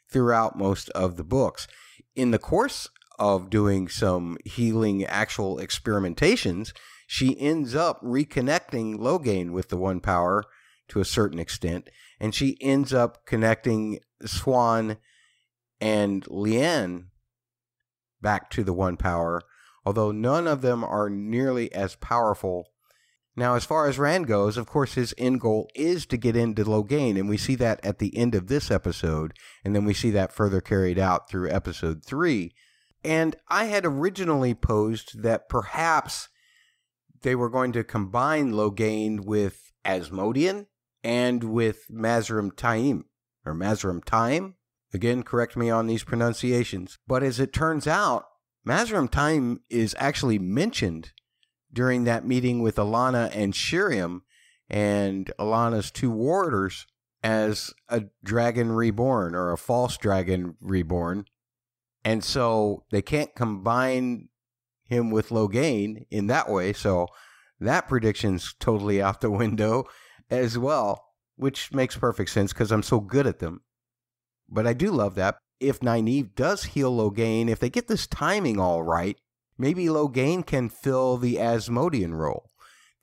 throughout 0.10 0.58
most 0.58 0.90
of 0.90 1.18
the 1.18 1.24
books. 1.24 1.68
In 2.16 2.32
the 2.32 2.40
course 2.40 2.90
of 3.18 3.50
doing 3.50 3.88
some 3.88 4.38
healing 4.46 5.04
actual 5.06 5.58
experimentations, 5.58 6.74
she 7.08 7.40
ends 7.40 7.76
up 7.76 8.02
reconnecting 8.02 8.98
Logain 8.98 9.52
with 9.52 9.70
the 9.70 9.78
One 9.78 10.00
Power 10.00 10.44
to 10.90 11.00
a 11.00 11.06
certain 11.06 11.40
extent, 11.40 11.90
and 12.20 12.36
she 12.36 12.58
ends 12.62 12.94
up 12.94 13.26
connecting 13.26 14.00
Siuan 14.24 14.98
and 15.82 16.26
Leane 16.28 17.08
back 18.22 18.50
to 18.52 18.64
the 18.64 18.74
One 18.74 18.98
Power, 18.98 19.42
although 19.86 20.12
none 20.12 20.48
of 20.48 20.62
them 20.62 20.84
are 20.84 21.10
nearly 21.10 21.72
as 21.74 21.96
powerful. 21.96 22.70
Now, 23.38 23.56
as 23.56 23.66
far 23.66 23.88
as 23.88 24.00
Rand 24.00 24.28
goes, 24.28 24.56
of 24.56 24.66
course, 24.66 24.94
his 24.94 25.14
end 25.18 25.42
goal 25.42 25.68
is 25.76 26.06
to 26.08 26.18
get 26.18 26.38
into 26.38 26.64
Logain, 26.64 27.20
and 27.20 27.28
we 27.28 27.38
see 27.38 27.56
that 27.56 27.84
at 27.84 28.00
the 28.00 28.16
end 28.18 28.34
of 28.34 28.48
this 28.48 28.72
episode, 28.72 29.34
and 29.64 29.76
then 29.76 29.84
we 29.84 29.94
see 29.94 30.10
that 30.12 30.32
further 30.32 30.62
carried 30.62 30.98
out 30.98 31.30
through 31.30 31.52
episode 31.52 32.04
three. 32.04 32.54
And 33.04 33.36
I 33.50 33.66
had 33.66 33.86
originally 33.86 34.54
posed 34.54 35.22
that 35.22 35.50
perhaps 35.50 36.30
they 37.22 37.36
were 37.36 37.50
going 37.50 37.74
to 37.74 37.84
combine 37.84 38.54
Logain 38.54 39.26
with 39.26 39.72
Asmodean 39.84 40.68
and 41.04 41.44
with 41.44 41.88
Mazrim 41.92 42.52
Taim, 42.54 43.04
or 43.46 43.54
Mazrim 43.54 44.04
Taim. 44.04 44.54
Again, 44.94 45.24
correct 45.24 45.58
me 45.58 45.70
on 45.70 45.88
these 45.88 46.06
pronunciations. 46.06 46.98
But 47.06 47.22
as 47.22 47.40
it 47.40 47.52
turns 47.52 47.86
out, 47.86 48.26
Mazrim 48.66 49.10
Taim 49.10 49.60
is 49.70 49.96
actually 50.00 50.40
mentioned 50.40 51.12
during 51.72 52.06
that 52.06 52.26
meeting 52.26 52.62
with 52.62 52.78
Alanna 52.78 53.30
and 53.34 53.54
Sheriam 53.54 54.22
and 54.70 55.32
Alanna's 55.40 55.92
two 55.92 56.10
warders 56.10 56.88
as 57.22 57.74
a 57.90 58.06
dragon 58.24 58.72
reborn 58.72 59.36
or 59.36 59.52
a 59.52 59.58
false 59.58 59.98
dragon 59.98 60.56
reborn. 60.60 61.26
And 62.04 62.24
so 62.24 62.84
they 62.92 63.02
can't 63.02 63.36
combine 63.36 64.30
him 64.86 65.12
with 65.12 65.30
Logain 65.30 66.06
in 66.10 66.28
that 66.28 66.50
way. 66.50 66.74
So 66.74 67.08
that 67.60 67.88
prediction's 67.88 68.56
totally 68.60 69.02
out 69.02 69.22
the 69.22 69.32
window 69.44 69.86
as 70.30 70.58
well, 70.58 71.04
which 71.36 71.74
makes 71.74 71.98
perfect 71.98 72.30
sense 72.30 72.54
because 72.54 72.72
I'm 72.72 72.84
so 72.84 73.00
good 73.00 73.28
at 73.28 73.40
them. 73.40 73.62
But 74.50 74.68
I 74.68 74.74
do 74.74 74.92
love 74.92 75.16
that. 75.16 75.38
If 75.60 75.80
Nynaeve 75.80 76.36
does 76.36 76.64
heal 76.64 76.96
Logain, 76.96 77.50
if 77.50 77.60
they 77.60 77.70
get 77.70 77.88
this 77.88 78.08
timing 78.08 78.60
all 78.60 78.84
right, 78.84 79.18
maybe 79.58 79.86
Logain 79.86 80.46
can 80.46 80.70
fill 80.70 81.18
the 81.18 81.40
Asmodean 81.40 82.14
role. 82.14 82.52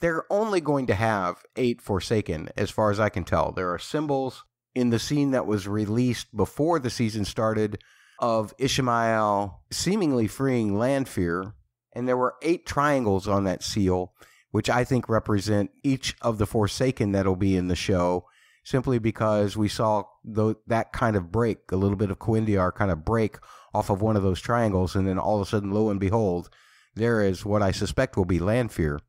They're 0.00 0.24
only 0.30 0.60
going 0.60 0.86
to 0.88 0.94
have 0.94 1.36
eight 1.56 1.80
Forsaken, 1.80 2.50
as 2.56 2.70
far 2.70 2.90
as 2.90 2.98
I 2.98 3.08
can 3.08 3.24
tell. 3.24 3.52
There 3.52 3.72
are 3.72 3.78
symbols 3.78 4.44
in 4.74 4.90
the 4.90 4.98
scene 4.98 5.30
that 5.30 5.46
was 5.46 5.68
released 5.68 6.34
before 6.36 6.78
the 6.78 6.90
season 6.90 7.24
started 7.24 7.82
of 8.18 8.54
Ishmael 8.58 9.62
seemingly 9.70 10.26
freeing 10.26 10.78
Lanfear, 10.78 11.54
and 11.92 12.08
there 12.08 12.16
were 12.16 12.34
eight 12.42 12.66
triangles 12.66 13.28
on 13.28 13.44
that 13.44 13.62
seal, 13.62 14.12
which 14.50 14.68
I 14.68 14.84
think 14.84 15.08
represent 15.08 15.70
each 15.82 16.16
of 16.20 16.38
the 16.38 16.46
Forsaken 16.46 17.12
that'll 17.12 17.36
be 17.36 17.56
in 17.56 17.68
the 17.68 17.76
show, 17.76 18.26
simply 18.64 18.98
because 18.98 19.56
we 19.56 19.68
saw 19.68 20.04
the, 20.24 20.54
that 20.66 20.92
kind 20.92 21.16
of 21.16 21.32
break, 21.32 21.72
a 21.72 21.76
little 21.76 21.96
bit 21.96 22.10
of 22.10 22.18
cuendillar 22.18 22.72
kind 22.72 22.90
of 22.90 23.04
break 23.04 23.38
off 23.74 23.90
of 23.90 24.02
one 24.02 24.16
of 24.16 24.22
those 24.22 24.40
triangles, 24.40 24.94
and 24.94 25.06
then 25.06 25.18
all 25.18 25.40
of 25.40 25.46
a 25.46 25.50
sudden, 25.50 25.72
lo 25.72 25.90
and 25.90 26.00
behold, 26.00 26.50
there 26.94 27.22
is 27.22 27.44
what 27.44 27.62
I 27.62 27.70
suspect 27.70 28.16
will 28.16 28.24
be 28.24 28.38
Lanfear. 28.38 29.00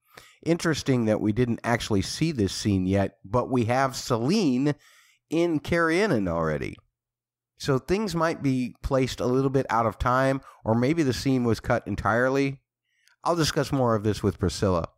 Interesting 0.45 1.05
that 1.05 1.21
we 1.21 1.31
didn't 1.31 1.61
actually 1.63 2.01
see 2.01 2.31
this 2.31 2.53
scene 2.53 2.85
yet, 2.85 3.17
but 3.23 3.49
we 3.49 3.65
have 3.65 3.95
Selene 3.95 4.75
in 5.29 5.59
Cairhienin 5.59 6.27
already. 6.27 6.77
So 7.57 7.79
things 7.79 8.15
might 8.15 8.43
be 8.43 8.75
placed 8.81 9.19
a 9.19 9.25
little 9.25 9.49
bit 9.49 9.65
out 9.69 9.85
of 9.85 9.99
time, 9.99 10.41
or 10.65 10.75
maybe 10.75 11.03
the 11.03 11.13
scene 11.13 11.43
was 11.43 11.59
cut 11.59 11.87
entirely. 11.87 12.59
I'll 13.23 13.35
discuss 13.35 13.71
more 13.71 13.95
of 13.95 14.03
this 14.03 14.21
with 14.21 14.39
Priscilla. 14.39 14.89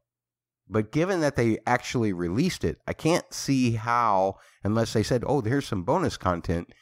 But 0.67 0.91
given 0.91 1.19
that 1.21 1.35
they 1.35 1.59
actually 1.67 2.11
released 2.11 2.63
it, 2.63 2.79
I 2.87 2.93
can't 2.93 3.31
see 3.33 3.73
how, 3.73 4.37
unless 4.63 4.93
they 4.93 5.03
said, 5.03 5.23
oh, 5.25 5.41
there's 5.41 5.67
some 5.67 5.83
bonus 5.83 6.17
content, 6.17 6.73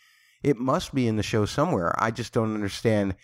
it 0.42 0.58
must 0.58 0.94
be 0.94 1.08
in 1.08 1.18
the 1.18 1.24
show 1.24 1.46
somewhere. 1.46 1.94
I 2.02 2.12
just 2.12 2.34
don't 2.34 2.54
understand 2.54 3.16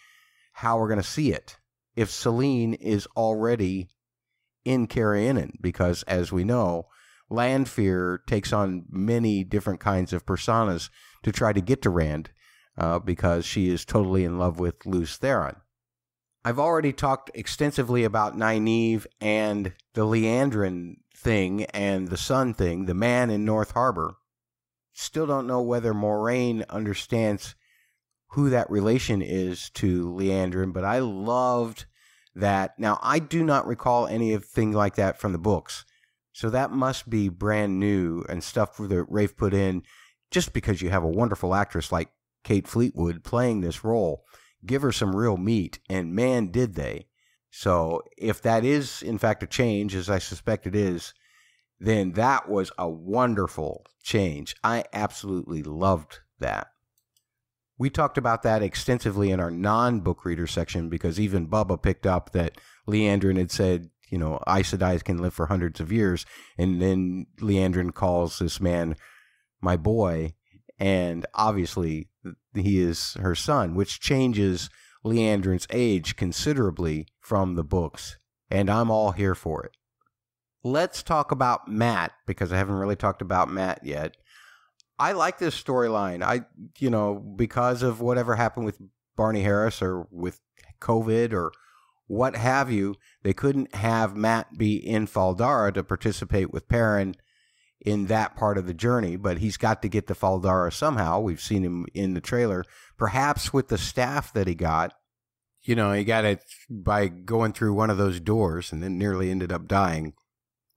how 0.54 0.78
we're 0.78 0.89
going 0.89 1.02
to 1.02 1.08
see 1.08 1.32
it 1.32 1.58
if 1.95 2.10
Selene 2.10 2.74
is 2.74 3.08
already 3.15 3.89
in 4.65 4.88
Cairhienin, 4.88 5.52
because 5.62 6.04
as 6.04 6.32
we 6.32 6.43
know, 6.43 6.88
Lanfear 7.30 8.22
takes 8.28 8.52
on 8.52 8.86
many 8.89 9.43
different 9.43 9.80
kinds 9.80 10.13
of 10.13 10.26
personas 10.26 10.89
to 11.24 11.32
try 11.32 11.54
to 11.54 11.62
get 11.62 11.82
to 11.84 11.89
Rand, 11.89 12.32
uh, 12.78 13.00
because 13.00 13.45
she 13.45 13.69
is 13.69 13.86
totally 13.86 14.24
in 14.24 14.38
love 14.38 14.60
with 14.60 14.86
Lews 14.86 15.17
Therin. 15.17 15.56
I've 16.50 16.58
already 16.58 16.94
talked 16.94 17.30
extensively 17.36 18.04
about 18.04 18.36
Nynaeve 18.36 19.06
and 19.22 19.72
the 19.94 20.02
Liandrin 20.02 20.96
thing 21.16 21.66
and 21.66 22.08
the 22.08 22.18
sun 22.18 22.56
thing, 22.56 22.86
the 22.86 22.96
man 22.96 23.30
in 23.30 23.46
North 23.46 23.74
Harbor. 23.74 24.16
Still 24.92 25.28
don't 25.28 25.46
know 25.46 25.62
whether 25.62 25.94
Moiraine 25.94 26.68
understands 26.68 27.54
who 28.30 28.50
that 28.50 28.68
relation 28.72 29.22
is 29.22 29.70
to 29.76 30.10
Liandrin, 30.12 30.74
but 30.74 30.84
I 30.84 30.98
loved 30.98 31.86
that. 32.34 32.80
Now, 32.80 32.98
I 33.04 33.19
do 33.19 33.44
not 33.44 33.67
recall 33.67 34.08
anything 34.08 34.71
like 34.71 34.96
that 34.96 35.19
from 35.19 35.34
the 35.34 35.38
books. 35.38 35.86
So 36.34 36.50
that 36.50 36.71
must 36.71 37.12
be 37.12 37.30
brand 37.30 37.80
new 37.80 38.23
and 38.28 38.44
stuff 38.44 38.78
that 38.78 39.06
Rafe 39.08 39.38
put 39.38 39.54
in 39.54 39.84
just 40.32 40.52
because 40.52 40.82
you 40.82 40.90
have 40.90 41.04
a 41.04 41.08
wonderful 41.08 41.54
actress 41.54 41.92
like 41.92 42.10
Kate 42.44 42.67
Fleetwood 42.67 43.23
playing 43.23 43.62
this 43.62 43.84
role. 43.84 44.23
Give 44.66 44.82
her 44.82 44.92
some 44.92 45.16
real 45.16 45.38
meat, 45.38 45.80
and 45.90 46.14
man, 46.14 46.52
did 46.52 46.76
they. 46.76 47.08
So, 47.52 48.04
if 48.18 48.42
that 48.44 48.64
is 48.64 49.02
in 49.02 49.18
fact 49.18 49.42
a 49.42 49.48
change, 49.48 49.96
as 49.96 50.10
I 50.10 50.20
suspect 50.20 50.68
it 50.68 50.76
is, 50.76 51.14
then 51.80 52.12
that 52.14 52.50
was 52.50 52.72
a 52.78 52.90
wonderful 52.90 53.86
change. 54.04 54.56
I 54.64 54.84
absolutely 54.94 55.64
loved 55.64 56.20
that. 56.40 56.68
We 57.78 57.90
talked 57.90 58.18
about 58.18 58.44
that 58.44 58.62
extensively 58.62 59.32
in 59.32 59.40
our 59.40 59.50
non 59.50 60.02
book 60.02 60.26
reader 60.26 60.48
section 60.48 60.90
because 60.90 61.20
even 61.20 61.48
Bubba 61.48 61.82
picked 61.82 62.06
up 62.06 62.34
that 62.34 62.58
Liandrin 62.88 63.38
had 63.38 63.52
said, 63.52 63.90
you 64.12 64.18
know, 64.18 64.42
Aes 64.48 64.74
Sedai 64.74 65.02
can 65.04 65.20
live 65.20 65.34
for 65.34 65.46
hundreds 65.46 65.80
of 65.80 65.92
years. 65.92 66.26
And 66.58 66.82
then 66.82 67.28
Liandrin 67.40 67.94
calls 67.94 68.40
this 68.40 68.60
man 68.60 68.98
my 69.62 69.78
boy. 69.78 70.34
And 70.78 71.26
obviously, 71.34 72.10
he 72.54 72.79
is 72.79 73.13
her 73.15 73.35
son, 73.35 73.75
which 73.75 74.00
changes 74.00 74.69
Liandrin's 75.06 75.67
age 75.71 76.15
considerably 76.15 77.08
from 77.19 77.56
the 77.56 77.63
books, 77.63 78.17
and 78.50 78.69
I'm 78.69 78.91
all 78.91 79.12
here 79.12 79.35
for 79.35 79.63
it. 79.63 79.71
Let's 80.63 81.04
talk 81.04 81.31
about 81.31 81.67
Matt 81.67 82.12
because 82.27 82.52
I 82.52 82.58
haven't 82.58 82.75
really 82.75 82.95
talked 82.95 83.21
about 83.21 83.50
Matt 83.50 83.81
yet. 83.83 84.17
I 84.97 85.13
like 85.13 85.37
this 85.37 85.62
storyline. 85.62 86.21
I, 86.21 86.41
you 86.77 86.89
know, 86.89 87.15
because 87.15 87.81
of 87.81 88.02
whatever 88.02 88.35
happened 88.35 88.65
with 88.65 88.81
Barney 89.15 89.41
Harris 89.41 89.81
or 89.81 90.08
with 90.12 90.41
COVID 90.81 91.31
or 91.31 91.54
what 92.08 92.35
have 92.35 92.69
you, 92.69 92.95
they 93.23 93.33
couldn't 93.33 93.75
have 93.75 94.17
Matt 94.17 94.58
be 94.58 94.75
in 94.75 95.08
Fal 95.08 95.33
Dara 95.33 95.71
to 95.71 95.83
participate 95.83 96.52
with 96.52 96.67
Perrin 96.67 97.15
in 97.82 98.08
that 98.08 98.36
part 98.36 98.58
of 98.58 98.67
the 98.67 98.73
journey, 98.73 99.15
but 99.15 99.38
he's 99.38 99.58
got 99.58 99.82
to 99.82 99.90
get 99.90 100.08
to 100.08 100.13
Faldara 100.13 100.71
somehow. 100.71 101.19
We've 101.19 101.42
seen 101.42 101.63
him 101.63 101.86
in 101.94 102.13
the 102.13 102.21
trailer, 102.21 102.65
perhaps 102.98 103.54
with 103.54 103.69
the 103.69 103.77
staff 103.77 104.34
that 104.34 104.48
he 104.48 104.56
got. 104.56 104.94
You 105.62 105.75
know, 105.75 105.92
he 105.94 106.04
got 106.04 106.25
it 106.25 106.42
by 106.69 107.08
going 107.08 107.54
through 107.54 107.73
one 107.73 107.90
of 107.90 107.98
those 107.98 108.19
doors 108.19 108.71
and 108.71 108.82
then 108.82 108.98
nearly 108.98 109.30
ended 109.30 109.52
up 109.52 109.67
dying, 109.67 110.13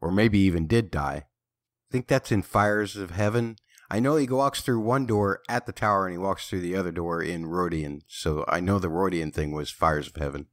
or 0.00 0.12
maybe 0.12 0.38
even 0.40 0.66
did 0.66 0.90
die. 0.90 1.24
I 1.26 1.90
think 1.90 2.07
that's 2.07 2.32
in 2.32 2.42
Fires 2.42 2.96
of 2.96 3.11
Heaven. 3.11 3.57
I 3.90 4.00
know 4.00 4.16
he 4.16 4.26
walks 4.26 4.62
through 4.62 4.80
one 4.80 5.05
door 5.05 5.40
at 5.48 5.66
the 5.66 5.72
tower 5.72 6.07
and 6.07 6.14
he 6.14 6.18
walks 6.18 6.48
through 6.48 6.61
the 6.61 6.76
other 6.76 6.92
door 6.92 7.22
in 7.22 7.44
Rhuidean. 7.44 8.00
So 8.07 8.44
I 8.48 8.61
know 8.61 8.78
the 8.78 8.88
Rhuidean 8.88 9.34
thing 9.34 9.53
was 9.53 9.70
Fires 9.70 10.09
of 10.09 10.16
Heaven. 10.16 10.46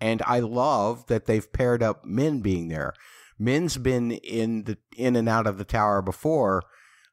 And 0.00 0.22
I 0.26 0.40
love 0.40 1.06
that 1.06 1.26
they've 1.26 1.52
paired 1.52 1.82
up 1.82 2.04
Min 2.04 2.40
being 2.40 2.68
there. 2.68 2.92
Min's 3.44 3.76
been 3.76 4.12
in 4.12 4.64
the 4.64 4.78
in 4.96 5.16
and 5.16 5.28
out 5.28 5.46
of 5.46 5.58
the 5.58 5.64
tower 5.64 6.00
before, 6.00 6.62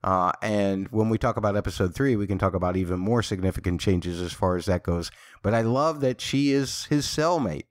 uh, 0.03 0.31
and 0.41 0.87
when 0.87 1.09
we 1.09 1.17
talk 1.17 1.35
about 1.35 1.57
episode 1.57 1.93
three, 1.93 2.15
we 2.15 2.25
can 2.25 2.37
talk 2.37 2.53
about 2.53 2.77
even 2.77 2.99
more 2.99 3.21
significant 3.21 3.81
changes 3.81 4.21
as 4.21 4.31
far 4.31 4.55
as 4.55 4.65
that 4.65 4.83
goes. 4.83 5.11
But 5.43 5.53
I 5.53 5.61
love 5.61 5.99
that 6.01 6.21
she 6.21 6.51
is 6.51 6.85
his 6.85 7.05
cellmate. 7.05 7.65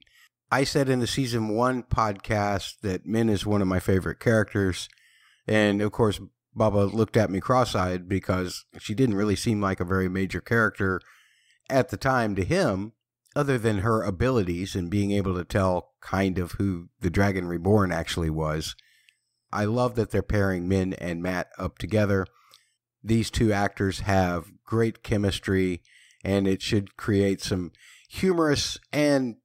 I 0.52 0.64
said 0.64 0.88
in 0.88 1.00
the 1.00 1.06
season 1.06 1.48
one 1.48 1.84
podcast 1.84 2.80
that 2.82 3.06
Min 3.06 3.28
is 3.28 3.46
one 3.46 3.62
of 3.62 3.68
my 3.68 3.80
favorite 3.80 4.20
characters, 4.20 4.88
and 5.46 5.80
of 5.80 5.92
course, 5.92 6.20
Bubba 6.56 6.92
looked 6.92 7.16
at 7.16 7.30
me 7.30 7.40
cross-eyed 7.40 8.08
because 8.08 8.64
she 8.78 8.94
didn't 8.94 9.14
really 9.14 9.36
seem 9.36 9.60
like 9.60 9.80
a 9.80 9.84
very 9.84 10.08
major 10.08 10.40
character 10.40 11.00
at 11.70 11.88
the 11.88 11.96
time 11.96 12.34
to 12.34 12.44
him 12.44 12.92
other 13.36 13.58
than 13.58 13.78
her 13.78 14.02
abilities 14.02 14.74
and 14.74 14.90
being 14.90 15.12
able 15.12 15.34
to 15.34 15.44
tell 15.44 15.92
kind 16.00 16.38
of 16.38 16.52
who 16.52 16.88
the 17.00 17.10
Dragon 17.10 17.46
Reborn 17.46 17.92
actually 17.92 18.30
was. 18.30 18.74
I 19.52 19.64
love 19.64 19.94
that 19.96 20.10
they're 20.10 20.22
pairing 20.22 20.68
Min 20.68 20.94
and 20.94 21.22
Matt 21.22 21.48
up 21.58 21.78
together. 21.78 22.26
These 23.02 23.30
two 23.30 23.52
actors 23.52 24.00
have 24.00 24.52
great 24.64 25.02
chemistry, 25.02 25.82
and 26.24 26.46
it 26.46 26.62
should 26.62 26.96
create 26.96 27.40
some 27.40 27.72
humorous 28.08 28.78
and 28.92 29.36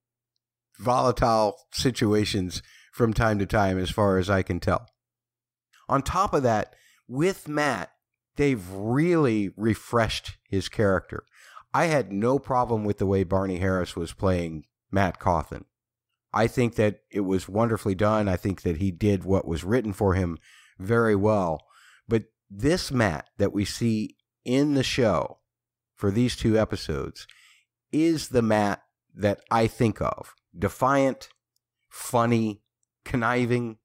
volatile 0.80 1.58
situations 1.72 2.62
from 2.92 3.14
time 3.14 3.40
to 3.40 3.46
time, 3.46 3.78
as 3.78 3.90
far 3.90 4.18
as 4.18 4.30
I 4.30 4.42
can 4.42 4.60
tell. 4.60 4.88
On 5.88 6.02
top 6.02 6.34
of 6.34 6.44
that, 6.44 6.74
with 7.08 7.48
Matt, 7.48 7.92
they've 8.36 8.68
really 8.72 9.52
refreshed 9.56 10.38
his 10.50 10.70
character. 10.70 11.24
I 11.76 11.88
had 11.88 12.10
no 12.10 12.40
problem 12.40 12.86
with 12.86 13.00
the 13.00 13.06
way 13.06 13.26
Barney 13.26 13.58
Harris 13.58 13.98
was 13.98 14.14
playing 14.14 14.64
Matt 14.92 15.20
Cauthon. 15.20 15.66
I 16.34 16.48
think 16.48 16.76
that 16.76 17.02
it 17.12 17.20
was 17.20 17.50
wonderfully 17.50 17.96
done. 17.96 18.30
I 18.30 18.38
think 18.38 18.62
that 18.62 18.78
he 18.78 18.92
did 18.92 19.26
what 19.26 19.46
was 19.46 19.66
written 19.66 19.92
for 19.92 20.14
him 20.14 20.38
very 20.80 21.18
well. 21.18 21.66
But 22.08 22.28
this 22.50 22.94
Matt 22.94 23.28
that 23.40 23.52
we 23.52 23.66
see 23.66 24.16
in 24.46 24.76
the 24.76 24.84
show 24.84 25.40
for 25.96 26.12
these 26.12 26.38
two 26.38 26.58
episodes 26.58 27.28
is 27.92 28.30
the 28.30 28.42
Matt 28.42 28.82
that 29.14 29.42
I 29.52 29.68
think 29.68 30.02
of 30.02 30.34
defiant, 30.58 31.28
funny, 31.90 32.62
conniving, 33.04 33.80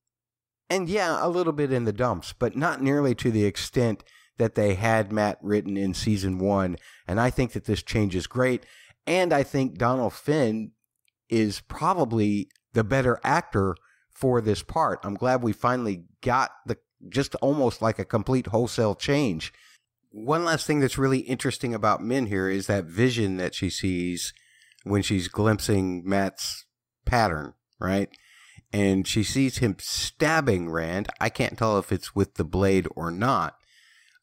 and 0.68 0.88
yeah, 0.88 1.18
a 1.20 1.28
little 1.28 1.52
bit 1.52 1.72
in 1.72 1.86
the 1.86 1.92
dumps, 1.92 2.34
but 2.38 2.54
not 2.56 2.80
nearly 2.80 3.16
to 3.16 3.32
the 3.32 3.46
extent 3.46 4.04
that 4.40 4.54
they 4.54 4.74
had 4.74 5.12
Matt 5.12 5.38
written 5.42 5.76
in 5.76 5.94
season 5.94 6.38
one. 6.38 6.76
And 7.06 7.20
I 7.20 7.30
think 7.30 7.52
that 7.52 7.66
this 7.66 7.82
change 7.82 8.16
is 8.16 8.26
great. 8.26 8.64
And 9.06 9.32
I 9.32 9.42
think 9.42 9.78
Dónal 9.78 10.10
Finn 10.10 10.72
is 11.28 11.60
probably 11.60 12.48
the 12.72 12.82
better 12.82 13.20
actor 13.22 13.76
for 14.10 14.40
this 14.40 14.62
part. 14.62 14.98
I'm 15.04 15.14
glad 15.14 15.42
we 15.42 15.52
finally 15.52 16.04
got 16.22 16.50
the 16.66 16.78
just 17.08 17.34
almost 17.36 17.80
like 17.80 17.98
a 17.98 18.04
complete 18.04 18.48
wholesale 18.48 18.94
change. 18.94 19.52
One 20.10 20.44
last 20.44 20.66
thing 20.66 20.80
that's 20.80 20.98
really 20.98 21.20
interesting 21.20 21.74
about 21.74 22.02
Min 22.02 22.26
here 22.26 22.48
is 22.48 22.66
that 22.66 22.84
vision 22.84 23.36
that 23.36 23.54
she 23.54 23.70
sees 23.70 24.32
when 24.84 25.02
she's 25.02 25.28
glimpsing 25.28 26.02
Matt's 26.04 26.64
pattern, 27.04 27.54
right? 27.78 28.08
And 28.72 29.06
she 29.06 29.22
sees 29.22 29.58
him 29.58 29.76
stabbing 29.78 30.70
Rand. 30.70 31.08
I 31.20 31.28
can't 31.28 31.58
tell 31.58 31.78
if 31.78 31.92
it's 31.92 32.14
with 32.14 32.34
the 32.34 32.44
blade 32.44 32.86
or 32.96 33.10
not, 33.10 33.54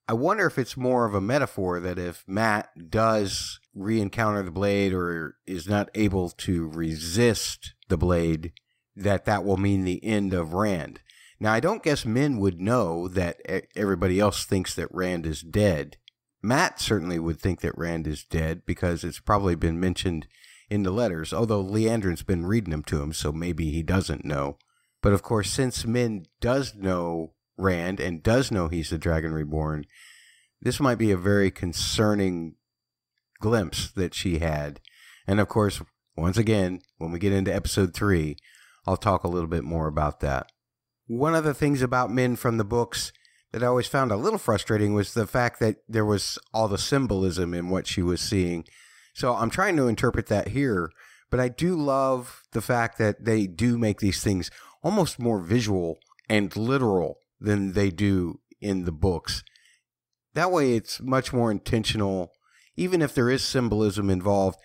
I 0.08 0.14
wonder 0.14 0.46
if 0.46 0.58
it's 0.58 0.78
more 0.78 1.06
of 1.06 1.14
a 1.14 1.22
metaphor 1.22 1.80
that 1.82 2.00
if 2.00 2.24
Matt 2.28 2.70
does 2.90 3.60
re 3.76 4.00
encounter 4.00 4.42
the 4.42 4.52
blade 4.52 4.94
or 4.94 5.36
is 5.46 5.68
not 5.68 5.90
able 5.96 6.30
to 6.30 6.70
resist 6.70 7.74
the 7.90 7.98
blade, 7.98 8.54
that 8.96 9.26
that 9.26 9.44
will 9.44 9.58
mean 9.58 9.84
the 9.84 10.04
end 10.04 10.34
of 10.34 10.54
Rand. 10.54 11.02
Now, 11.40 11.54
I 11.54 11.60
don't 11.60 11.84
guess 11.84 12.06
Min 12.06 12.40
would 12.40 12.60
know 12.60 13.08
that 13.10 13.42
everybody 13.76 14.20
else 14.20 14.46
thinks 14.46 14.74
that 14.76 14.94
Rand 14.94 15.26
is 15.26 15.42
dead. 15.42 15.98
Matt 16.42 16.80
certainly 16.80 17.20
would 17.20 17.40
think 17.40 17.62
that 17.62 17.78
Rand 17.78 18.08
is 18.08 18.24
dead 18.24 18.62
because 18.66 19.04
it's 19.04 19.20
probably 19.20 19.56
been 19.56 19.80
mentioned 19.80 20.28
in 20.70 20.84
the 20.84 20.92
letters, 20.92 21.34
although 21.34 21.64
Liandrin's 21.64 22.24
been 22.24 22.46
reading 22.46 22.72
them 22.72 22.84
to 22.84 23.02
him, 23.02 23.14
so 23.14 23.32
maybe 23.32 23.72
he 23.72 23.84
doesn't 23.84 24.26
know. 24.26 24.58
But 25.02 25.14
of 25.14 25.22
course, 25.22 25.52
since 25.52 25.86
Min 25.86 26.26
does 26.42 26.74
know 26.76 27.34
Rand 27.58 28.00
and 28.00 28.24
does 28.24 28.52
know 28.52 28.68
he's 28.68 28.90
the 28.90 28.98
Dragon 28.98 29.32
Reborn, 29.34 29.86
this 30.62 30.80
might 30.80 30.98
be 30.98 31.12
a 31.12 31.18
very 31.18 31.52
concerning 31.52 32.56
glimpse 33.40 33.92
that 33.92 34.14
she 34.14 34.40
had. 34.40 34.80
And 35.28 35.40
of 35.40 35.48
course, 35.48 35.82
once 36.16 36.38
again, 36.38 36.82
when 36.98 37.12
we 37.12 37.20
get 37.20 37.34
into 37.34 37.54
episode 37.54 37.94
three, 37.94 38.38
I'll 38.88 38.98
talk 38.98 39.24
a 39.24 39.28
little 39.28 39.50
bit 39.50 39.64
more 39.64 39.88
about 39.88 40.20
that. 40.22 40.52
One 41.08 41.36
of 41.36 41.44
the 41.44 41.54
things 41.54 41.82
about 41.82 42.12
Min 42.12 42.36
from 42.36 42.58
the 42.58 42.66
books 42.66 43.12
that 43.52 43.64
I 43.64 43.68
always 43.68 43.88
found 43.88 44.12
a 44.12 44.18
little 44.18 44.40
frustrating 44.40 44.94
was 44.94 45.14
the 45.14 45.28
fact 45.28 45.60
that 45.60 45.78
there 45.88 46.06
was 46.06 46.38
all 46.54 46.68
the 46.68 46.78
symbolism 46.78 47.54
in 47.54 47.70
what 47.70 47.88
she 47.88 48.02
was 48.02 48.20
seeing. 48.20 48.66
So 49.14 49.36
I'm 49.36 49.50
trying 49.50 49.78
to 49.78 49.88
interpret 49.88 50.28
that 50.28 50.50
here, 50.50 50.92
but 51.30 51.40
I 51.40 51.50
do 51.50 51.76
love 51.76 52.44
the 52.52 52.62
fact 52.62 52.98
that 52.98 53.26
they 53.26 53.48
do 53.48 53.78
make 53.78 54.00
these 54.00 54.22
things 54.22 54.52
almost 54.84 55.20
more 55.20 55.40
visual 55.40 55.98
and 56.30 56.56
literal 56.56 57.20
than 57.40 57.74
they 57.74 57.90
do 57.90 58.40
in 58.62 58.86
the 58.86 58.92
books. 58.92 59.44
That 60.34 60.52
way, 60.52 60.76
it's 60.76 61.02
much 61.02 61.34
more 61.34 61.52
intentional. 61.52 62.32
Even 62.76 63.02
if 63.02 63.14
there 63.16 63.30
is 63.30 63.44
symbolism 63.44 64.10
involved, 64.10 64.60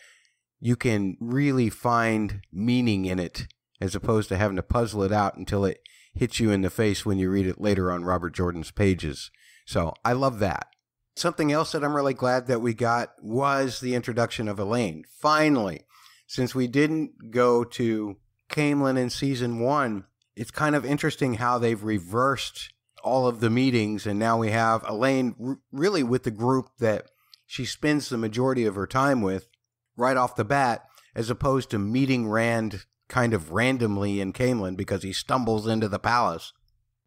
you 0.61 0.77
can 0.77 1.16
really 1.20 1.70
find 1.70 2.43
meaning 2.53 3.05
in 3.05 3.18
it 3.18 3.47
as 3.81 3.95
opposed 3.95 4.29
to 4.29 4.37
having 4.37 4.57
to 4.57 4.62
puzzle 4.62 5.03
it 5.03 5.12
out 5.12 5.37
until 5.37 5.64
it 5.64 5.81
hits 6.14 6.39
you 6.39 6.51
in 6.51 6.62
the 6.62 6.70
face 6.70 7.05
when 7.05 7.18
you 7.18 7.31
read 7.31 7.47
it 7.47 7.61
later 7.61 7.91
on 7.91 8.05
Robert 8.05 8.35
Jordan's 8.35 8.70
pages. 8.70 9.31
So 9.66 9.95
I 10.05 10.12
love 10.12 10.39
that. 10.39 10.68
Something 11.16 11.53
else 11.53 11.73
that 11.73 11.83
I'm 11.83 11.97
really 11.97 12.14
glad 12.14 12.47
that 12.47 12.61
we 12.61 12.75
got 12.75 13.11
was 13.20 13.81
the 13.81 13.95
introduction 13.95 14.49
of 14.49 14.59
Elayne. 14.59 15.03
Finally, 15.20 15.83
since 16.27 16.55
we 16.55 16.66
didn't 16.66 17.31
go 17.31 17.64
to 17.64 18.16
Caemlyn 18.49 18.99
in 18.99 19.11
season 19.11 19.59
one, 19.59 20.05
it's 20.37 20.51
kind 20.51 20.74
of 20.74 20.85
interesting 20.85 21.35
how 21.35 21.59
they've 21.59 21.83
reversed 21.83 22.72
all 23.03 23.26
of 23.26 23.41
the 23.41 23.51
meetings, 23.51 24.07
and 24.07 24.18
now 24.18 24.39
we 24.39 24.51
have 24.51 24.83
Elayne 24.85 25.59
really 25.72 26.03
with 26.03 26.22
the 26.22 26.30
group 26.30 26.68
that 26.78 27.07
she 27.47 27.64
spends 27.64 28.09
the 28.09 28.16
majority 28.16 28.64
of 28.64 28.76
her 28.76 28.87
time 28.87 29.20
with 29.20 29.49
right 29.97 30.16
off 30.16 30.37
the 30.37 30.45
bat, 30.45 30.85
as 31.14 31.28
opposed 31.28 31.70
to 31.70 31.78
meeting 31.78 32.28
Rand 32.28 32.87
kind 33.09 33.35
of 33.35 33.53
randomly 33.53 34.20
in 34.20 34.33
Caemlyn 34.33 34.76
because 34.76 35.03
he 35.03 35.12
stumbles 35.12 35.66
into 35.66 35.89
the 35.89 35.99
palace. 35.99 36.53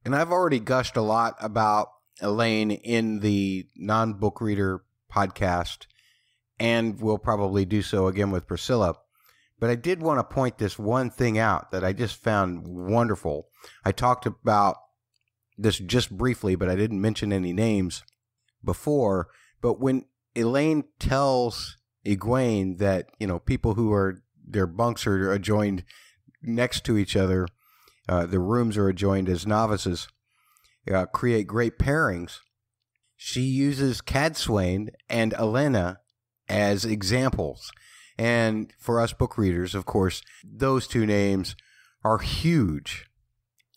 And 0.03 0.15
I've 0.15 0.32
already 0.32 0.59
gushed 0.59 0.95
a 0.95 1.01
lot 1.01 1.36
about 1.41 1.88
Elayne 2.21 2.71
in 2.84 3.21
the 3.21 3.67
non 3.76 4.13
book 4.13 4.39
reader 4.39 4.84
podcast, 5.11 5.88
and 6.59 7.01
we'll 7.01 7.17
probably 7.17 7.65
do 7.65 7.82
so 7.82 8.07
again 8.07 8.30
with 8.30 8.47
Priscilla. 8.47 8.95
But 9.60 9.70
I 9.70 9.76
did 9.76 10.01
want 10.01 10.20
to 10.20 10.36
point 10.36 10.58
this 10.58 10.78
one 10.78 11.10
thing 11.10 11.38
out 11.38 11.72
that 11.72 11.84
I 11.84 11.93
just 11.93 12.22
found 12.22 12.68
wonderful. 12.68 13.47
I 13.86 13.91
talked 13.91 14.26
about 14.26 14.78
this 15.58 15.78
just 15.80 16.16
briefly, 16.16 16.56
but 16.56 16.70
I 16.70 16.76
didn't 16.76 17.01
mention 17.01 17.32
any 17.32 17.53
names 17.53 18.03
before. 18.64 19.30
But 19.62 19.80
when 19.80 20.06
Elayne 20.36 20.84
tells 20.99 21.78
Egwene 22.06 22.78
that, 22.80 23.08
you 23.20 23.28
know, 23.28 23.39
people 23.39 23.76
who 23.76 23.93
are, 23.93 24.22
their 24.45 24.68
bunks 24.68 25.08
are 25.08 25.32
adjoined 25.32 25.84
next 26.41 26.84
to 26.86 26.97
each 26.97 27.16
other, 27.16 27.47
uh, 28.08 28.26
the 28.26 28.39
rooms 28.39 28.78
are 28.78 28.89
adjoined 28.89 29.30
as 29.30 29.47
novices, 29.47 30.08
uh, 30.93 31.06
create 31.08 31.47
great 31.47 31.80
pairings. 31.80 32.39
She 33.16 33.41
uses 33.41 34.01
Cadsuane 34.01 34.89
and 35.10 35.32
Olenna 35.34 35.97
as 36.47 36.86
examples. 36.86 37.72
And 38.18 38.74
for 38.80 38.99
us 39.01 39.13
book 39.13 39.38
readers, 39.38 39.76
of 39.76 39.86
course, 39.86 40.22
those 40.43 40.88
two 40.88 41.05
names 41.05 41.55
are 42.03 42.20
huge. 42.20 43.07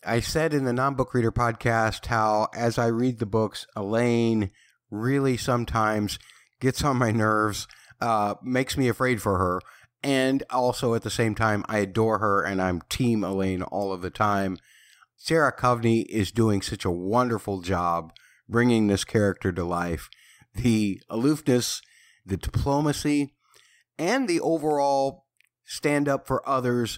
I 0.05 0.21
said 0.21 0.53
in 0.53 0.63
the 0.63 0.73
non 0.73 0.95
book 0.95 1.13
reader 1.13 1.31
podcast 1.31 2.05
how, 2.05 2.47
as 2.55 2.77
I 2.77 2.87
read 2.87 3.19
the 3.19 3.25
books, 3.25 3.67
Elayne 3.75 4.51
really 4.89 5.35
sometimes 5.35 6.19
gets 6.59 6.83
on 6.83 6.97
my 6.97 7.11
nerves, 7.11 7.67
uh, 7.99 8.35
makes 8.41 8.77
me 8.77 8.87
afraid 8.87 9.21
for 9.21 9.37
her. 9.37 9.61
And 10.01 10.43
also 10.49 10.93
at 10.93 11.01
the 11.01 11.09
same 11.09 11.35
time, 11.35 11.65
I 11.67 11.79
adore 11.79 12.19
her 12.19 12.41
and 12.41 12.61
I'm 12.61 12.81
Team 12.89 13.21
Elayne 13.21 13.63
all 13.63 13.91
of 13.91 14.01
the 14.01 14.09
time. 14.09 14.57
Ceara 15.17 15.51
Coveney 15.51 16.05
is 16.05 16.31
doing 16.31 16.61
such 16.61 16.85
a 16.85 16.91
wonderful 16.91 17.59
job 17.61 18.13
bringing 18.47 18.87
this 18.87 19.03
character 19.03 19.51
to 19.51 19.65
life. 19.65 20.09
The 20.55 21.01
aloofness, 21.09 21.81
the 22.25 22.37
diplomacy, 22.37 23.33
and 23.99 24.27
the 24.27 24.39
overall 24.39 25.25
stand 25.65 26.07
up 26.07 26.25
for 26.25 26.47
others, 26.49 26.97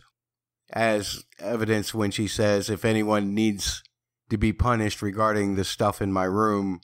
as 0.71 1.25
evidence 1.39 1.93
when 1.93 2.11
she 2.11 2.27
says, 2.27 2.69
if 2.69 2.85
anyone 2.85 3.33
needs 3.33 3.83
to 4.29 4.37
be 4.37 4.53
punished 4.53 5.01
regarding 5.01 5.55
the 5.55 5.65
stuff 5.65 6.01
in 6.01 6.13
my 6.13 6.23
room, 6.23 6.79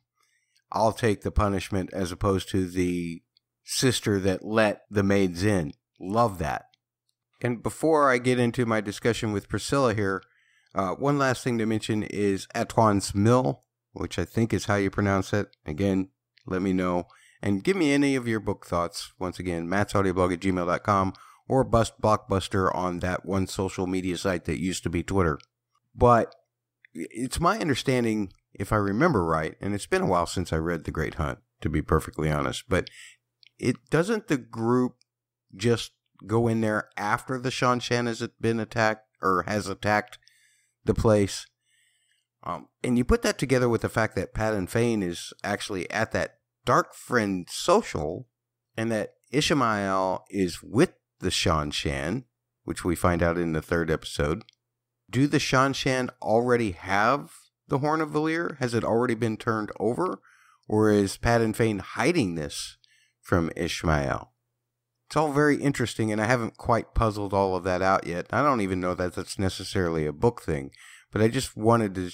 I'll 0.72 0.92
take 0.92 1.22
the 1.22 1.32
punishment 1.32 1.92
as 1.94 2.12
opposed 2.12 2.50
to 2.50 2.68
the 2.68 3.22
sister 3.64 4.20
that 4.20 4.44
let 4.44 4.82
the 4.90 5.04
maids 5.04 5.46
in. 5.46 5.72
Love 6.00 6.40
that. 6.40 6.66
And 7.42 7.64
before 7.64 8.12
I 8.12 8.18
get 8.18 8.40
into 8.40 8.66
my 8.66 8.82
discussion 8.82 9.32
with 9.32 9.48
Priscilla 9.48 9.94
here, 9.94 10.24
uh, 10.76 10.96
one 10.96 11.18
last 11.18 11.44
thing 11.44 11.58
to 11.60 11.66
mention 11.66 12.04
is 12.04 12.48
Atuan's 12.56 13.16
Mill, 13.16 13.64
which 13.94 14.20
I 14.20 14.26
think 14.26 14.54
is 14.54 14.66
how 14.66 14.76
you 14.76 14.90
pronounce 14.90 15.32
it. 15.32 15.48
Again, 15.66 16.10
let 16.46 16.62
me 16.62 16.74
know. 16.74 17.08
And 17.42 17.64
give 17.64 17.78
me 17.78 17.94
any 17.94 18.16
of 18.16 18.28
your 18.28 18.40
book 18.40 18.66
thoughts. 18.66 19.14
Once 19.20 19.40
again, 19.40 19.68
mattsaudioblog 19.68 20.34
at 20.34 20.40
gmail.com 20.40 21.14
or 21.48 21.64
Bust 21.64 22.02
Blockbuster 22.02 22.74
on 22.74 23.00
that 23.00 23.26
one 23.26 23.48
social 23.48 23.88
media 23.88 24.18
site 24.18 24.46
that 24.46 24.60
used 24.60 24.84
to 24.84 24.90
be 24.90 25.04
Twitter. 25.04 25.40
But 25.96 26.36
it's 26.94 27.40
my 27.40 27.60
understanding, 27.60 28.32
if 28.54 28.74
I 28.74 28.78
remember 28.78 29.24
right, 29.24 29.56
and 29.62 29.74
it's 29.74 29.86
been 29.86 30.02
a 30.02 30.08
while 30.08 30.26
since 30.26 30.52
I 30.52 30.58
read 30.58 30.84
The 30.84 30.92
Great 30.92 31.16
Hunt, 31.16 31.40
to 31.62 31.70
be 31.70 31.82
perfectly 31.82 32.32
honest, 32.32 32.66
but 32.68 32.90
it 33.60 33.78
doesn't 33.90 34.28
the 34.28 34.38
group 34.38 34.96
just 35.56 35.92
go 36.26 36.48
in 36.48 36.62
there 36.62 36.90
after 36.98 37.40
the 37.40 37.50
Seanchan 37.50 38.08
has 38.08 38.28
been 38.40 38.60
attacked 38.60 39.06
or 39.22 39.44
has 39.44 39.68
attacked 39.68 40.18
the 40.86 40.94
place. 40.94 41.46
Um, 42.44 42.68
and 42.84 42.98
you 42.98 43.04
put 43.04 43.22
that 43.24 43.38
together 43.38 43.70
with 43.70 43.82
the 43.82 43.90
fact 43.90 44.16
that 44.16 44.34
Padan 44.34 44.68
Fain 44.68 45.04
is 45.04 45.34
actually 45.44 45.90
at 45.92 46.12
that 46.14 46.37
Dark 46.68 46.94
Friend 46.94 47.48
social, 47.50 48.28
and 48.76 48.92
that 48.92 49.14
Ishmael 49.32 50.26
is 50.30 50.62
with 50.62 50.96
the 51.22 51.30
Seanchan, 51.30 52.26
which 52.66 52.84
we 52.84 52.94
find 52.94 53.24
out 53.24 53.38
in 53.38 53.54
the 53.54 53.62
third 53.62 53.90
episode. 53.90 54.44
Do 55.10 55.28
the 55.28 55.38
Seanchan 55.38 56.10
already 56.22 56.72
have 56.72 57.32
the 57.70 57.78
Horn 57.78 58.02
of 58.02 58.10
Valere? 58.10 58.58
Has 58.60 58.74
it 58.74 58.84
already 58.84 59.16
been 59.16 59.38
turned 59.38 59.72
over? 59.80 60.20
Or 60.68 60.92
is 60.92 61.16
Pat 61.16 61.40
Padan 61.40 61.54
Fain 61.54 61.80
hiding 61.80 62.36
this 62.36 62.76
from 63.22 63.50
Ishmael? 63.56 64.34
It's 65.08 65.16
all 65.16 65.32
very 65.32 65.56
interesting, 65.56 66.12
and 66.12 66.20
I 66.20 66.26
haven't 66.26 66.58
quite 66.58 66.94
puzzled 66.94 67.34
all 67.34 67.56
of 67.56 67.64
that 67.64 67.82
out 67.82 68.06
yet. 68.06 68.26
I 68.30 68.44
don't 68.44 68.60
even 68.60 68.82
know 68.82 68.94
that 68.94 69.14
that's 69.14 69.40
necessarily 69.40 70.06
a 70.06 70.12
book 70.12 70.42
thing, 70.42 70.72
but 71.14 71.22
I 71.22 71.30
just 71.30 71.56
wanted 71.56 71.96
to 71.96 72.12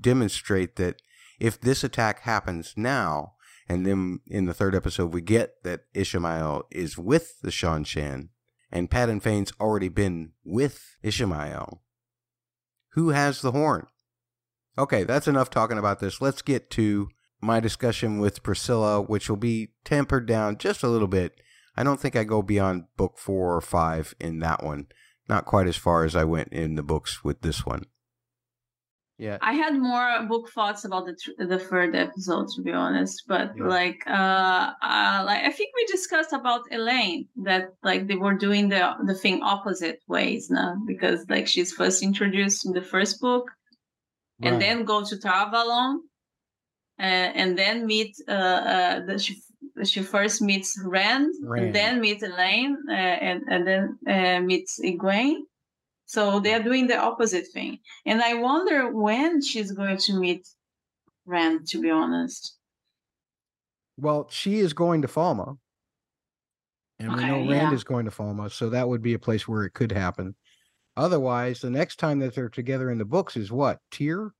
demonstrate 0.00 0.76
that 0.76 1.02
if 1.40 1.60
this 1.60 1.82
attack 1.82 2.20
happens 2.20 2.74
now, 2.76 3.32
and 3.68 3.86
then 3.86 4.20
in 4.26 4.46
the 4.46 4.54
third 4.54 4.74
episode 4.74 5.12
we 5.12 5.20
get 5.20 5.62
that 5.64 5.82
Ishmael 5.94 6.64
is 6.70 6.96
with 6.96 7.40
the 7.40 7.50
Seanchan, 7.50 8.28
and 8.70 8.90
Padan 8.90 9.20
Fain's 9.20 9.52
already 9.60 9.88
been 9.88 10.32
with 10.44 10.96
Ishmael. 11.02 11.82
Who 12.90 13.10
has 13.10 13.42
the 13.42 13.52
horn? 13.52 13.86
Okay, 14.78 15.04
that's 15.04 15.28
enough 15.28 15.50
talking 15.50 15.78
about 15.78 16.00
this. 16.00 16.20
Let's 16.20 16.42
get 16.42 16.70
to 16.70 17.08
my 17.40 17.60
discussion 17.60 18.18
with 18.18 18.42
Priscilla, 18.42 19.00
which 19.00 19.28
will 19.28 19.36
be 19.36 19.72
tempered 19.84 20.26
down 20.26 20.58
just 20.58 20.82
a 20.82 20.88
little 20.88 21.08
bit. 21.08 21.34
I 21.76 21.82
don't 21.82 22.00
think 22.00 22.16
I 22.16 22.24
go 22.24 22.42
beyond 22.42 22.84
book 22.96 23.18
four 23.18 23.54
or 23.54 23.60
five 23.60 24.14
in 24.18 24.38
that 24.40 24.62
one. 24.62 24.86
Not 25.28 25.44
quite 25.44 25.66
as 25.66 25.76
far 25.76 26.04
as 26.04 26.14
I 26.14 26.24
went 26.24 26.48
in 26.52 26.74
the 26.74 26.82
books 26.82 27.24
with 27.24 27.42
this 27.42 27.66
one. 27.66 27.84
Yeah. 29.18 29.38
I 29.40 29.54
had 29.54 29.74
more 29.74 30.26
book 30.28 30.50
thoughts 30.50 30.84
about 30.84 31.06
the 31.06 31.16
tr- 31.16 31.44
the 31.44 31.58
third 31.58 31.96
episode, 31.96 32.48
to 32.54 32.62
be 32.62 32.72
honest. 32.72 33.24
But 33.26 33.52
yeah. 33.56 33.64
like, 33.64 34.02
uh, 34.06 34.72
uh, 34.82 35.22
like 35.24 35.42
I 35.42 35.50
think 35.50 35.70
we 35.74 35.86
discussed 35.86 36.34
about 36.34 36.68
elayne 36.70 37.26
that 37.44 37.72
like 37.82 38.08
they 38.08 38.16
were 38.16 38.34
doing 38.34 38.68
the 38.68 38.92
the 39.06 39.14
thing 39.14 39.42
opposite 39.42 40.00
ways 40.06 40.50
now 40.50 40.76
because 40.86 41.24
like 41.30 41.46
she's 41.46 41.72
first 41.72 42.02
introduced 42.02 42.66
in 42.66 42.72
the 42.72 42.82
first 42.82 43.18
book, 43.20 43.50
right. 44.42 44.52
and 44.52 44.60
then 44.60 44.84
go 44.84 45.02
to 45.02 45.18
Tar 45.18 45.50
Valon, 45.50 45.96
uh, 47.00 47.30
and 47.40 47.56
then 47.56 47.86
meet 47.86 48.14
uh, 48.28 48.32
uh 48.32 49.06
the, 49.06 49.18
she 49.18 49.40
she 49.82 50.02
first 50.02 50.42
meets 50.42 50.78
Rand, 50.84 51.32
Rand. 51.42 51.64
and 51.64 51.74
then 51.74 52.00
meets 52.02 52.22
Elayne, 52.22 52.76
uh, 52.86 52.92
and 52.92 53.42
and 53.48 53.66
then 53.66 53.98
uh, 54.06 54.40
meets 54.40 54.78
Egwene 54.78 55.40
so 56.06 56.38
they're 56.38 56.62
doing 56.62 56.86
the 56.86 56.96
opposite 56.96 57.48
thing. 57.48 57.80
And 58.06 58.22
I 58.22 58.34
wonder 58.34 58.90
when 58.90 59.42
she's 59.42 59.72
going 59.72 59.98
to 59.98 60.14
meet 60.14 60.48
Rand, 61.26 61.66
to 61.68 61.82
be 61.82 61.90
honest. 61.90 62.54
Well, 63.98 64.28
she 64.30 64.60
is 64.60 64.72
going 64.72 65.02
to 65.02 65.08
Falme. 65.08 65.58
And 66.98 67.10
okay, 67.10 67.24
we 67.24 67.26
know 67.26 67.36
Rand 67.50 67.50
yeah. 67.50 67.74
is 67.74 67.84
going 67.84 68.04
to 68.04 68.12
Falme, 68.12 68.50
so 68.50 68.70
that 68.70 68.88
would 68.88 69.02
be 69.02 69.14
a 69.14 69.18
place 69.18 69.48
where 69.48 69.64
it 69.64 69.74
could 69.74 69.92
happen. 69.92 70.36
Otherwise, 70.96 71.60
the 71.60 71.70
next 71.70 71.96
time 71.96 72.20
that 72.20 72.34
they're 72.34 72.48
together 72.48 72.90
in 72.90 72.98
the 72.98 73.04
books 73.04 73.36
is 73.36 73.50
what? 73.50 73.80
Tear? 73.90 74.32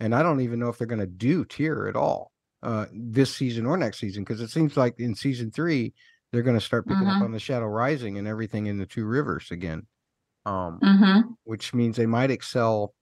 And 0.00 0.14
I 0.14 0.22
don't 0.22 0.40
even 0.40 0.58
know 0.58 0.68
if 0.68 0.78
they're 0.78 0.86
going 0.86 1.00
to 1.00 1.06
do 1.06 1.44
Tear 1.44 1.86
at 1.86 1.96
all 1.96 2.32
uh, 2.62 2.86
this 2.92 3.34
season 3.36 3.66
or 3.66 3.76
next 3.76 3.98
season, 3.98 4.24
because 4.24 4.40
it 4.40 4.50
seems 4.50 4.76
like 4.76 4.98
in 4.98 5.14
season 5.14 5.50
three, 5.50 5.92
they're 6.32 6.42
going 6.42 6.58
to 6.58 6.64
start 6.64 6.86
picking 6.86 7.06
up 7.06 7.14
mm-hmm. 7.14 7.24
on 7.24 7.32
the 7.32 7.38
Shadow 7.38 7.66
Rising 7.66 8.16
and 8.16 8.26
everything 8.26 8.66
in 8.66 8.78
the 8.78 8.86
two 8.86 9.04
rivers 9.04 9.50
again 9.50 9.86
um, 10.48 10.80
mm-hmm. 10.82 11.20
which 11.44 11.74
means 11.74 11.96
they 11.96 12.06
might 12.06 12.30
excel 12.30 12.94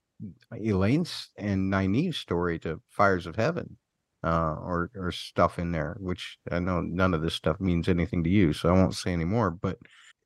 Elayne's 0.53 1.31
and 1.37 1.73
Nynaeve's 1.73 2.17
story 2.17 2.59
to 2.61 2.81
Fires 2.89 3.27
of 3.27 3.37
Heaven, 3.37 3.77
uh, 4.25 4.57
or 4.61 4.91
or 4.97 5.13
stuff 5.13 5.59
in 5.59 5.73
there. 5.73 5.97
Which 6.01 6.39
I 6.51 6.59
know 6.59 6.81
none 6.81 7.15
of 7.15 7.23
this 7.23 7.35
stuff 7.35 7.61
means 7.61 7.89
anything 7.89 8.25
to 8.25 8.31
you, 8.31 8.53
so 8.53 8.69
I 8.69 8.73
won't 8.73 8.95
say 8.95 9.13
anymore. 9.13 9.51
But 9.51 9.79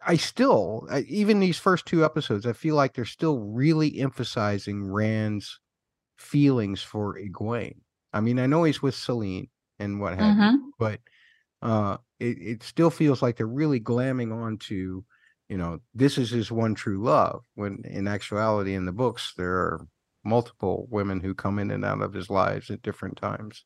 I 0.07 0.17
still, 0.17 0.89
even 1.09 1.41
these 1.41 1.59
first 1.59 1.85
two 1.85 2.05
episodes, 2.05 2.47
I 2.47 2.55
feel 2.55 2.75
like 2.75 2.95
they're 2.95 3.05
still 3.05 3.39
really 3.39 4.01
emphasizing 4.01 4.91
Rand's 4.91 5.61
feelings 6.17 6.83
for 6.83 7.19
Egwene. 7.19 7.77
I 8.13 8.21
mean, 8.21 8.39
I 8.39 8.47
know 8.47 8.65
he's 8.65 8.83
with 8.83 8.95
Selene 8.95 9.49
and 9.79 10.01
what 10.01 10.19
have 10.19 10.37
mm-hmm. 10.37 10.55
you, 10.57 10.73
but 10.79 11.01
uh, 11.63 11.99
it, 12.19 12.39
it 12.41 12.63
still 12.63 12.91
feels 12.91 13.21
like 13.21 13.37
they're 13.37 13.47
really 13.47 13.81
glamming 13.81 14.33
onto 14.33 15.03
you 15.51 15.57
know, 15.57 15.81
this 15.93 16.17
is 16.17 16.31
his 16.31 16.53
one 16.53 16.77
true 16.77 17.03
love. 17.03 17.43
When 17.57 17.83
in 17.85 18.07
actuality, 18.07 18.75
in 18.75 18.87
the 18.87 18.93
books, 18.93 19.35
there 19.37 19.53
are 19.53 19.87
multiple 20.25 20.87
women 20.91 21.19
who 21.19 21.35
come 21.35 21.59
in 21.59 21.73
and 21.73 21.85
out 21.85 22.01
of 22.01 22.13
his 22.13 22.31
lives 22.31 22.71
at 22.71 22.83
different 22.83 23.17
times. 23.17 23.65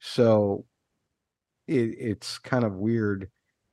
So 0.00 0.66
it, 1.66 1.96
it's 1.98 2.38
kind 2.38 2.62
of 2.62 2.74
weird 2.74 3.30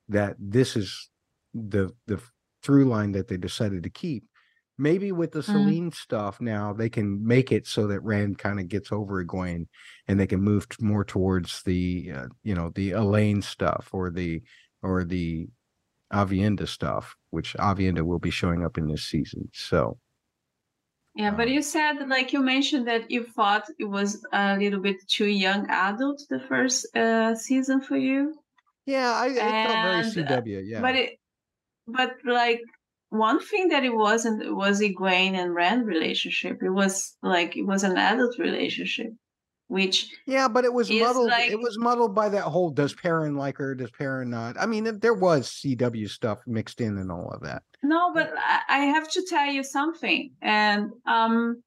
that 0.08 0.38
this 0.40 0.78
is 0.78 1.10
the 1.54 1.92
the 2.08 2.22
through 2.64 2.86
line 2.86 3.12
that 3.12 3.28
they 3.28 3.38
decided 3.38 3.84
to 3.84 3.90
keep. 3.90 4.24
Maybe 4.78 5.12
with 5.12 5.34
the 5.34 5.40
mm. 5.40 5.46
Selene 5.46 5.92
stuff 5.92 6.40
now, 6.40 6.72
they 6.72 6.90
can 6.90 7.26
make 7.26 7.52
it 7.52 7.68
so 7.68 7.86
that 7.88 8.00
Rand 8.00 8.38
kind 8.38 8.62
of 8.62 8.70
gets 8.70 8.94
over 8.94 9.24
Egwene, 9.24 9.68
and 10.08 10.18
they 10.18 10.26
can 10.26 10.42
move 10.42 10.68
more 10.80 11.04
towards 11.04 11.64
the 11.64 12.14
uh, 12.16 12.26
you 12.44 12.56
know 12.56 12.72
the 12.76 12.92
Elayne 12.92 13.42
stuff 13.42 13.90
or 13.92 14.10
the 14.10 14.42
or 14.82 15.04
the 15.04 15.50
Aviendha 16.12 16.68
stuff, 16.68 17.16
which 17.30 17.54
Aviendha 17.56 18.02
will 18.02 18.20
be 18.20 18.32
showing 18.32 18.66
up 18.66 18.78
in 18.78 18.88
this 18.88 19.04
season. 19.04 19.50
So, 19.54 19.98
yeah, 21.16 21.32
but 21.32 21.48
um, 21.48 21.54
you 21.54 21.62
said, 21.62 22.08
like 22.08 22.34
you 22.34 22.42
mentioned, 22.42 22.88
that 22.88 23.10
you 23.12 23.26
thought 23.26 23.66
it 23.80 23.86
was 23.86 24.24
a 24.32 24.58
little 24.58 24.80
bit 24.80 24.98
too 25.08 25.28
young 25.28 25.70
adult 25.70 26.24
the 26.30 26.40
first 26.40 26.96
uh, 26.96 27.36
season 27.36 27.82
for 27.82 27.98
you. 27.98 28.36
Yeah, 28.86 29.12
I, 29.12 29.26
I 29.26 29.68
felt 29.68 30.16
very 30.16 30.42
CW. 30.44 30.62
Yeah, 30.66 30.82
but 30.82 30.96
it, 30.96 31.20
but 31.88 32.16
like 32.26 32.62
one 33.10 33.40
thing 33.40 33.70
that 33.70 33.84
it 33.84 33.94
wasn't 33.94 34.56
was 34.56 34.82
Egwene 34.82 35.36
and 35.36 35.54
Rand 35.54 35.86
relationship. 35.86 36.64
It 36.64 36.70
was 36.70 37.16
like 37.22 37.58
it 37.58 37.64
was 37.64 37.84
an 37.84 37.98
adult 37.98 38.38
relationship 38.40 39.12
which 39.72 40.12
yeah 40.26 40.48
but 40.48 40.66
it 40.66 40.74
was 40.74 40.92
muddled 40.92 41.30
like, 41.30 41.50
it 41.50 41.60
was 41.60 41.78
muddled 41.80 42.14
by 42.14 42.28
that 42.28 42.44
whole 42.44 42.70
does 42.70 42.94
Perrin 42.94 43.36
like 43.36 43.58
her 43.58 43.74
does 43.74 43.90
Perrin 43.92 44.30
not 44.30 44.58
i 44.60 44.66
mean 44.66 45.00
there 45.00 45.14
was 45.14 45.50
cw 45.50 46.10
stuff 46.10 46.40
mixed 46.46 46.82
in 46.82 46.98
and 46.98 47.12
all 47.12 47.32
of 47.32 47.42
that 47.42 47.64
no 47.82 48.14
but 48.14 48.34
i 48.68 48.80
have 48.80 49.10
to 49.10 49.26
tell 49.30 49.46
you 49.46 49.64
something 49.64 50.32
and 50.42 50.92
um 51.06 51.64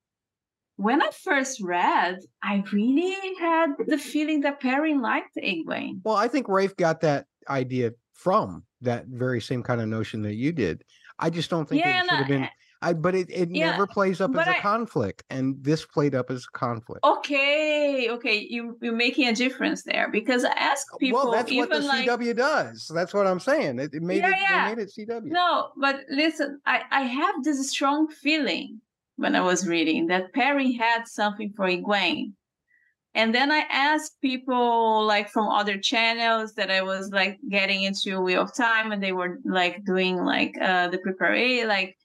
when 0.76 1.00
i 1.00 1.08
first 1.22 1.62
read 1.62 2.18
i 2.42 2.62
really 2.72 3.34
had 3.40 3.68
the 3.86 3.98
feeling 3.98 4.40
that 4.42 4.60
Perrin 4.60 5.00
liked 5.00 5.36
Egwene 5.36 6.00
well 6.04 6.16
i 6.16 6.28
think 6.28 6.46
rafe 6.48 6.76
got 6.76 7.00
that 7.00 7.24
idea 7.48 7.92
from 8.12 8.64
that 8.80 9.06
very 9.06 9.40
same 9.40 9.62
kind 9.62 9.80
of 9.80 9.88
notion 9.88 10.22
that 10.22 10.34
you 10.34 10.52
did. 10.52 10.84
I 11.18 11.30
just 11.30 11.50
don't 11.50 11.68
think 11.68 11.84
yeah, 11.84 12.00
it 12.00 12.04
should 12.04 12.18
have 12.18 12.28
been. 12.28 12.48
I, 12.84 12.92
but 12.92 13.14
it, 13.14 13.30
it 13.30 13.50
yeah, 13.50 13.70
never 13.70 13.86
plays 13.86 14.20
up 14.20 14.36
as 14.36 14.46
a 14.46 14.58
I, 14.58 14.60
conflict, 14.60 15.24
and 15.30 15.56
this 15.64 15.86
played 15.86 16.14
up 16.14 16.30
as 16.30 16.44
a 16.44 16.58
conflict. 16.58 17.02
Okay, 17.02 18.08
okay, 18.10 18.46
you 18.48 18.76
you're 18.82 18.94
making 18.94 19.26
a 19.28 19.34
difference 19.34 19.82
there 19.84 20.10
because 20.10 20.44
I 20.44 20.52
ask 20.52 20.86
people. 20.98 21.24
Well, 21.24 21.32
that's 21.32 21.50
what 21.52 21.70
the 21.70 21.80
like, 21.80 22.06
CW 22.06 22.36
does. 22.36 22.90
That's 22.94 23.14
what 23.14 23.26
I'm 23.26 23.40
saying. 23.40 23.78
It, 23.78 23.94
it 23.94 24.02
made 24.02 24.18
yeah, 24.18 24.28
it. 24.28 24.36
Yeah. 24.40 24.74
made 24.74 24.82
it 24.82 24.92
CW. 24.96 25.24
No, 25.24 25.70
but 25.78 26.00
listen, 26.10 26.60
I 26.66 26.82
I 26.90 27.02
have 27.02 27.42
this 27.42 27.70
strong 27.70 28.08
feeling 28.08 28.80
when 29.16 29.34
I 29.34 29.40
was 29.40 29.66
reading 29.66 30.08
that 30.08 30.34
Perry 30.34 30.72
had 30.72 31.08
something 31.08 31.52
for 31.56 31.66
Egwene 31.66 32.32
and 33.14 33.34
then 33.34 33.50
i 33.50 33.64
asked 33.70 34.20
people 34.20 35.04
like 35.06 35.28
from 35.30 35.48
other 35.48 35.78
channels 35.78 36.54
that 36.54 36.70
i 36.70 36.82
was 36.82 37.10
like 37.10 37.38
getting 37.48 37.82
into 37.82 38.20
wheel 38.20 38.42
of 38.42 38.54
time 38.54 38.92
and 38.92 39.02
they 39.02 39.12
were 39.12 39.38
like 39.44 39.84
doing 39.84 40.16
like 40.16 40.54
uh 40.60 40.88
the 40.88 40.98
prepare 40.98 41.66
like 41.66 41.96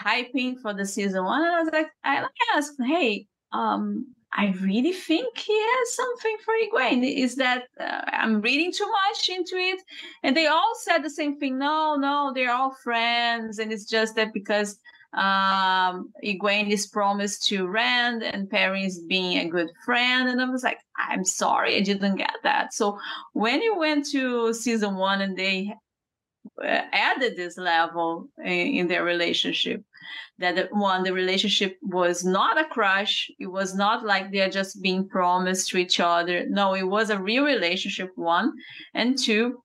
hyping 0.00 0.58
for 0.60 0.72
the 0.74 0.86
season 0.86 1.24
one 1.24 1.42
and 1.42 1.54
i 1.54 1.62
was 1.62 1.72
like 1.72 1.88
i 2.04 2.26
asked 2.54 2.76
hey 2.84 3.26
um 3.52 4.06
i 4.32 4.54
really 4.60 4.92
think 4.92 5.36
he 5.38 5.58
has 5.58 5.94
something 5.94 6.36
for 6.44 6.52
Egwene. 6.54 7.16
Is 7.16 7.36
that 7.36 7.64
uh, 7.80 8.02
I'm 8.12 8.42
reading 8.42 8.70
too 8.70 8.86
much 8.86 9.30
into 9.30 9.56
it? 9.56 9.80
And 10.22 10.36
they 10.36 10.46
all 10.46 10.74
said 10.82 10.98
the 10.98 11.08
same 11.08 11.38
thing. 11.38 11.58
No, 11.58 11.96
no, 11.96 12.32
they're 12.34 12.52
all 12.52 12.74
friends, 12.84 13.58
and 13.58 13.72
it's 13.72 13.86
just 13.86 14.14
that 14.16 14.34
because 14.34 14.78
um, 15.16 16.12
Egwene 16.22 16.70
is 16.70 16.86
promised 16.86 17.44
to 17.46 17.66
Rand 17.66 18.22
and 18.22 18.50
Perry's 18.50 18.98
being 19.00 19.38
a 19.38 19.48
good 19.48 19.70
friend. 19.84 20.28
And 20.28 20.40
I 20.40 20.48
was 20.48 20.62
like, 20.62 20.78
I'm 20.98 21.24
sorry, 21.24 21.76
I 21.76 21.80
didn't 21.80 22.16
get 22.16 22.34
that. 22.42 22.74
So 22.74 22.98
when 23.32 23.62
you 23.62 23.78
went 23.78 24.06
to 24.10 24.52
season 24.52 24.96
one 24.96 25.22
and 25.22 25.36
they 25.36 25.74
added 26.62 27.36
this 27.36 27.56
level 27.58 28.28
in, 28.38 28.66
in 28.78 28.88
their 28.88 29.04
relationship, 29.04 29.82
that 30.38 30.68
one, 30.72 31.02
the 31.02 31.12
relationship 31.12 31.78
was 31.82 32.24
not 32.24 32.60
a 32.60 32.64
crush. 32.64 33.30
It 33.38 33.46
was 33.46 33.74
not 33.74 34.04
like 34.04 34.30
they're 34.30 34.50
just 34.50 34.82
being 34.82 35.08
promised 35.08 35.68
to 35.68 35.78
each 35.78 36.00
other. 36.00 36.46
No, 36.48 36.74
it 36.74 36.84
was 36.84 37.10
a 37.10 37.18
real 37.18 37.44
relationship, 37.44 38.10
one. 38.16 38.52
And 38.94 39.18
two, 39.18 39.62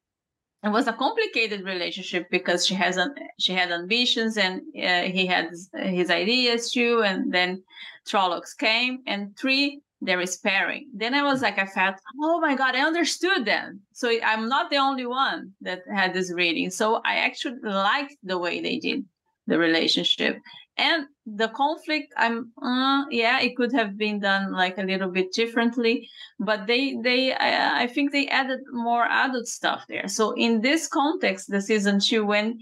it 0.63 0.69
was 0.69 0.87
a 0.87 0.93
complicated 0.93 1.63
relationship 1.63 2.27
because 2.29 2.65
she 2.65 2.75
has 2.75 2.97
an, 2.97 3.15
she 3.39 3.53
had 3.53 3.71
ambitions 3.71 4.37
and 4.37 4.61
uh, 4.77 5.03
he 5.03 5.25
had 5.25 5.49
his, 5.73 6.11
ideas 6.11 6.71
too 6.71 7.01
and 7.03 7.33
then 7.33 7.63
Trollocs 8.07 8.55
came 8.57 8.99
and 9.07 9.35
three 9.37 9.81
there 10.01 10.19
is 10.19 10.37
pairing 10.37 10.87
then 10.93 11.13
i 11.13 11.23
was 11.23 11.41
like 11.41 11.59
i 11.59 11.65
felt 11.65 11.95
oh 12.21 12.39
my 12.39 12.55
god 12.55 12.75
i 12.75 12.79
understood 12.79 13.45
them. 13.45 13.79
So 13.93 14.11
i'm 14.23 14.49
not 14.49 14.69
the 14.69 14.77
only 14.77 15.05
one 15.05 15.53
that 15.61 15.81
had 15.93 16.13
this 16.13 16.33
reading. 16.33 16.69
So 16.71 17.01
i 17.05 17.15
actually 17.15 17.59
liked 17.63 18.15
the 18.23 18.37
way 18.37 18.61
they 18.61 18.79
did 18.79 19.05
the 19.47 19.57
relationship. 19.57 20.37
And 20.77 21.05
the 21.25 21.49
conflict 21.49 22.11
i'm 22.17 22.51
uh, 22.61 23.05
yeah 23.11 23.39
it 23.39 23.55
could 23.55 23.71
have 23.73 23.97
been 23.97 24.19
done 24.19 24.51
like 24.51 24.77
a 24.77 24.83
little 24.83 25.09
bit 25.09 25.31
differently 25.33 26.09
but 26.39 26.65
they 26.65 26.95
they 27.03 27.33
I, 27.33 27.83
I, 27.83 27.87
think 27.87 28.11
they 28.11 28.27
added 28.27 28.61
more 28.71 29.05
adult 29.05 29.47
stuff 29.47 29.85
there. 29.87 30.07
So 30.07 30.31
in 30.31 30.61
this 30.61 30.87
context 30.87 31.51
the 31.51 31.61
season 31.61 31.99
two 31.99 32.25
when 32.25 32.59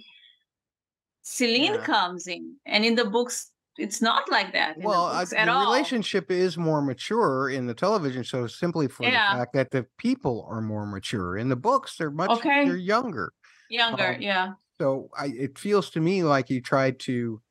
Selene 1.22 1.76
yeah. 1.76 1.86
comes 1.86 2.28
in 2.28 2.56
and 2.66 2.84
in 2.84 2.96
the 2.96 3.06
books 3.06 3.52
it's 3.80 4.02
not 4.02 4.30
like 4.30 4.54
that 4.54 4.78
well 4.80 5.08
the, 5.08 5.40
I, 5.40 5.46
the 5.46 5.52
relationship 5.52 6.30
is 6.30 6.58
more 6.58 6.82
mature 6.82 7.50
in 7.50 7.66
the 7.66 7.74
television 7.74 8.24
show 8.24 8.48
simply 8.48 8.88
for 8.88 9.04
yeah. 9.04 9.34
the 9.34 9.40
fact 9.40 9.54
that 9.54 9.72
the 9.72 9.86
people 9.98 10.46
are 10.50 10.62
more 10.62 10.86
mature 10.86 11.38
in 11.38 11.50
the 11.50 11.56
books 11.56 11.96
they're 11.98 12.12
much 12.12 12.30
okay. 12.32 12.66
they're 12.66 12.76
younger 12.76 13.34
younger 13.70 14.14
um, 14.16 14.22
yeah 14.22 14.54
so 14.80 15.10
I, 15.18 15.28
it 15.28 15.58
feels 15.58 15.90
to 15.92 16.00
me 16.00 16.24
like 16.24 16.50
you 16.50 16.62
tried 16.62 17.00
to 17.02 17.42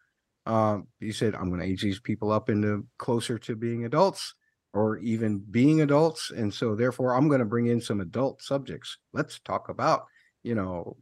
um, 0.49 0.87
you 0.99 1.13
said, 1.13 1.35
I'm 1.35 1.51
going 1.51 1.61
to 1.61 1.67
age 1.67 1.83
these 1.83 2.01
people 2.01 2.33
up 2.33 2.49
into 2.49 2.87
closer 2.97 3.39
to 3.39 3.55
being 3.55 3.85
adults 3.85 4.35
or 4.73 4.97
even 4.99 5.45
being 5.51 5.83
adults. 5.83 6.31
And 6.31 6.53
so, 6.53 6.75
therefore, 6.75 7.15
I'm 7.15 7.29
going 7.29 7.41
to 7.41 7.45
bring 7.45 7.67
in 7.67 7.83
some 7.83 8.01
adult 8.01 8.43
subjects. 8.43 8.97
Let's 9.13 9.39
talk 9.41 9.69
about, 9.69 10.07
you 10.43 10.55
know, 10.55 10.97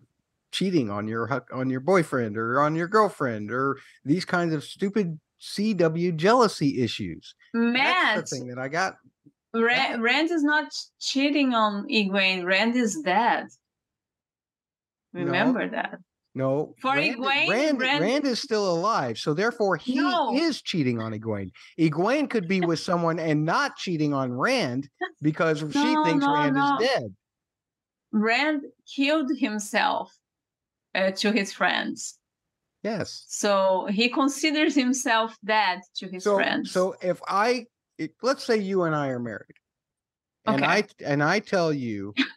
cheating 0.52 0.90
on 0.90 1.06
your 1.08 1.44
on 1.52 1.70
your 1.70 1.80
boyfriend 1.80 2.36
or 2.36 2.60
on 2.60 2.74
your 2.74 2.88
girlfriend 2.88 3.50
or 3.50 3.78
these 4.04 4.24
kinds 4.24 4.54
of 4.54 4.64
stupid 4.64 5.18
CW 5.40 6.16
jealousy 6.16 6.82
issues. 6.82 7.34
Matt, 7.52 8.16
That's 8.16 8.30
the 8.30 8.36
thing 8.36 8.48
that 8.48 8.58
I 8.58 8.68
got. 8.68 8.96
Rand, 9.54 10.02
Rand 10.02 10.30
is 10.30 10.42
not 10.42 10.72
cheating 11.00 11.54
on 11.54 11.86
Egwene. 11.88 12.44
Rand 12.44 12.76
is 12.76 13.00
dead. 13.00 13.46
Remember 15.12 15.64
no, 15.64 15.70
that. 15.70 15.98
No, 16.34 16.74
for 16.82 16.94
Rand, 16.94 17.16
Egwene, 17.16 17.48
Rand, 17.48 17.80
Rand, 17.80 18.04
Rand, 18.04 18.26
is 18.26 18.40
still 18.40 18.70
alive, 18.70 19.16
so 19.16 19.32
therefore 19.32 19.76
he 19.76 19.94
no. 19.94 20.34
is 20.34 20.60
cheating 20.60 21.00
on 21.00 21.12
Egwene. 21.12 21.50
Egwene 21.80 22.28
could 22.28 22.46
be 22.46 22.60
with 22.60 22.78
someone 22.78 23.18
and 23.18 23.44
not 23.44 23.76
cheating 23.76 24.12
on 24.12 24.32
Rand 24.32 24.88
because 25.22 25.62
no, 25.62 25.70
she 25.70 26.10
thinks 26.10 26.26
Rand 26.26 26.56
is 26.58 26.88
dead. 26.88 27.14
Rand 28.12 28.62
killed 28.94 29.30
himself 29.38 30.14
uh, 30.96 31.10
to 31.12 31.32
his 31.32 31.52
friends. 31.52 32.18
Yes. 32.82 33.24
So 33.28 33.86
he 33.90 34.08
considers 34.08 34.74
himself 34.74 35.36
dead 35.44 35.82
to 35.96 36.08
his 36.08 36.24
so, 36.24 36.36
friends. 36.36 36.70
So 36.72 36.96
if 37.02 37.20
I, 37.28 37.66
let's 38.22 38.44
say 38.44 38.56
you 38.56 38.84
and 38.84 38.94
I 38.94 39.08
are 39.08 39.18
married, 39.18 39.56
and 40.46 40.62
okay. 40.62 40.66
I 40.66 40.84
and 41.04 41.22
I 41.22 41.40
tell 41.40 41.72
you 41.72 42.14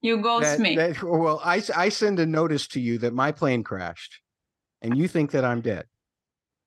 You 0.00 0.18
ghost 0.18 0.44
that, 0.44 0.60
me. 0.60 0.76
That, 0.76 1.02
well, 1.02 1.40
I, 1.44 1.62
I 1.74 1.88
send 1.88 2.20
a 2.20 2.26
notice 2.26 2.68
to 2.68 2.80
you 2.80 2.98
that 2.98 3.12
my 3.12 3.32
plane 3.32 3.64
crashed, 3.64 4.20
and 4.80 4.96
you 4.96 5.08
think 5.08 5.32
that 5.32 5.44
I'm 5.44 5.60
dead. 5.60 5.86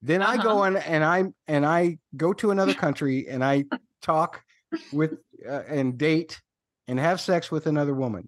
Then 0.02 0.22
uh-huh. 0.22 0.32
I 0.32 0.43
go 0.43 0.49
uh-huh. 0.49 0.60
on 0.60 0.78
and 0.78 1.04
I 1.04 1.24
and 1.47 1.66
I 1.66 1.99
go 2.18 2.34
to 2.34 2.52
another 2.52 2.74
country 2.86 3.28
and 3.30 3.43
I 3.43 3.66
talk 4.02 4.43
with 4.91 5.18
uh, 5.47 5.64
and 5.68 5.97
date 5.97 6.41
and 6.88 6.99
have 6.99 7.22
sex 7.22 7.52
with 7.52 7.68
another 7.68 7.93
woman. 7.93 8.28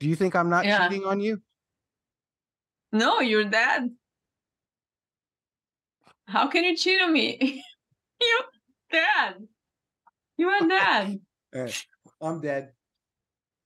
Do 0.00 0.08
you 0.08 0.16
think 0.16 0.36
I'm 0.36 0.50
not 0.50 0.64
yeah. 0.64 0.88
cheating 0.88 1.06
on 1.06 1.20
you? 1.20 1.40
No, 2.92 3.20
you're 3.20 3.44
dead. 3.44 3.90
How 6.26 6.48
can 6.48 6.64
you 6.64 6.76
cheat 6.76 7.00
on 7.00 7.12
me? 7.12 7.62
you're 8.20 8.46
dead. 8.92 9.46
You 10.36 10.48
are 10.48 10.68
dead. 10.68 11.20
I'm 12.22 12.40
dead. 12.40 12.70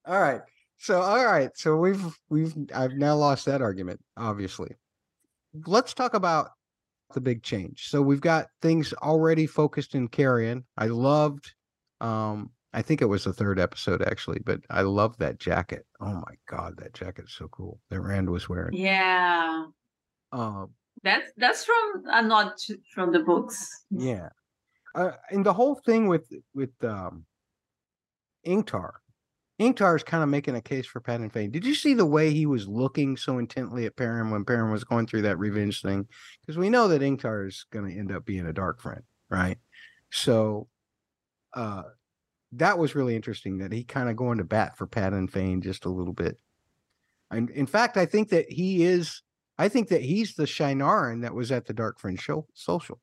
All 0.07 0.21
right. 0.21 0.41
So 0.79 1.01
all 1.01 1.25
right. 1.25 1.51
So 1.55 1.77
we've 1.77 2.05
we've 2.29 2.55
I've 2.75 2.93
now 2.93 3.17
lost 3.17 3.47
that 3.47 3.63
argument, 3.63 4.01
obviously. 4.17 4.77
Let's 5.67 5.95
talk 5.95 6.15
about 6.15 6.51
the 7.15 7.21
big 7.21 7.43
change. 7.43 7.89
So 7.89 8.03
we've 8.03 8.21
got 8.21 8.49
things 8.61 8.93
already 8.95 9.47
focused 9.47 9.95
in 9.95 10.09
Cairhien. 10.09 10.65
I 10.77 10.87
loved 10.87 11.53
um 12.01 12.51
I 12.75 12.83
think 12.83 13.01
it 13.01 13.07
was 13.07 13.25
the 13.25 13.33
third 13.33 13.59
episode 13.61 14.03
actually, 14.03 14.41
but 14.45 14.61
I 14.69 14.83
love 14.83 15.17
that 15.19 15.39
jacket. 15.39 15.87
Oh 16.01 16.13
my 16.13 16.35
god, 16.47 16.75
that 16.79 16.93
jacket 16.93 17.27
is 17.27 17.33
so 17.33 17.49
cool 17.49 17.81
that 17.91 18.01
Rand 18.01 18.29
was 18.29 18.49
wearing. 18.49 18.75
Yeah. 18.75 19.67
Um 20.33 20.71
that's 21.03 21.31
that's 21.37 21.65
from 21.65 22.05
a 22.11 22.17
uh, 22.17 22.21
nod 22.23 22.53
from 22.93 23.13
the 23.13 23.21
books. 23.21 23.85
Yeah. 23.91 24.29
Uh, 24.95 25.13
and 25.31 25.45
the 25.45 25.53
whole 25.53 25.77
thing 25.87 26.09
with 26.09 26.29
with 26.55 26.73
um 26.83 27.25
Ingtar 28.47 28.93
Ingtar 29.61 29.95
is 29.95 30.03
kind 30.03 30.23
of 30.23 30.29
making 30.29 30.57
a 30.57 30.61
case 30.61 30.87
for 30.87 31.01
Padan 31.01 31.31
Fain. 31.31 31.53
Did 31.53 31.65
you 31.65 31.75
see 31.75 31.95
the 31.95 32.07
way 32.07 32.33
he 32.33 32.45
was 32.45 32.67
looking 32.67 33.17
so 33.17 33.39
intently 33.39 33.87
at 33.87 33.97
Perrin 33.97 34.31
when 34.31 34.45
Perrin 34.45 34.73
was 34.73 34.83
going 34.83 35.07
through 35.07 35.23
that 35.23 35.39
revenge 35.39 35.81
thing? 35.81 36.09
Because 36.41 36.59
we 36.59 36.71
know 36.71 36.89
that 36.89 37.03
Ingtar 37.03 37.47
is 37.47 37.65
going 37.71 37.89
to 37.89 37.97
end 37.97 38.11
up 38.11 38.25
being 38.25 38.47
a 38.47 38.53
dark 38.53 38.81
friend, 38.81 39.03
right? 39.31 39.59
So 40.11 40.67
uh, 41.55 41.85
that 42.57 42.79
was 42.79 42.95
really 42.95 43.17
interesting 43.17 43.59
that 43.59 43.73
he 43.73 43.85
kind 43.85 44.09
of 44.09 44.17
going 44.17 44.39
to 44.39 44.45
bat 44.45 44.77
for 44.77 44.87
Padan 44.87 45.29
Fain 45.29 45.61
just 45.61 45.85
a 45.85 45.91
little 45.91 46.13
bit. 46.13 46.39
And 47.31 47.51
in 47.51 47.67
fact, 47.67 47.97
I 47.97 48.07
think 48.07 48.31
that 48.31 48.51
he 48.51 48.85
is. 48.85 49.23
I 49.57 49.69
think 49.69 49.89
that 49.89 50.03
he's 50.03 50.35
the 50.35 50.45
Shienaran 50.45 51.23
that 51.23 51.35
was 51.35 51.53
at 51.53 51.67
the 51.67 51.73
Dark 51.73 52.01
Friend 52.01 52.21
show 52.21 52.47
social. 52.55 53.01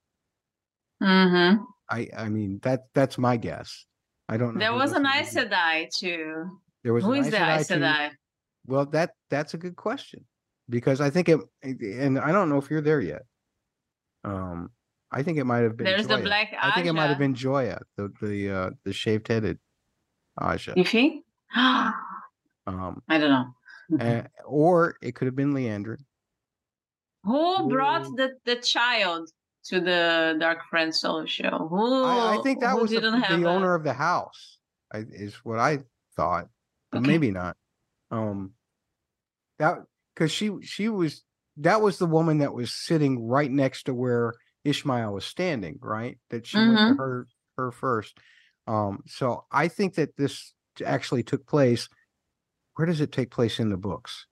Mm-hmm. 1.01 1.63
I 1.89 2.07
I 2.15 2.29
mean 2.29 2.59
that 2.63 2.85
that's 2.93 3.17
my 3.17 3.37
guess. 3.37 3.85
I 4.29 4.37
don't 4.37 4.55
know. 4.55 4.59
There 4.59 4.73
was 4.73 4.93
an 4.93 5.05
Aes 5.05 5.33
Sedai 5.33 5.89
too. 5.89 6.59
There 6.83 6.93
was 6.93 7.03
who 7.03 7.13
is 7.13 7.29
the 7.29 7.37
Aes 7.37 7.69
Sedai? 7.69 8.11
Well, 8.65 8.85
that 8.87 9.11
that's 9.29 9.53
a 9.53 9.57
good 9.57 9.75
question 9.75 10.25
because 10.69 11.01
I 11.01 11.09
think 11.09 11.29
it, 11.29 11.39
and 11.63 12.19
I 12.19 12.31
don't 12.31 12.49
know 12.49 12.57
if 12.57 12.69
you're 12.69 12.81
there 12.81 13.01
yet. 13.01 13.23
Um, 14.23 14.69
I 15.11 15.23
think 15.23 15.37
it 15.37 15.45
might 15.45 15.59
have 15.59 15.77
been. 15.77 15.85
There's 15.85 16.07
Joiya. 16.07 16.17
the 16.17 16.23
black. 16.23 16.51
Ajah. 16.51 16.59
I 16.61 16.71
think 16.75 16.87
it 16.87 16.93
might 16.93 17.07
have 17.07 17.19
been 17.19 17.35
Joiya, 17.35 17.81
the 17.97 18.11
the 18.21 18.51
uh, 18.51 18.69
the 18.85 18.93
shaved 18.93 19.27
headed 19.27 19.59
Ajah. 20.39 20.73
You 20.77 20.85
think? 20.85 21.25
um, 21.55 21.93
I 23.09 23.17
don't 23.17 23.29
know. 23.29 23.99
uh, 23.99 24.23
or 24.45 24.95
it 25.01 25.15
could 25.15 25.25
have 25.25 25.35
been 25.35 25.53
Liandrin. 25.53 25.99
Who 27.23 27.69
brought 27.69 28.03
the 28.15 28.33
the 28.45 28.55
child? 28.55 29.29
to 29.65 29.79
the 29.79 30.35
Dark 30.39 30.59
Friend 30.69 30.93
solo 30.93 31.25
show. 31.25 31.67
Who, 31.69 32.03
I, 32.03 32.37
I 32.37 32.41
think 32.41 32.61
that 32.61 32.79
was 32.79 32.91
the, 32.91 32.99
the 32.99 33.47
owner 33.47 33.75
of 33.75 33.83
the 33.83 33.93
house. 33.93 34.57
I, 34.93 35.05
is 35.09 35.35
what 35.43 35.59
I 35.59 35.79
thought, 36.15 36.47
but 36.91 36.99
okay. 36.99 37.07
maybe 37.07 37.31
not. 37.31 37.55
Um, 38.09 38.53
that 39.59 39.77
because 40.13 40.31
she 40.31 40.51
she 40.63 40.89
was 40.89 41.23
that 41.57 41.81
was 41.81 41.97
the 41.97 42.05
woman 42.05 42.39
that 42.39 42.53
was 42.53 42.73
sitting 42.73 43.27
right 43.27 43.49
next 43.49 43.83
to 43.83 43.93
where 43.93 44.33
Ishmael 44.63 45.13
was 45.13 45.25
standing, 45.25 45.79
right? 45.81 46.17
That 46.29 46.45
she 46.45 46.57
mm-hmm. 46.57 46.75
went 46.75 46.77
to 46.77 46.83
mm-hmm. 46.93 47.01
her 47.01 47.27
her 47.57 47.71
first. 47.71 48.17
Um, 48.67 49.03
so 49.07 49.45
I 49.51 49.67
think 49.67 49.95
that 49.95 50.17
this 50.17 50.53
actually 50.85 51.23
took 51.23 51.45
place. 51.47 51.89
Where 52.75 52.85
does 52.85 53.01
it 53.01 53.11
take 53.11 53.31
place 53.31 53.59
in 53.59 53.69
the 53.69 53.77
books? 53.77 54.27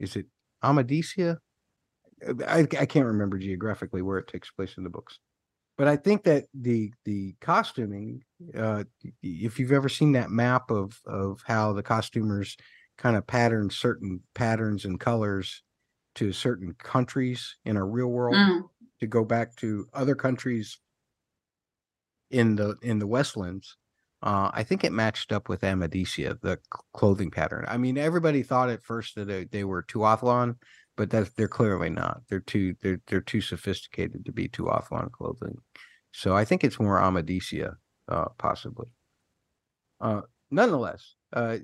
Is 0.00 0.16
it 0.16 0.26
Amadicia? 0.62 1.38
I, 2.46 2.60
I 2.60 2.86
can't 2.86 3.06
remember 3.06 3.38
geographically 3.38 4.02
where 4.02 4.18
it 4.18 4.28
takes 4.28 4.50
place 4.50 4.76
in 4.76 4.84
the 4.84 4.90
books, 4.90 5.18
but 5.76 5.88
I 5.88 5.96
think 5.96 6.24
that 6.24 6.44
the 6.54 6.92
the 7.04 7.34
costuming, 7.40 8.22
uh, 8.56 8.84
if 9.22 9.58
you've 9.58 9.72
ever 9.72 9.88
seen 9.88 10.12
that 10.12 10.30
map 10.30 10.70
of 10.70 10.98
of 11.06 11.40
how 11.46 11.72
the 11.72 11.82
costumers 11.82 12.56
kind 12.96 13.16
of 13.16 13.26
pattern 13.26 13.70
certain 13.70 14.20
patterns 14.34 14.84
and 14.84 15.00
colors 15.00 15.62
to 16.14 16.32
certain 16.32 16.74
countries 16.78 17.56
in 17.64 17.76
a 17.76 17.84
real 17.84 18.06
world, 18.06 18.36
mm. 18.36 18.62
To 19.04 19.08
go 19.08 19.24
back 19.24 19.54
to 19.56 19.86
other 19.92 20.14
countries 20.14 20.78
in 22.30 22.56
the 22.56 22.76
in 22.80 22.98
the 22.98 23.06
Westlands, 23.06 23.76
uh, 24.22 24.50
I 24.54 24.62
think 24.62 24.82
it 24.82 24.92
matched 24.92 25.30
up 25.30 25.50
with 25.50 25.60
Amadicia, 25.60 26.40
the 26.40 26.58
clothing 26.94 27.30
pattern. 27.30 27.66
I 27.68 27.76
mean, 27.76 27.98
everybody 27.98 28.42
thought 28.42 28.70
at 28.70 28.82
first 28.82 29.14
that 29.16 29.26
they, 29.26 29.44
they 29.44 29.64
were 29.64 29.82
Tuatha'an, 29.82 30.56
but 30.96 31.10
that's 31.10 31.30
they're 31.34 31.48
clearly 31.48 31.90
not. 31.90 32.22
They're 32.30 32.40
too 32.40 32.74
they're 32.80 33.02
they're 33.06 33.20
too 33.20 33.42
sophisticated 33.42 34.24
to 34.24 34.32
be 34.32 34.48
Tuatha'an 34.48 35.12
clothing. 35.12 35.58
So 36.12 36.34
I 36.34 36.46
think 36.46 36.64
it's 36.64 36.80
more 36.80 36.98
Amadicia, 36.98 37.74
uh, 38.08 38.30
possibly. 38.38 38.86
Uh, 40.00 40.22
nonetheless, 40.50 41.14
uh, 41.34 41.58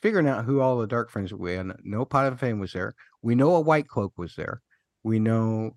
figuring 0.00 0.28
out 0.28 0.46
who 0.46 0.60
all 0.60 0.78
the 0.78 0.86
Dark 0.86 1.10
Friends 1.10 1.34
were, 1.34 1.74
no 1.84 2.06
Padan 2.06 2.38
Fain 2.38 2.58
was 2.58 2.72
there. 2.72 2.94
We 3.20 3.34
know 3.34 3.54
a 3.54 3.60
White 3.60 3.88
Cloak 3.88 4.14
was 4.16 4.34
there. 4.34 4.62
We 5.04 5.18
know. 5.18 5.76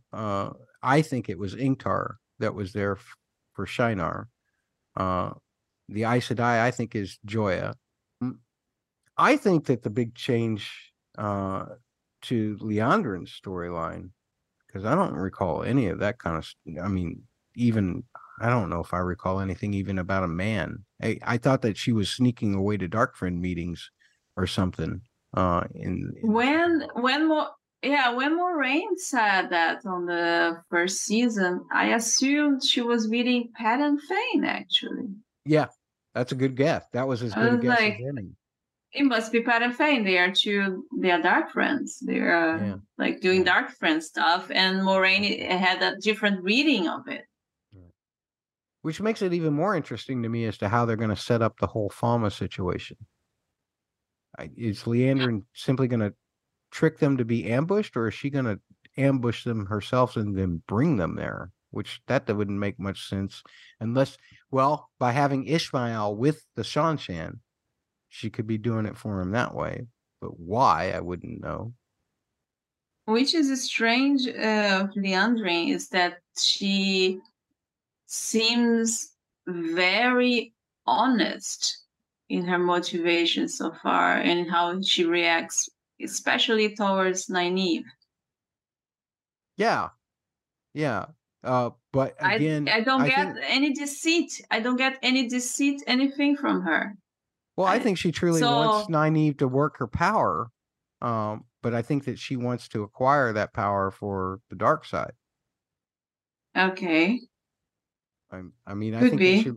I 0.84 1.02
think 1.02 1.30
it 1.30 1.40
was 1.40 1.56
Ingtar 1.56 2.16
that 2.40 2.54
was 2.54 2.74
there 2.74 2.94
f- 2.94 3.16
for 3.54 3.66
Shienar. 3.66 4.26
Uh, 4.96 5.32
the 5.90 6.04
Aes 6.04 6.28
Sedai, 6.28 6.62
I 6.62 6.72
think, 6.72 6.96
is 6.96 7.18
Joiya. 7.26 7.74
I 9.18 9.38
think 9.38 9.66
that 9.66 9.84
the 9.84 9.90
big 9.90 10.16
change 10.16 10.92
uh, 11.18 11.66
to 12.24 12.58
Liandrin's 12.58 13.40
storyline, 13.44 14.10
because 14.68 14.86
I 14.86 14.96
don't 14.96 15.14
recall 15.14 15.64
any 15.64 15.88
of 15.88 16.00
that 16.00 16.20
kind 16.20 16.38
of. 16.38 16.48
I 16.84 16.88
mean, 16.88 17.24
even 17.56 18.04
I 18.42 18.50
don't 18.50 18.70
know 18.70 18.80
if 18.80 18.94
I 18.94 19.00
recall 19.00 19.40
anything 19.40 19.74
even 19.74 20.00
about 20.00 20.24
a 20.24 20.28
man. 20.28 20.84
I, 21.02 21.20
I 21.24 21.38
thought 21.38 21.62
that 21.62 21.78
she 21.78 21.92
was 21.92 22.10
sneaking 22.10 22.54
away 22.56 22.78
to 22.78 22.90
Darkfriend 22.90 23.40
meetings 23.40 23.92
or 24.36 24.48
something. 24.48 25.02
Uh, 25.36 25.64
in, 25.74 26.14
in 26.22 26.32
when 26.32 26.88
when 26.96 27.30
yeah 27.84 28.14
when 28.14 28.38
Moiraine 28.38 28.98
said 28.98 29.50
that 29.50 29.86
on 29.86 30.06
the 30.06 30.62
first 30.70 31.04
season, 31.04 31.64
I 31.72 31.94
assumed 31.94 32.64
she 32.64 32.82
was 32.82 33.08
meeting 33.08 33.52
and 33.60 34.02
Fain 34.02 34.46
actually. 34.46 35.10
Yeah, 35.46 35.68
that's 36.14 36.32
a 36.32 36.36
good 36.36 36.56
guess. 36.56 36.86
That 36.94 37.08
was 37.08 37.22
as 37.22 37.34
good 37.34 37.54
a 37.54 37.58
guess 37.58 37.80
like, 37.80 37.94
as 37.96 38.08
any. 38.08 38.30
It 38.94 39.06
must 39.06 39.32
be 39.32 39.42
Padan 39.42 39.74
Fain. 39.74 40.04
They 40.04 40.20
are 40.20 40.32
two. 40.32 40.86
They 41.00 41.10
are 41.10 41.22
dark 41.22 41.52
friends. 41.52 41.98
They're 42.00 42.36
uh, 42.36 42.66
yeah. 42.66 42.76
like 42.98 43.22
doing 43.22 43.44
dark 43.44 43.72
friend 43.72 44.04
stuff, 44.04 44.52
and 44.52 44.82
Moiraine 44.82 45.50
had 45.50 45.82
a 45.82 45.98
different 46.00 46.44
reading 46.44 46.88
of 46.88 47.08
it. 47.08 47.26
Which 48.84 49.00
makes 49.00 49.22
it 49.22 49.34
even 49.34 49.54
more 49.54 49.76
interesting 49.76 50.22
to 50.24 50.30
me 50.30 50.46
as 50.46 50.58
to 50.58 50.68
how 50.68 50.86
they're 50.86 50.98
going 50.98 51.10
to 51.10 51.16
set 51.16 51.42
up 51.42 51.58
the 51.58 51.68
whole 51.68 51.90
Falme 51.90 52.30
situation. 52.32 52.98
Is 54.58 54.84
Liandrin 54.84 55.44
simply 55.54 55.88
going 55.88 56.02
to 56.02 56.14
trick 56.74 56.98
them 56.98 57.18
to 57.18 57.26
be 57.26 57.50
ambushed, 57.50 57.96
or 57.96 58.08
is 58.08 58.14
she 58.14 58.30
going 58.30 58.46
to 58.46 58.60
ambush 58.98 59.44
them 59.44 59.68
herself 59.68 60.18
and 60.18 60.36
then 60.36 60.64
bring 60.68 60.98
them 60.98 61.16
there? 61.16 61.52
Which 61.72 62.02
that 62.08 62.28
wouldn't 62.36 62.60
make 62.60 62.80
much 62.80 63.08
sense 63.08 63.42
unless 63.80 64.18
well, 64.52 64.90
by 65.00 65.12
having 65.12 65.48
Ishmael 65.48 66.16
with 66.16 66.46
the 66.56 66.62
Seanchan, 66.62 67.40
she 68.10 68.30
could 68.30 68.46
be 68.46 68.60
doing 68.60 68.86
it 68.86 68.98
for 68.98 69.20
him 69.20 69.32
that 69.32 69.56
way. 69.56 69.88
But 70.22 70.40
why, 70.40 70.92
I 70.92 71.00
wouldn't 71.00 71.42
know. 71.42 71.74
Which 73.06 73.34
is 73.34 73.50
strange 73.58 74.28
uh, 74.28 74.88
of 74.96 75.70
is 75.72 75.90
that 75.90 76.20
she 76.38 77.20
seems 78.06 79.14
very 79.48 80.54
honest 80.86 81.80
in 82.30 82.46
her 82.46 82.60
motivation 82.60 83.48
so 83.48 83.72
far 83.82 84.18
and 84.18 84.50
how 84.50 84.80
she 84.82 85.04
reacts, 85.06 85.68
especially 86.04 86.76
towards 86.76 87.28
Nynaeve. 87.28 87.86
Yeah. 89.58 89.90
Yeah. 90.74 91.06
Uh, 91.44 91.72
but 91.92 92.16
again, 92.20 92.70
I, 92.70 92.78
I 92.78 92.82
don't 92.82 93.02
I 93.02 93.10
get 93.10 93.34
think, 93.36 93.46
any 93.48 93.74
deceit. 93.74 94.32
I 94.50 94.60
don't 94.60 94.78
get 94.78 94.98
any 95.04 95.28
deceit, 95.28 95.82
anything 95.88 96.38
from 96.38 96.62
her. 96.62 96.96
Well, 97.58 97.68
I, 97.68 97.76
I 97.76 97.80
think 97.80 97.98
she 97.98 98.12
truly 98.12 98.40
so, 98.40 98.52
wants 98.52 98.90
Nynaeve 98.90 99.38
to 99.40 99.48
work 99.48 99.78
her 99.78 99.88
power. 99.88 100.50
Um, 101.02 101.44
but 101.62 101.74
I 101.74 101.82
think 101.82 102.06
that 102.06 102.18
she 102.18 102.38
wants 102.38 102.68
to 102.70 102.84
acquire 102.84 103.34
that 103.34 103.54
power 103.54 103.92
for 103.92 104.40
the 104.50 104.56
dark 104.56 104.86
side. 104.86 105.14
Okay. 106.58 107.20
I, 108.32 108.42
I 108.66 108.74
mean, 108.74 108.94
Could 108.94 109.04
I 109.04 109.10
think 109.10 109.20
be. 109.20 109.44
Should, 109.44 109.56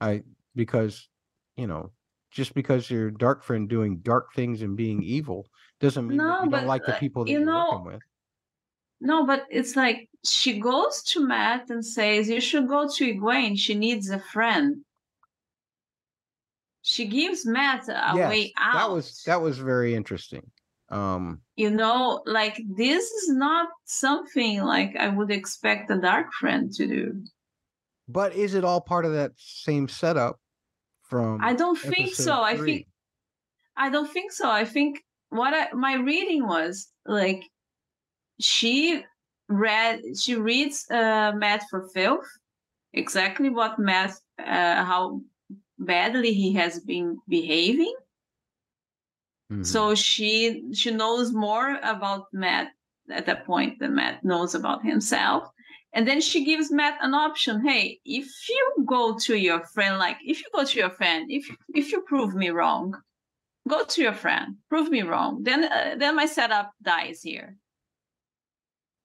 I 0.00 0.22
because 0.54 1.08
you 1.56 1.66
know, 1.66 1.90
just 2.34 2.52
because 2.52 2.90
you're 2.90 3.12
dark 3.12 3.44
friend 3.44 3.68
doing 3.68 3.98
dark 3.98 4.34
things 4.34 4.60
and 4.62 4.76
being 4.76 5.02
evil 5.02 5.46
doesn't 5.80 6.08
mean 6.08 6.18
no, 6.18 6.42
you 6.42 6.50
but, 6.50 6.58
don't 6.58 6.66
like 6.66 6.84
the 6.84 6.92
people 6.94 7.24
that 7.24 7.30
you 7.30 7.42
are 7.42 7.44
know, 7.44 7.68
working 7.70 7.92
with. 7.92 8.02
No, 9.00 9.24
but 9.24 9.44
it's 9.50 9.76
like 9.76 10.08
she 10.24 10.58
goes 10.58 11.02
to 11.04 11.26
Matt 11.26 11.70
and 11.70 11.84
says, 11.84 12.28
You 12.28 12.40
should 12.40 12.68
go 12.68 12.88
to 12.88 13.14
Egwene. 13.14 13.58
She 13.58 13.74
needs 13.74 14.10
a 14.10 14.18
friend. 14.18 14.84
She 16.82 17.06
gives 17.06 17.46
Matt 17.46 17.88
a 17.88 18.12
yes, 18.14 18.30
way 18.30 18.52
out. 18.58 18.74
That 18.74 18.90
was 18.90 19.22
that 19.26 19.40
was 19.40 19.58
very 19.58 19.94
interesting. 19.94 20.50
Um 20.90 21.40
you 21.54 21.70
know, 21.70 22.20
like 22.26 22.60
this 22.76 23.04
is 23.04 23.28
not 23.28 23.68
something 23.84 24.62
like 24.62 24.96
I 24.98 25.08
would 25.08 25.30
expect 25.30 25.90
a 25.90 25.98
dark 25.98 26.32
friend 26.32 26.72
to 26.74 26.86
do. 26.86 27.24
But 28.08 28.34
is 28.34 28.54
it 28.54 28.64
all 28.64 28.80
part 28.80 29.04
of 29.04 29.12
that 29.12 29.32
same 29.36 29.88
setup 29.88 30.38
from 31.08 31.40
I 31.42 31.54
don't 31.54 31.78
think 31.78 32.14
so. 32.14 32.34
Three? 32.34 32.44
I 32.44 32.56
think 32.56 32.86
I 33.76 33.90
don't 33.90 34.10
think 34.10 34.32
so. 34.32 34.50
I 34.50 34.64
think 34.64 35.02
what 35.30 35.52
I, 35.52 35.72
my 35.74 35.94
reading 35.94 36.46
was 36.46 36.88
like 37.06 37.42
she 38.40 39.02
read 39.48 40.00
she 40.18 40.36
reads 40.36 40.86
uh, 40.90 41.32
Mat 41.34 41.64
for 41.70 41.88
filth 41.88 42.26
exactly 42.92 43.50
what 43.50 43.78
Matt 43.78 44.14
uh, 44.38 44.84
how 44.84 45.20
badly 45.78 46.32
he 46.32 46.52
has 46.54 46.80
been 46.80 47.18
behaving 47.28 47.94
mm-hmm. 49.52 49.62
so 49.62 49.94
she 49.94 50.72
she 50.72 50.90
knows 50.90 51.32
more 51.32 51.78
about 51.82 52.26
Matt 52.32 52.68
at 53.10 53.26
that 53.26 53.44
point 53.44 53.78
than 53.80 53.94
Matt 53.94 54.24
knows 54.24 54.54
about 54.54 54.84
himself 54.84 55.48
and 55.94 56.06
then 56.06 56.20
she 56.20 56.44
gives 56.44 56.70
Matt 56.70 56.98
an 57.00 57.14
option 57.14 57.66
hey 57.66 58.00
if 58.04 58.28
you 58.48 58.84
go 58.84 59.16
to 59.18 59.36
your 59.36 59.64
friend 59.66 59.98
like 59.98 60.18
if 60.24 60.40
you 60.40 60.46
go 60.54 60.64
to 60.64 60.78
your 60.78 60.90
friend 60.90 61.30
if 61.30 61.48
if 61.74 61.92
you 61.92 62.02
prove 62.02 62.34
me 62.34 62.50
wrong 62.50 62.94
go 63.68 63.84
to 63.84 64.02
your 64.02 64.12
friend 64.12 64.56
prove 64.68 64.90
me 64.90 65.02
wrong 65.02 65.42
then 65.42 65.64
uh, 65.64 65.94
then 65.96 66.14
my 66.14 66.26
setup 66.26 66.72
dies 66.82 67.22
here 67.22 67.56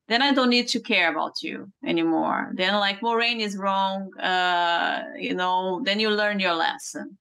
then 0.09 0.23
I 0.23 0.33
don't 0.33 0.49
need 0.49 0.67
to 0.69 0.79
care 0.79 1.11
about 1.11 1.43
you 1.43 1.71
anymore. 1.85 2.51
Then 2.55 2.73
like 2.79 2.99
Moiraine 2.99 3.41
is 3.41 3.55
wrong, 3.55 4.11
uh, 4.17 5.03
you 5.15 5.35
know, 5.35 5.81
then 5.85 5.99
you 5.99 6.09
learn 6.09 6.39
your 6.39 6.55
lesson. 6.55 7.19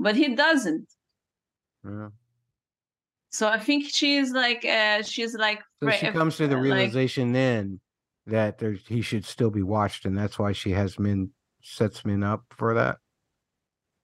But 0.00 0.16
he 0.16 0.34
doesn't. 0.34 0.88
Yeah. 1.84 2.08
So 3.30 3.48
I 3.48 3.58
think 3.60 3.86
she's 3.88 4.32
like 4.32 4.64
uh, 4.64 5.02
she's 5.02 5.34
like 5.34 5.60
so 5.82 5.90
she 5.90 6.08
comes 6.08 6.36
to 6.38 6.48
the 6.48 6.56
realization 6.56 7.28
like, 7.28 7.34
then 7.34 7.80
that 8.26 8.58
there 8.58 8.72
he 8.72 9.02
should 9.02 9.24
still 9.24 9.50
be 9.50 9.62
watched, 9.62 10.04
and 10.04 10.16
that's 10.16 10.38
why 10.38 10.52
she 10.52 10.70
has 10.70 10.98
men 10.98 11.30
sets 11.62 12.04
men 12.04 12.22
up 12.22 12.44
for 12.50 12.74
that. 12.74 12.98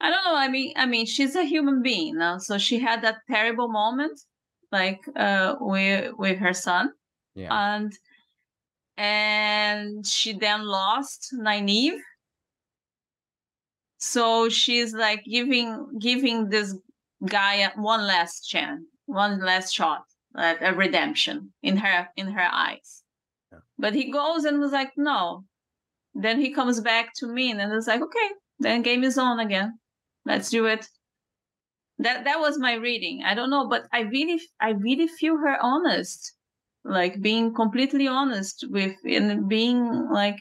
I 0.00 0.10
don't 0.10 0.24
know. 0.24 0.36
I 0.36 0.48
mean, 0.48 0.72
I 0.76 0.86
mean, 0.86 1.06
she's 1.06 1.36
a 1.36 1.44
human 1.44 1.82
being 1.82 2.18
now, 2.18 2.38
so 2.38 2.58
she 2.58 2.78
had 2.78 3.02
that 3.02 3.18
terrible 3.30 3.68
moment, 3.68 4.20
like 4.72 5.00
uh, 5.16 5.56
with 5.60 6.12
with 6.16 6.38
her 6.38 6.54
son, 6.54 6.92
yeah. 7.34 7.74
and 7.74 7.92
and 8.96 10.06
she 10.06 10.32
then 10.32 10.64
lost 10.64 11.34
Nynaeve. 11.34 11.98
So 13.98 14.48
she's 14.48 14.94
like 14.94 15.22
giving 15.24 15.98
giving 15.98 16.48
this 16.48 16.74
guy 17.26 17.70
one 17.76 18.06
last 18.06 18.48
chance, 18.48 18.82
one 19.04 19.40
last 19.40 19.74
shot 19.74 20.04
at 20.36 20.58
a 20.62 20.74
redemption 20.74 21.52
in 21.62 21.76
her 21.76 22.08
in 22.16 22.28
her 22.28 22.48
eyes. 22.50 22.99
But 23.80 23.94
he 23.94 24.10
goes 24.10 24.44
and 24.44 24.60
was 24.60 24.72
like, 24.72 24.92
no. 24.96 25.44
Then 26.14 26.40
he 26.40 26.52
comes 26.52 26.80
back 26.80 27.14
to 27.16 27.26
me 27.26 27.50
and 27.50 27.60
it's 27.60 27.86
like, 27.86 28.02
okay, 28.02 28.28
then 28.58 28.82
game 28.82 29.04
is 29.04 29.18
on 29.18 29.40
again. 29.40 29.78
Let's 30.24 30.50
do 30.50 30.66
it. 30.66 30.86
that 32.00 32.24
that 32.24 32.40
was 32.40 32.58
my 32.58 32.74
reading 32.74 33.22
i 33.30 33.34
don't 33.34 33.50
know 33.50 33.68
but 33.68 33.86
i 33.92 34.00
really 34.00 34.40
i 34.60 34.70
really 34.70 35.06
feel 35.06 35.36
her 35.36 35.56
honest 35.60 36.32
like 36.84 37.20
being 37.20 37.52
completely 37.54 38.08
honest 38.08 38.64
with 38.70 38.96
and 39.04 39.48
being 39.48 40.08
like 40.10 40.38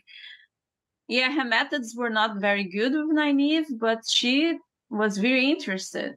yeah 1.08 1.30
her 1.32 1.44
methods 1.44 1.96
were 1.96 2.10
not 2.10 2.40
very 2.40 2.64
good 2.64 2.94
with 2.94 3.12
Nynaeve 3.18 3.66
but 3.78 4.00
she 4.08 4.58
was 4.90 5.18
very 5.18 5.52
interested 5.52 6.16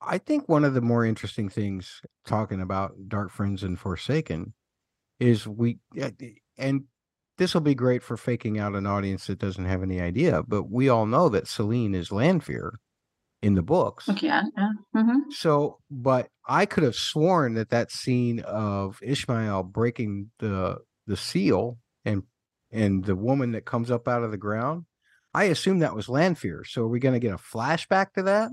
i 0.00 0.16
think 0.16 0.48
one 0.48 0.64
of 0.64 0.74
the 0.74 0.80
more 0.80 1.04
interesting 1.04 1.48
things 1.48 2.00
talking 2.24 2.60
about 2.60 2.94
dark 3.08 3.30
friends 3.30 3.64
and 3.64 3.78
forsaken 3.80 4.52
is 5.18 5.48
we 5.48 5.78
and 6.58 6.84
this 7.38 7.54
will 7.54 7.60
be 7.60 7.74
great 7.74 8.02
for 8.02 8.16
faking 8.16 8.58
out 8.58 8.74
an 8.74 8.86
audience 8.86 9.26
that 9.26 9.38
doesn't 9.38 9.66
have 9.66 9.82
any 9.82 10.00
idea 10.00 10.42
but 10.42 10.64
we 10.64 10.88
all 10.88 11.06
know 11.06 11.28
that 11.28 11.48
Selene 11.48 11.94
is 11.94 12.12
Lanfear 12.12 12.78
in 13.42 13.54
the 13.54 13.62
books. 13.62 14.08
Okay. 14.08 14.26
Yeah. 14.26 14.42
Mm-hmm. 14.96 15.30
So, 15.30 15.78
but 15.90 16.28
I 16.46 16.66
could 16.66 16.84
have 16.84 16.94
sworn 16.94 17.54
that 17.54 17.70
that 17.70 17.92
scene 17.92 18.40
of 18.40 18.98
Ishmael 19.02 19.64
breaking 19.64 20.30
the 20.38 20.78
the 21.06 21.16
seal 21.16 21.78
and 22.04 22.22
and 22.70 23.04
the 23.04 23.16
woman 23.16 23.52
that 23.52 23.64
comes 23.64 23.90
up 23.90 24.08
out 24.08 24.22
of 24.22 24.30
the 24.30 24.36
ground, 24.36 24.84
I 25.34 25.44
assume 25.44 25.78
that 25.80 25.94
was 25.94 26.08
Lanfear. 26.08 26.64
So, 26.64 26.82
are 26.82 26.88
we 26.88 27.00
going 27.00 27.14
to 27.14 27.20
get 27.20 27.34
a 27.34 27.38
flashback 27.38 28.12
to 28.14 28.22
that? 28.24 28.50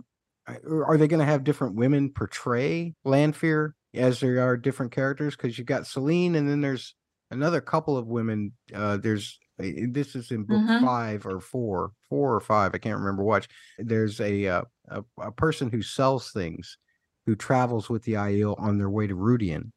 Or 0.64 0.86
are 0.86 0.98
they 0.98 1.08
going 1.08 1.20
to 1.20 1.26
have 1.26 1.44
different 1.44 1.76
women 1.76 2.12
portray 2.12 2.94
Lanfear 3.04 3.74
as 3.96 4.20
there 4.20 4.40
are 4.42 4.58
different 4.58 4.92
characters? 4.92 5.36
Because 5.36 5.58
you've 5.58 5.68
got 5.68 5.88
Selene, 5.88 6.36
and 6.36 6.48
then 6.48 6.62
there's 6.62 6.94
another 7.32 7.62
couple 7.62 7.98
of 7.98 8.08
women. 8.08 8.54
Uh, 8.74 8.98
there's 8.98 9.40
this 9.58 10.16
is 10.16 10.32
in 10.32 10.44
book 10.44 10.58
mm-hmm. 10.58 10.86
five 10.86 11.26
or 11.26 11.40
four, 11.40 11.92
four 12.10 12.36
or 12.36 12.42
five. 12.42 12.74
I 12.74 12.78
can't 12.78 13.00
remember 13.00 13.24
which. 13.24 13.48
There's 13.78 14.20
a, 14.20 14.48
uh, 14.48 14.62
a 14.90 15.04
a 15.20 15.32
person 15.32 15.70
who 15.70 15.82
sells 15.82 16.32
things, 16.32 16.78
who 17.26 17.36
travels 17.36 17.90
with 17.90 18.04
the 18.04 18.14
Aiel 18.14 18.60
on 18.60 18.78
their 18.78 18.90
way 18.90 19.08
to 19.08 19.16
Rhuidean, 19.16 19.72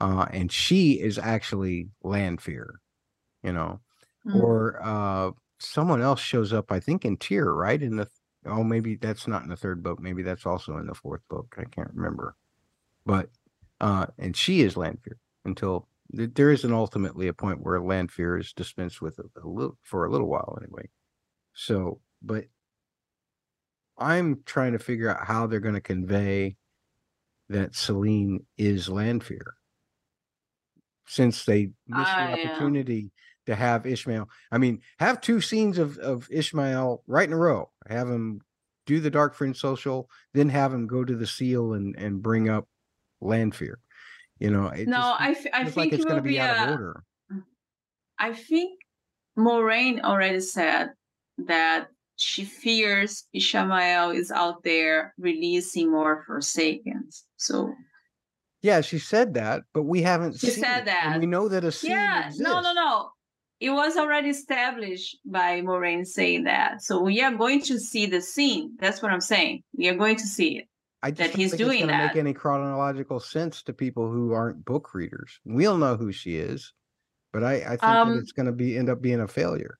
uh, 0.00 0.26
and 0.30 0.50
she 0.50 0.94
is 0.94 1.18
actually 1.18 1.88
Lanfear, 2.02 2.80
you 3.42 3.52
know, 3.52 3.80
mm-hmm. 4.26 4.40
or 4.40 4.80
uh, 4.82 5.30
someone 5.60 6.02
else 6.02 6.20
shows 6.20 6.52
up. 6.52 6.72
I 6.72 6.80
think 6.80 7.04
in 7.04 7.16
Tear, 7.16 7.52
right 7.52 7.80
in 7.80 7.96
the 7.96 8.08
oh 8.46 8.64
maybe 8.64 8.96
that's 8.96 9.26
not 9.26 9.42
in 9.42 9.48
the 9.48 9.56
third 9.56 9.82
book. 9.82 10.00
Maybe 10.00 10.22
that's 10.22 10.46
also 10.46 10.76
in 10.78 10.86
the 10.86 10.94
fourth 10.94 11.22
book. 11.28 11.54
I 11.58 11.64
can't 11.64 11.94
remember, 11.94 12.34
but 13.06 13.28
uh, 13.80 14.06
and 14.18 14.36
she 14.36 14.62
is 14.62 14.76
Lanfear 14.76 15.18
until 15.44 15.88
there 16.10 16.50
isn't 16.50 16.72
ultimately 16.72 17.28
a 17.28 17.34
point 17.34 17.62
where 17.62 17.80
Lanfear 17.80 18.38
is 18.38 18.52
dispensed 18.52 19.02
with 19.02 19.18
a, 19.18 19.24
a 19.42 19.46
little 19.46 19.76
for 19.82 20.06
a 20.06 20.10
little 20.10 20.28
while 20.28 20.58
anyway. 20.62 20.88
So, 21.54 22.00
but 22.22 22.44
I'm 23.98 24.42
trying 24.46 24.72
to 24.72 24.78
figure 24.78 25.10
out 25.10 25.26
how 25.26 25.46
they're 25.46 25.60
going 25.60 25.74
to 25.74 25.80
convey 25.80 26.56
that 27.50 27.74
Selene 27.74 28.46
is 28.56 28.88
Lanfear, 28.88 29.54
since 31.06 31.44
they 31.44 31.70
missed 31.86 32.10
uh, 32.10 32.36
the 32.36 32.46
opportunity 32.46 33.10
yeah. 33.46 33.54
to 33.54 33.60
have 33.60 33.82
Ishamael. 33.82 34.26
I 34.50 34.58
mean, 34.58 34.80
have 34.98 35.20
two 35.20 35.40
scenes 35.40 35.78
of 35.78 35.98
of 35.98 36.28
Ishamael 36.28 37.00
right 37.06 37.28
in 37.28 37.34
a 37.34 37.38
row. 37.38 37.70
Have 37.86 38.08
him 38.08 38.40
do 38.86 39.00
the 39.00 39.10
Dark 39.10 39.34
Friend 39.34 39.54
social, 39.54 40.08
then 40.32 40.48
have 40.48 40.72
him 40.72 40.86
go 40.86 41.04
to 41.04 41.16
the 41.16 41.26
seal 41.26 41.74
and 41.74 41.94
and 41.98 42.22
bring 42.22 42.48
up 42.48 42.66
Lanfear. 43.20 43.78
You 44.38 44.50
know, 44.50 44.68
it 44.68 44.86
no, 44.86 45.16
I, 45.18 45.30
f- 45.30 45.46
I 45.52 45.64
think 45.64 45.76
like 45.76 45.92
it's 45.92 46.04
going 46.04 46.16
to 46.16 46.22
be, 46.22 46.30
be 46.30 46.40
out 46.40 46.56
a, 46.56 46.64
of 46.64 46.70
order. 46.70 47.04
I 48.18 48.32
think 48.32 48.78
Moiraine 49.36 50.00
already 50.02 50.40
said 50.40 50.90
that 51.46 51.88
she 52.16 52.44
fears 52.44 53.24
Ishmael 53.32 54.10
is 54.10 54.30
out 54.30 54.62
there 54.64 55.14
releasing 55.18 55.90
more 55.90 56.24
Forsakens. 56.28 57.24
So 57.36 57.72
yeah, 58.62 58.80
she 58.80 58.98
said 58.98 59.34
that, 59.34 59.62
but 59.72 59.84
we 59.84 60.02
haven't. 60.02 60.38
She 60.38 60.50
said 60.50 60.80
it. 60.80 60.84
that. 60.86 61.04
And 61.06 61.20
we 61.20 61.26
know 61.26 61.48
that 61.48 61.64
a 61.64 61.70
scene 61.70 61.92
yeah, 61.92 62.26
exists. 62.26 62.40
no, 62.40 62.60
no, 62.60 62.72
no. 62.72 63.10
It 63.60 63.70
was 63.70 63.96
already 63.96 64.30
established 64.30 65.18
by 65.24 65.60
Moiraine 65.62 66.06
saying 66.06 66.44
that. 66.44 66.82
So 66.82 67.00
we 67.00 67.20
are 67.22 67.34
going 67.34 67.62
to 67.62 67.78
see 67.78 68.06
the 68.06 68.20
scene. 68.20 68.76
That's 68.78 69.02
what 69.02 69.12
I'm 69.12 69.20
saying. 69.20 69.62
We 69.76 69.88
are 69.88 69.96
going 69.96 70.16
to 70.16 70.26
see 70.26 70.58
it. 70.58 70.68
I 71.02 71.12
that 71.12 71.30
he's 71.30 71.54
doing 71.54 71.86
that. 71.86 72.08
Make 72.08 72.16
any 72.16 72.34
chronological 72.34 73.20
sense 73.20 73.62
to 73.64 73.72
people 73.72 74.10
who 74.10 74.32
aren't 74.32 74.64
book 74.64 74.94
readers? 74.94 75.38
We'll 75.44 75.78
know 75.78 75.96
who 75.96 76.10
she 76.10 76.36
is, 76.36 76.72
but 77.32 77.44
I, 77.44 77.54
I 77.54 77.68
think 77.70 77.84
um, 77.84 78.14
that 78.14 78.22
it's 78.22 78.32
going 78.32 78.46
to 78.46 78.52
be 78.52 78.76
end 78.76 78.90
up 78.90 79.00
being 79.00 79.20
a 79.20 79.28
failure. 79.28 79.78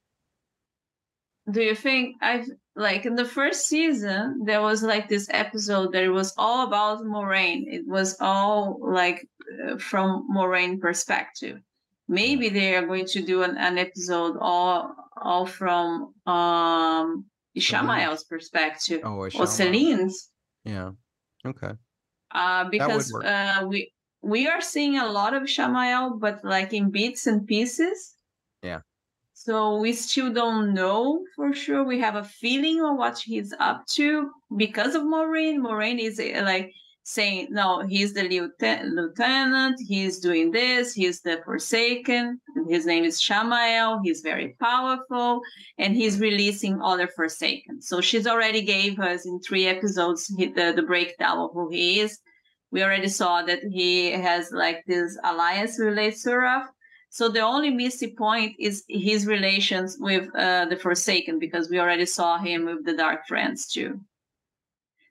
Do 1.50 1.62
you 1.62 1.74
think 1.74 2.16
I 2.20 2.44
like 2.76 3.06
in 3.06 3.16
the 3.16 3.24
first 3.24 3.66
season 3.66 4.42
there 4.44 4.60
was 4.60 4.82
like 4.82 5.08
this 5.08 5.28
episode 5.30 5.92
that 5.92 6.04
it 6.04 6.10
was 6.10 6.34
all 6.36 6.66
about 6.66 7.02
Moiraine. 7.02 7.64
It 7.66 7.86
was 7.86 8.16
all 8.20 8.78
like 8.80 9.26
uh, 9.66 9.78
from 9.78 10.28
Moiraine 10.30 10.80
perspective. 10.80 11.58
Maybe 12.06 12.48
they 12.48 12.76
are 12.76 12.86
going 12.86 13.06
to 13.06 13.22
do 13.22 13.42
an, 13.42 13.56
an 13.56 13.78
episode 13.78 14.36
all 14.40 14.94
all 15.20 15.46
from 15.46 16.14
um 16.26 17.24
Ishamael's 17.56 18.24
perspective 18.24 19.00
oh, 19.04 19.16
or 19.16 19.46
Selene's. 19.46 20.30
Yeah. 20.64 20.92
Okay. 21.48 21.72
Uh, 22.30 22.68
because 22.68 23.14
uh, 23.14 23.64
we 23.66 23.90
we 24.22 24.46
are 24.48 24.60
seeing 24.60 24.98
a 24.98 25.06
lot 25.06 25.34
of 25.34 25.42
Ishamael, 25.44 26.20
but 26.20 26.44
like 26.44 26.72
in 26.72 26.90
bits 26.90 27.26
and 27.26 27.46
pieces. 27.46 28.14
Yeah. 28.62 28.80
So 29.34 29.78
we 29.78 29.92
still 29.92 30.32
don't 30.32 30.74
know 30.74 31.24
for 31.36 31.54
sure. 31.54 31.84
We 31.84 32.00
have 32.00 32.16
a 32.16 32.24
feeling 32.24 32.84
of 32.84 32.96
what 32.96 33.18
he's 33.18 33.54
up 33.60 33.86
to 33.94 34.30
because 34.56 34.94
of 34.94 35.02
Moiraine. 35.02 35.58
Moiraine 35.58 36.00
is 36.00 36.18
uh, 36.18 36.42
like 36.44 36.72
saying, 37.10 37.48
no, 37.50 37.86
he's 37.86 38.12
the 38.12 38.22
lieutenant, 38.22 39.80
he's 39.80 40.18
doing 40.18 40.50
this, 40.50 40.92
he's 40.92 41.22
the 41.22 41.40
Forsaken, 41.42 42.38
his 42.68 42.84
name 42.84 43.02
is 43.02 43.18
Ishamael, 43.18 44.00
he's 44.04 44.20
very 44.20 44.54
powerful, 44.60 45.40
and 45.78 45.96
he's 45.96 46.20
releasing 46.20 46.82
other 46.82 47.08
Forsaken. 47.16 47.80
So 47.80 48.02
she's 48.02 48.26
already 48.26 48.60
gave 48.60 49.00
us 49.00 49.24
in 49.24 49.40
three 49.40 49.66
episodes 49.66 50.26
the, 50.26 50.74
the 50.76 50.82
breakdown 50.82 51.38
of 51.38 51.50
who 51.54 51.70
he 51.70 52.00
is. 52.00 52.18
We 52.72 52.82
already 52.82 53.08
saw 53.08 53.40
that 53.40 53.60
he 53.62 54.10
has 54.10 54.50
like 54.52 54.84
this 54.86 55.18
alliance 55.24 55.78
with 55.78 55.96
Leith-Zurath. 55.96 56.66
So 57.08 57.30
the 57.30 57.40
only 57.40 57.70
missing 57.70 58.14
point 58.18 58.52
is 58.58 58.84
his 58.86 59.26
relations 59.26 59.96
with 59.98 60.28
uh, 60.36 60.66
the 60.66 60.76
Forsaken, 60.76 61.38
because 61.38 61.70
we 61.70 61.80
already 61.80 62.04
saw 62.04 62.36
him 62.36 62.66
with 62.66 62.84
the 62.84 62.94
Dark 62.94 63.20
Friends 63.26 63.66
too. 63.66 63.98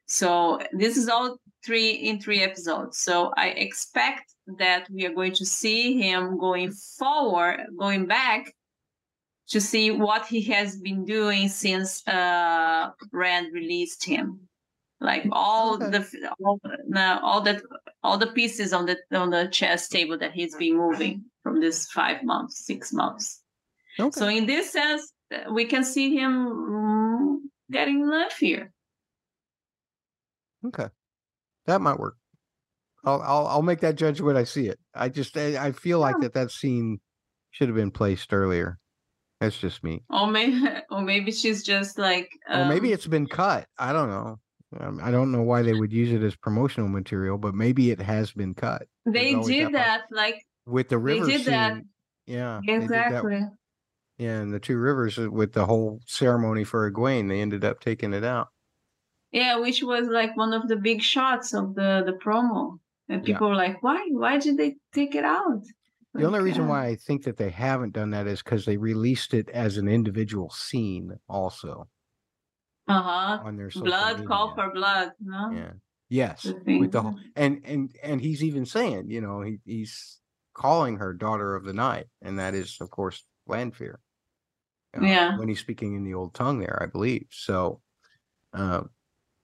So 0.05 0.59
this 0.71 0.95
is 0.95 1.09
all 1.09 1.39
three 1.67 1.91
in 1.91 2.19
three 2.19 2.41
episodes. 2.41 2.97
So 2.99 3.33
I 3.35 3.49
expect 3.49 4.33
that 4.57 4.89
we 4.89 5.05
are 5.05 5.13
going 5.13 5.33
to 5.33 5.45
see 5.45 6.01
him 6.01 6.39
going 6.39 6.71
forward, 6.71 7.67
going 7.77 8.05
back 8.05 8.53
to 9.49 9.59
see 9.59 9.91
what 9.91 10.25
he 10.25 10.41
has 10.43 10.77
been 10.77 11.03
doing 11.05 11.49
since 11.49 12.07
uh, 12.07 12.91
Rand 13.11 13.53
released 13.53 14.03
him. 14.05 14.39
Like 14.99 15.27
all 15.31 15.75
okay. 15.75 15.91
the 15.91 16.31
all, 16.43 16.59
the 16.63 17.19
all 17.21 17.41
that 17.41 17.61
all 18.01 18.17
the 18.17 18.31
pieces 18.39 18.73
on 18.73 18.87
the 18.87 18.97
on 19.11 19.29
the 19.29 19.47
chess 19.51 19.89
table 19.89 20.17
that 20.17 20.31
he's 20.31 20.55
been 20.55 20.75
moving 20.75 21.25
from 21.43 21.61
this 21.61 21.85
five 21.91 22.23
months, 22.23 22.65
six 22.65 22.91
months. 22.91 23.43
Okay. 23.99 24.19
So 24.19 24.27
in 24.27 24.47
this 24.47 24.71
sense, 24.71 25.13
we 25.51 25.65
can 25.65 25.83
see 25.83 26.15
him 26.17 26.31
mm, 26.47 27.35
getting 27.69 28.07
left 28.07 28.39
here. 28.39 28.71
Okay. 30.65 30.89
That 31.67 31.81
might 31.81 31.99
work. 31.99 32.15
I'll 33.03 33.21
I'll, 33.21 33.47
I'll 33.47 33.61
make 33.61 33.81
that 33.81 33.95
judgment 33.95 34.25
when 34.25 34.37
I 34.37 34.43
see 34.43 34.67
it. 34.67 34.79
I 34.93 35.09
just 35.09 35.37
I, 35.37 35.67
I 35.67 35.71
feel 35.71 35.99
like 35.99 36.19
that 36.21 36.33
that 36.33 36.51
scene 36.51 36.99
should 37.51 37.69
have 37.69 37.75
been 37.75 37.91
placed 37.91 38.33
earlier. 38.33 38.79
That's 39.39 39.57
just 39.57 39.83
me. 39.83 40.03
Or 40.09 40.27
maybe, 40.27 40.63
or 40.91 41.01
maybe 41.01 41.31
she's 41.31 41.63
just 41.63 41.97
like. 41.97 42.29
Um, 42.49 42.61
or 42.61 42.65
maybe 42.73 42.91
it's 42.91 43.07
been 43.07 43.27
cut. 43.27 43.67
I 43.77 43.93
don't 43.93 44.09
know. 44.09 44.39
Um, 44.79 44.99
I 45.01 45.11
don't 45.11 45.31
know 45.31 45.43
why 45.43 45.61
they 45.61 45.73
would 45.73 45.93
use 45.93 46.11
it 46.11 46.25
as 46.25 46.35
promotional 46.35 46.89
material, 46.89 47.37
but 47.37 47.55
maybe 47.55 47.91
it 47.91 48.01
has 48.01 48.31
been 48.31 48.53
cut. 48.53 48.83
They 49.05 49.35
did 49.35 49.73
that, 49.73 50.01
like 50.11 50.43
with 50.65 50.89
the 50.89 50.97
river. 50.97 51.25
They 51.25 51.31
did 51.31 51.41
scene. 51.45 51.53
that. 51.53 51.77
Yeah, 52.25 52.59
exactly. 52.67 53.45
Yeah, 54.17 54.39
and 54.39 54.53
the 54.53 54.59
two 54.59 54.77
rivers 54.77 55.17
uh, 55.19 55.29
with 55.29 55.53
the 55.53 55.65
whole 55.65 56.01
ceremony 56.05 56.63
for 56.63 56.91
Egwene, 56.91 57.29
they 57.29 57.39
ended 57.39 57.63
up 57.63 57.79
taking 57.79 58.13
it 58.13 58.23
out. 58.23 58.47
Yeah, 59.31 59.59
which 59.59 59.83
was 59.83 60.07
like 60.07 60.35
one 60.37 60.53
of 60.53 60.67
the 60.67 60.77
big 60.77 61.01
shots 61.01 61.53
of 61.53 61.75
the 61.75 62.03
the 62.05 62.13
promo, 62.13 62.79
and 63.09 63.23
people 63.23 63.47
yeah. 63.47 63.51
were 63.51 63.55
like, 63.55 63.83
"Why? 63.83 64.07
Why 64.09 64.37
did 64.37 64.57
they 64.57 64.77
take 64.93 65.15
it 65.15 65.25
out?" 65.25 65.63
The 66.13 66.25
only 66.25 66.39
reason 66.39 66.63
uh, 66.63 66.67
why 66.67 66.87
I 66.87 66.95
think 66.95 67.23
that 67.23 67.37
they 67.37 67.49
haven't 67.49 67.93
done 67.93 68.09
that 68.11 68.25
is 68.25 68.41
because 68.41 68.65
they 68.65 68.77
released 68.77 69.33
it 69.33 69.49
as 69.49 69.77
an 69.77 69.87
individual 69.87 70.49
scene, 70.49 71.15
also. 71.29 71.87
Uh 72.87 73.01
huh. 73.01 73.39
On 73.43 73.57
their 73.57 73.69
blood 73.69 74.15
media. 74.15 74.27
call 74.27 74.55
for 74.55 74.71
blood. 74.71 75.11
No. 75.19 75.51
Yeah. 75.51 75.71
Yes. 76.09 76.45
With 76.65 76.91
the 76.91 77.01
whole, 77.01 77.15
and 77.35 77.61
and 77.65 77.93
and 78.01 78.21
he's 78.21 78.43
even 78.43 78.65
saying, 78.65 79.09
you 79.09 79.19
know, 79.19 79.41
he, 79.41 79.59
he's 79.65 80.19
calling 80.53 80.97
her 80.97 81.13
daughter 81.13 81.55
of 81.55 81.65
the 81.65 81.73
night, 81.73 82.07
and 82.21 82.39
that 82.39 82.55
is, 82.55 82.77
of 82.79 82.89
course, 82.89 83.23
Lanfear. 83.45 83.99
Uh, 84.97 85.05
yeah. 85.05 85.37
When 85.37 85.49
he's 85.49 85.59
speaking 85.59 85.95
in 85.95 86.03
the 86.03 86.13
old 86.13 86.33
tongue, 86.33 86.59
there, 86.59 86.81
I 86.81 86.85
believe. 86.85 87.27
So, 87.29 87.81
uh, 88.53 88.83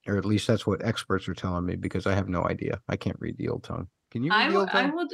or 0.08 0.18
at 0.18 0.26
least 0.26 0.47
that's 0.47 0.68
what 0.68 0.84
experts 0.84 1.28
are 1.28 1.34
telling 1.34 1.66
me 1.66 1.76
because 1.76 2.06
I 2.06 2.14
have 2.14 2.30
no 2.30 2.43
idea. 2.45 2.82
I 2.89 2.97
can't 2.97 3.20
read 3.20 3.38
the 3.38 3.49
old 3.49 3.64
tongue. 3.64 3.88
Can 4.12 4.24
you 4.24 4.32
read 4.32 4.38
I 4.38 4.49
the 4.49 4.58
old 4.58 4.70
would, 4.74 4.76
I 4.76 4.89
would, 4.89 5.14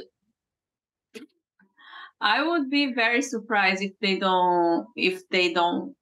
I 2.20 2.42
would 2.42 2.70
be 2.70 2.92
very 2.92 3.22
surprised 3.22 3.82
if 3.82 3.92
they 4.00 4.18
don't, 4.18 4.86
if 4.96 5.28
they 5.30 5.52
don't 5.52 5.94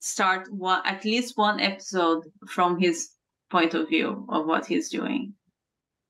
start 0.00 0.52
one 0.52 0.82
at 0.84 1.04
least 1.04 1.36
one 1.36 1.60
episode 1.60 2.24
from 2.48 2.78
his 2.78 3.10
point 3.50 3.74
of 3.74 3.88
view 3.88 4.26
of 4.28 4.46
what 4.46 4.66
he's 4.66 4.88
doing. 4.90 5.34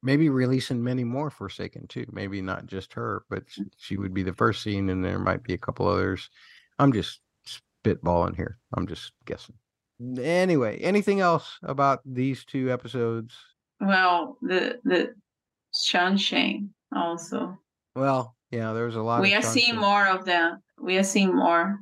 Maybe 0.03 0.29
releasing 0.29 0.83
many 0.83 1.05
more 1.05 1.31
Forsaken 1.31 1.89
too. 1.89 2.07
Maybe 2.13 2.41
not 2.41 2.67
just 2.67 2.93
her, 2.95 3.25
but 3.29 3.47
mm. 3.49 3.67
she 3.77 3.97
would 3.97 4.15
be 4.15 4.23
the 4.23 4.33
first 4.33 4.63
scene, 4.63 4.89
and 4.89 5.05
there 5.05 5.19
might 5.19 5.43
be 5.43 5.55
a 5.55 5.59
couple 5.59 5.89
others. 5.89 6.31
I'm 6.79 6.93
just 6.93 7.21
spitballing 7.85 8.37
here. 8.37 8.59
I'm 8.75 8.87
just 8.87 9.13
guessing. 9.25 9.57
Anyway, 10.01 10.79
anything 10.79 11.21
else 11.21 11.59
about 11.63 12.01
these 12.05 12.45
two 12.45 12.71
episodes? 12.71 13.35
Well, 13.81 14.37
the 14.43 14.79
the 14.85 15.15
Seanchan 15.75 16.69
also. 16.95 17.59
Well, 17.95 18.37
yeah, 18.51 18.73
there's 18.73 18.97
a 18.97 19.03
lot. 19.03 19.23
We 19.23 19.35
are 19.35 19.43
seeing 19.43 19.77
more 19.77 20.07
of 20.07 20.25
them. 20.25 20.63
We 20.79 20.99
are 20.99 21.03
seeing 21.03 21.35
more. 21.35 21.79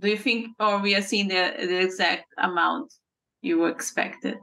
Do 0.00 0.10
you 0.10 0.18
think, 0.18 0.48
or 0.60 0.80
we 0.80 0.94
are 0.94 1.02
seeing 1.02 1.28
the 1.28 1.54
the 1.58 1.80
exact 1.80 2.26
amount 2.38 2.92
you 3.40 3.64
expected? 3.66 4.36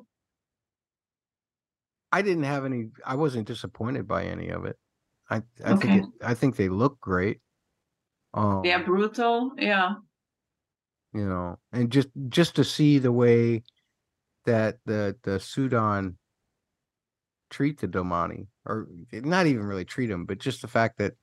I 2.11 2.21
didn't 2.21 2.43
have 2.43 2.65
any. 2.65 2.89
I 3.05 3.15
wasn't 3.15 3.47
disappointed 3.47 4.07
by 4.07 4.25
any 4.25 4.49
of 4.49 4.65
it. 4.65 4.77
I 5.29 5.43
I 5.63 5.73
okay. 5.73 5.87
think 5.87 6.03
it, 6.03 6.25
I 6.25 6.33
think 6.33 6.55
they 6.55 6.69
look 6.69 6.99
great. 6.99 7.39
Um, 8.33 8.65
are 8.65 8.83
brutal. 8.83 9.51
Yeah. 9.57 9.93
You 11.14 11.26
know, 11.26 11.59
and 11.74 11.91
just 11.91 12.07
just 12.30 12.55
to 12.55 12.64
see 12.64 12.97
the 12.97 13.12
way 13.12 13.64
that 14.45 14.78
the 14.86 15.18
the 15.24 15.39
sul'dam 15.39 16.16
treat 17.49 17.80
the 17.82 17.88
damane, 17.88 18.47
or 18.66 18.88
not 19.12 19.45
even 19.45 19.66
really 19.66 19.86
treat 19.86 20.07
them, 20.07 20.26
but 20.26 20.39
just 20.39 20.62
the 20.62 20.70
fact 20.70 20.97
that 20.99 21.14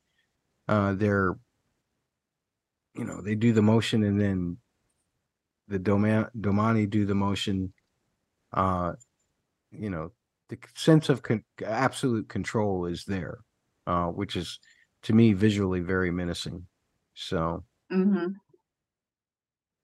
uh, 0.68 0.92
they're, 0.92 1.38
you 2.94 3.04
know, 3.04 3.22
they 3.22 3.34
do 3.34 3.52
the 3.52 3.62
motion 3.62 4.02
and 4.04 4.20
then 4.20 4.58
the 5.68 5.78
Doma- 5.78 6.30
Domani 6.38 6.86
do 6.86 7.06
the 7.06 7.14
motion. 7.14 7.72
Uh, 8.52 8.92
you 9.70 9.88
know, 9.88 10.12
the 10.48 10.58
sense 10.74 11.08
of 11.08 11.22
con- 11.22 11.44
absolute 11.64 12.28
control 12.28 12.86
is 12.86 13.04
there, 13.04 13.38
uh, 13.86 14.06
which 14.06 14.36
is 14.36 14.58
to 15.02 15.14
me 15.14 15.32
visually 15.32 15.80
very 15.80 16.10
menacing. 16.10 16.66
So. 17.14 17.64
Mm-hmm. 17.90 18.32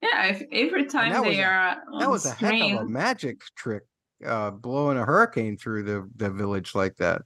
Yeah, 0.05 0.27
if 0.27 0.43
every 0.53 0.87
time 0.87 1.23
they 1.23 1.41
a, 1.41 1.47
are 1.47 1.77
that 1.99 2.11
was 2.11 2.27
a 2.27 2.33
heck 2.33 2.61
of 2.61 2.81
a 2.81 2.85
magic 2.85 3.41
trick, 3.57 3.85
uh, 4.25 4.51
blowing 4.51 4.99
a 4.99 5.05
hurricane 5.05 5.57
through 5.57 5.85
the 5.85 6.11
the 6.17 6.31
village 6.31 6.75
like 6.75 6.97
that. 6.97 7.23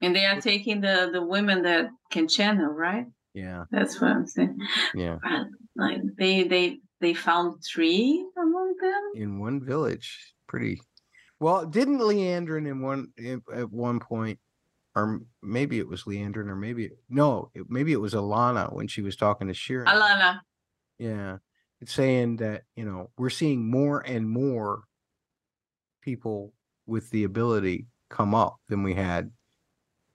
And 0.00 0.14
they 0.14 0.26
are 0.26 0.40
taking 0.40 0.80
the 0.80 1.10
the 1.12 1.22
women 1.22 1.62
that 1.62 1.88
can 2.10 2.28
channel, 2.28 2.66
right? 2.66 3.06
Yeah, 3.34 3.64
that's 3.70 4.00
what 4.00 4.10
I'm 4.10 4.26
saying. 4.26 4.58
Yeah, 4.94 5.18
like 5.76 6.00
they 6.18 6.44
they 6.44 6.80
they 7.00 7.14
found 7.14 7.62
three 7.64 8.26
among 8.36 8.74
them 8.80 9.22
in 9.22 9.38
one 9.38 9.64
village. 9.64 10.34
Pretty 10.46 10.80
well. 11.40 11.66
Didn't 11.66 12.00
Liandrin 12.00 12.68
in 12.68 12.82
one 12.82 13.08
at 13.52 13.70
one 13.70 14.00
point, 14.00 14.38
or 14.94 15.20
maybe 15.42 15.78
it 15.78 15.88
was 15.88 16.02
Liandrin, 16.04 16.48
or 16.48 16.56
maybe 16.56 16.90
no, 17.08 17.50
it, 17.54 17.64
maybe 17.68 17.92
it 17.92 18.00
was 18.00 18.14
Alanna 18.14 18.72
when 18.74 18.86
she 18.86 19.02
was 19.02 19.16
talking 19.16 19.48
to 19.48 19.54
Shirin. 19.54 19.86
Alanna. 19.86 20.40
Yeah, 20.98 21.38
it's 21.80 21.92
saying 21.92 22.36
that 22.36 22.64
you 22.76 22.84
know 22.84 23.10
we're 23.16 23.30
seeing 23.30 23.70
more 23.70 24.00
and 24.00 24.28
more 24.28 24.82
people 26.02 26.52
with 26.86 27.10
the 27.10 27.24
ability 27.24 27.86
come 28.10 28.34
up 28.34 28.56
than 28.68 28.82
we 28.82 28.94
had. 28.94 29.30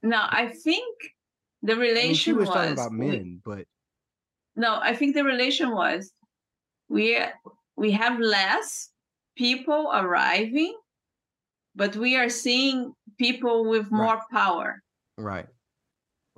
No, 0.01 0.19
I 0.21 0.47
think 0.47 0.95
the 1.61 1.75
relation 1.75 1.99
I 1.99 2.07
mean, 2.07 2.15
she 2.15 2.33
was, 2.33 2.47
was 2.49 2.55
talking 2.55 2.73
about 2.73 2.91
men, 2.91 3.41
but 3.43 3.65
no, 4.55 4.79
I 4.81 4.95
think 4.95 5.15
the 5.15 5.23
relation 5.23 5.71
was 5.71 6.11
we 6.89 7.17
we 7.75 7.91
have 7.91 8.19
less 8.19 8.89
people 9.35 9.89
arriving, 9.93 10.75
but 11.75 11.95
we 11.95 12.15
are 12.15 12.29
seeing 12.29 12.93
people 13.17 13.69
with 13.69 13.91
more 13.91 14.15
right. 14.15 14.23
power. 14.31 14.81
Right. 15.17 15.47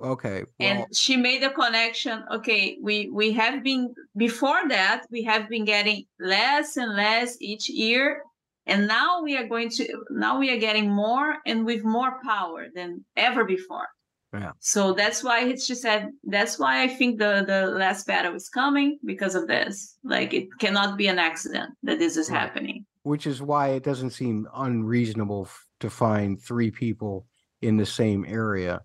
Okay. 0.00 0.44
Well, 0.60 0.68
and 0.68 0.96
she 0.96 1.16
made 1.16 1.42
a 1.42 1.50
connection. 1.50 2.22
Okay, 2.30 2.76
we 2.82 3.08
we 3.10 3.32
have 3.32 3.62
been 3.62 3.94
before 4.16 4.68
that 4.68 5.06
we 5.10 5.22
have 5.24 5.48
been 5.48 5.64
getting 5.64 6.04
less 6.20 6.76
and 6.76 6.94
less 6.94 7.36
each 7.40 7.68
year, 7.70 8.22
and 8.66 8.86
now 8.86 9.22
we 9.22 9.38
are 9.38 9.46
going 9.46 9.70
to 9.70 9.86
now 10.10 10.38
we 10.38 10.50
are 10.50 10.58
getting 10.58 10.90
more 10.90 11.36
and 11.46 11.64
with 11.64 11.82
more 11.82 12.20
power 12.22 12.66
than 12.74 13.04
ever 13.16 13.44
before. 13.44 13.88
Yeah. 14.34 14.52
So 14.58 14.92
that's 14.92 15.24
why 15.24 15.54
she 15.54 15.74
said 15.74 16.10
that's 16.24 16.58
why 16.58 16.82
I 16.82 16.88
think 16.88 17.18
the 17.18 17.44
the 17.46 17.66
last 17.68 18.06
battle 18.06 18.34
is 18.34 18.50
coming 18.50 18.98
because 19.02 19.34
of 19.34 19.46
this. 19.46 19.96
Like 20.04 20.34
it 20.34 20.48
cannot 20.60 20.98
be 20.98 21.06
an 21.06 21.18
accident 21.18 21.70
that 21.84 21.98
this 21.98 22.18
is 22.18 22.28
right. 22.28 22.38
happening. 22.38 22.84
Which 23.04 23.26
is 23.26 23.40
why 23.40 23.68
it 23.68 23.82
doesn't 23.82 24.10
seem 24.10 24.46
unreasonable 24.54 25.48
to 25.80 25.88
find 25.88 26.38
three 26.38 26.70
people 26.70 27.26
in 27.62 27.78
the 27.78 27.86
same 27.86 28.26
area 28.28 28.82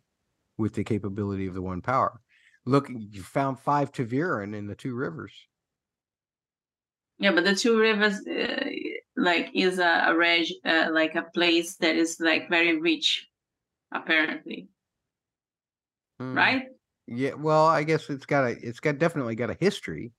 with 0.62 0.74
the 0.74 0.84
capability 0.84 1.48
of 1.48 1.54
the 1.54 1.62
one 1.62 1.82
power. 1.82 2.22
Look, 2.66 2.88
you 2.90 3.24
found 3.24 3.60
five 3.60 3.92
ta'veren 3.92 4.56
in 4.56 4.68
the 4.68 4.76
two 4.76 4.94
rivers. 4.94 5.34
Yeah, 7.18 7.32
but 7.32 7.44
the 7.44 7.56
two 7.56 7.78
rivers, 7.78 8.26
uh, 8.28 8.70
like, 9.16 9.50
is 9.54 9.80
a, 9.80 10.06
a 10.08 10.16
reg, 10.16 10.48
uh, 10.66 10.90
like 10.92 11.16
a 11.16 11.24
place 11.34 11.76
that 11.78 11.96
is 11.96 12.20
like 12.20 12.50
very 12.50 12.80
rich, 12.80 13.28
apparently. 13.92 14.70
Hmm. 16.20 16.36
Right. 16.36 16.64
Yeah. 17.08 17.34
Well, 17.34 17.66
I 17.66 17.84
guess 17.84 18.10
it's 18.10 18.26
got 18.26 18.46
a, 18.46 18.52
it's 18.52 18.80
got 18.80 19.00
definitely 19.00 19.36
got 19.36 19.50
a 19.50 19.58
history. 19.60 20.14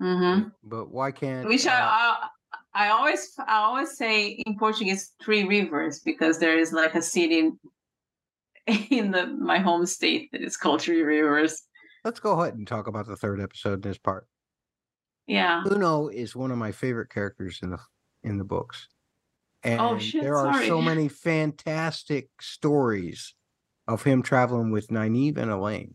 Mm-hmm. 0.00 0.48
But 0.64 0.90
why 0.90 1.10
can't? 1.10 1.46
Which 1.46 1.66
uh, 1.66 1.70
I, 1.70 2.28
I, 2.74 2.86
I 2.86 2.88
always, 2.90 3.34
I 3.38 3.58
always 3.58 3.96
say 3.96 4.28
in 4.28 4.58
Portuguese, 4.58 5.12
three 5.22 5.44
rivers 5.44 6.00
because 6.00 6.38
there 6.38 6.58
is 6.58 6.72
like 6.72 6.94
a 6.94 7.02
city 7.02 7.50
in 8.90 9.10
the 9.10 9.26
my 9.26 9.58
home 9.58 9.86
state 9.86 10.30
that 10.32 10.42
is 10.42 10.56
Three 10.56 11.02
Rivers. 11.02 11.62
Let's 12.04 12.20
go 12.20 12.40
ahead 12.40 12.54
and 12.54 12.66
talk 12.66 12.86
about 12.86 13.06
the 13.06 13.16
third 13.16 13.40
episode 13.40 13.74
in 13.74 13.80
this 13.90 13.98
part. 13.98 14.26
Yeah. 15.26 15.62
Uno 15.70 16.08
is 16.08 16.34
one 16.34 16.50
of 16.50 16.58
my 16.58 16.72
favorite 16.72 17.10
characters 17.10 17.60
in 17.62 17.70
the 17.70 17.78
in 18.22 18.38
the 18.38 18.44
books. 18.44 18.88
Oh, 19.64 19.68
and 19.68 19.80
oh, 19.80 19.98
shit, 19.98 20.22
there 20.22 20.36
are 20.36 20.52
sorry. 20.54 20.66
so 20.66 20.82
many 20.82 21.08
fantastic 21.08 22.28
stories 22.40 23.34
of 23.86 24.02
him 24.02 24.22
traveling 24.22 24.70
with 24.70 24.88
Nynaeve 24.88 25.38
and 25.38 25.50
Elayne 25.50 25.94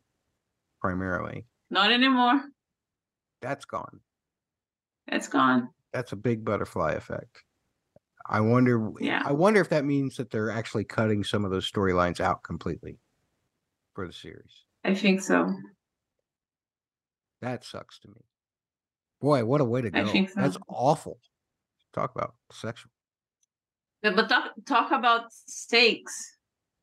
primarily. 0.79 1.45
Not 1.69 1.91
anymore. 1.91 2.41
That's 3.41 3.65
gone. 3.65 3.99
That's 5.09 5.27
gone. 5.27 5.69
That's 5.93 6.11
a 6.11 6.17
big 6.17 6.45
butterfly 6.45 6.93
effect. 6.93 7.43
I 8.29 8.41
wonder. 8.41 8.91
Yeah. 8.99 9.21
I 9.25 9.31
wonder 9.31 9.61
if 9.61 9.69
that 9.69 9.85
means 9.85 10.17
that 10.17 10.31
they're 10.31 10.51
actually 10.51 10.83
cutting 10.83 11.23
some 11.23 11.45
of 11.45 11.51
those 11.51 11.69
storylines 11.69 12.19
out 12.19 12.43
completely 12.43 12.99
for 13.93 14.07
the 14.07 14.13
series. 14.13 14.65
I 14.83 14.93
think 14.93 15.21
so. 15.21 15.53
That 17.41 17.63
sucks 17.63 17.99
to 17.99 18.07
me. 18.09 18.21
Boy, 19.21 19.45
what 19.45 19.61
a 19.61 19.65
way 19.65 19.81
to 19.81 19.89
go! 19.89 20.01
I 20.01 20.05
think 20.05 20.29
so. 20.29 20.41
That's 20.41 20.57
awful. 20.67 21.19
Talk 21.93 22.15
about 22.15 22.35
sexual. 22.51 22.91
Yeah, 24.03 24.11
but 24.15 24.29
talk 24.29 24.51
talk 24.65 24.91
about 24.91 25.31
stakes 25.31 26.37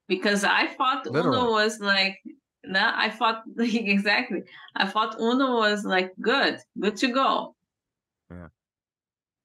because 0.09 0.45
I 0.45 0.67
thought 0.67 1.07
Literally. 1.07 1.39
Uno 1.39 1.53
was 1.53 1.79
like 1.81 2.19
no, 2.65 2.91
I 2.95 3.11
thought 3.11 3.43
exactly. 3.59 4.43
I 4.75 4.87
thought 4.87 5.21
Uno 5.21 5.57
was 5.57 5.85
like 5.85 6.13
good, 6.21 6.59
good 6.81 6.97
to 6.97 7.09
go. 7.09 7.55
Yeah. 8.31 8.49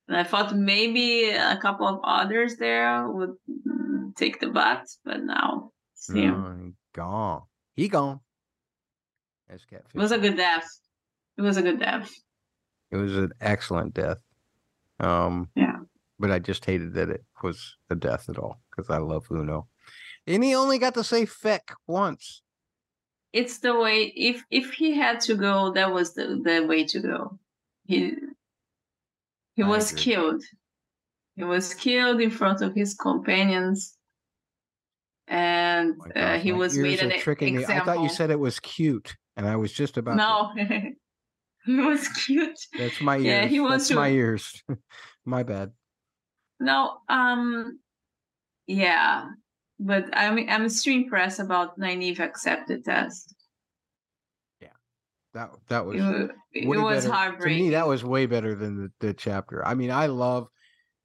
And 0.10 0.18
I 0.18 0.24
thought 0.24 0.56
maybe 0.56 1.30
a 1.30 1.58
couple 1.62 1.88
of 1.88 2.00
others 2.04 2.58
there 2.58 3.08
would 3.08 3.36
mm, 3.48 4.16
take 4.16 4.40
the 4.40 4.48
bat, 4.50 4.88
but 5.06 5.22
now 5.24 5.72
see 5.94 6.26
no, 6.26 6.72
gone. 6.94 7.44
He 7.76 7.88
gone. 7.88 8.20
It 9.48 9.62
was 9.94 10.12
a 10.12 10.18
good 10.18 10.36
death. 10.36 10.68
It 11.38 11.42
was 11.44 11.58
a 11.58 11.62
good 11.62 11.80
death. 11.80 12.12
It 12.92 12.98
was 12.98 13.16
an 13.16 13.34
excellent 13.40 13.94
death. 13.94 14.18
Um, 15.00 15.50
yeah. 15.56 15.78
But 16.20 16.32
I 16.32 16.40
just 16.40 16.66
hated 16.66 16.96
that 16.96 17.10
it 17.10 17.24
was 17.44 17.78
a 17.92 17.96
death 17.96 18.30
at 18.30 18.40
all 18.40 18.60
because 18.70 18.90
I 18.90 18.98
love 18.98 19.28
Uno, 19.32 19.68
and 20.26 20.44
he 20.44 20.56
only 20.56 20.80
got 20.80 20.96
to 20.96 21.04
say 21.04 21.26
"feck" 21.26 21.72
once. 21.88 22.42
It's 23.32 23.60
the 23.60 23.78
way. 23.78 24.12
If 24.16 24.44
if 24.50 24.74
he 24.74 24.96
had 24.96 25.22
to 25.22 25.36
go, 25.36 25.72
that 25.74 25.94
was 25.94 26.16
the 26.16 26.42
the 26.44 26.66
way 26.66 26.84
to 26.86 27.00
go. 27.00 27.40
He 27.86 28.16
he 29.60 29.70
was 29.70 29.92
killed. 29.92 30.42
He 31.36 31.44
was 31.44 31.74
killed 31.74 32.22
in 32.22 32.32
front 32.32 32.62
of 32.62 32.74
his 32.74 32.94
companions, 32.94 33.98
and 35.28 35.96
oh 36.16 36.20
uh, 36.20 36.40
he 36.40 36.54
was 36.54 36.78
made 36.78 37.02
an 37.02 37.20
tricking 37.20 37.56
example. 37.56 37.76
Me. 37.76 37.82
I 37.82 37.86
thought 37.86 38.04
you 38.04 38.10
said 38.10 38.32
it 38.32 38.40
was 38.40 38.60
cute, 38.62 39.18
and 39.36 39.46
I 39.46 39.58
was 39.58 39.74
just 39.74 39.98
about. 39.98 40.16
No, 40.16 40.52
to... 40.56 40.92
he 41.66 41.76
was 41.76 42.08
cute. 42.08 42.58
That's 42.78 43.02
my 43.02 43.18
ears. 43.18 43.26
Yeah, 43.26 43.46
he 43.48 43.60
was. 43.60 43.90
That's 43.90 43.92
my 43.92 44.10
ears. 44.10 44.64
my 45.26 45.44
bad. 45.44 45.72
no, 46.62 47.00
um, 47.10 47.80
yeah, 48.66 49.28
but 49.78 50.06
I'm 50.14 50.40
I'm 50.50 50.70
still 50.70 50.96
impressed 50.96 51.40
about 51.42 51.78
Nynaeve 51.78 52.22
accepted 52.22 52.86
test. 52.86 53.36
That 55.34 55.52
that 55.68 55.86
was 55.86 55.98
it, 55.98 56.32
it 56.54 56.68
was 56.68 57.04
better. 57.04 57.14
heartbreaking. 57.14 57.58
To 57.58 57.64
me, 57.66 57.70
that 57.72 57.88
was 57.88 58.04
way 58.04 58.26
better 58.26 58.56
than 58.56 58.78
the, 58.78 59.08
the 59.08 59.14
chapter. 59.14 59.66
I 59.66 59.76
mean, 59.76 59.92
I 59.92 60.08
love 60.08 60.48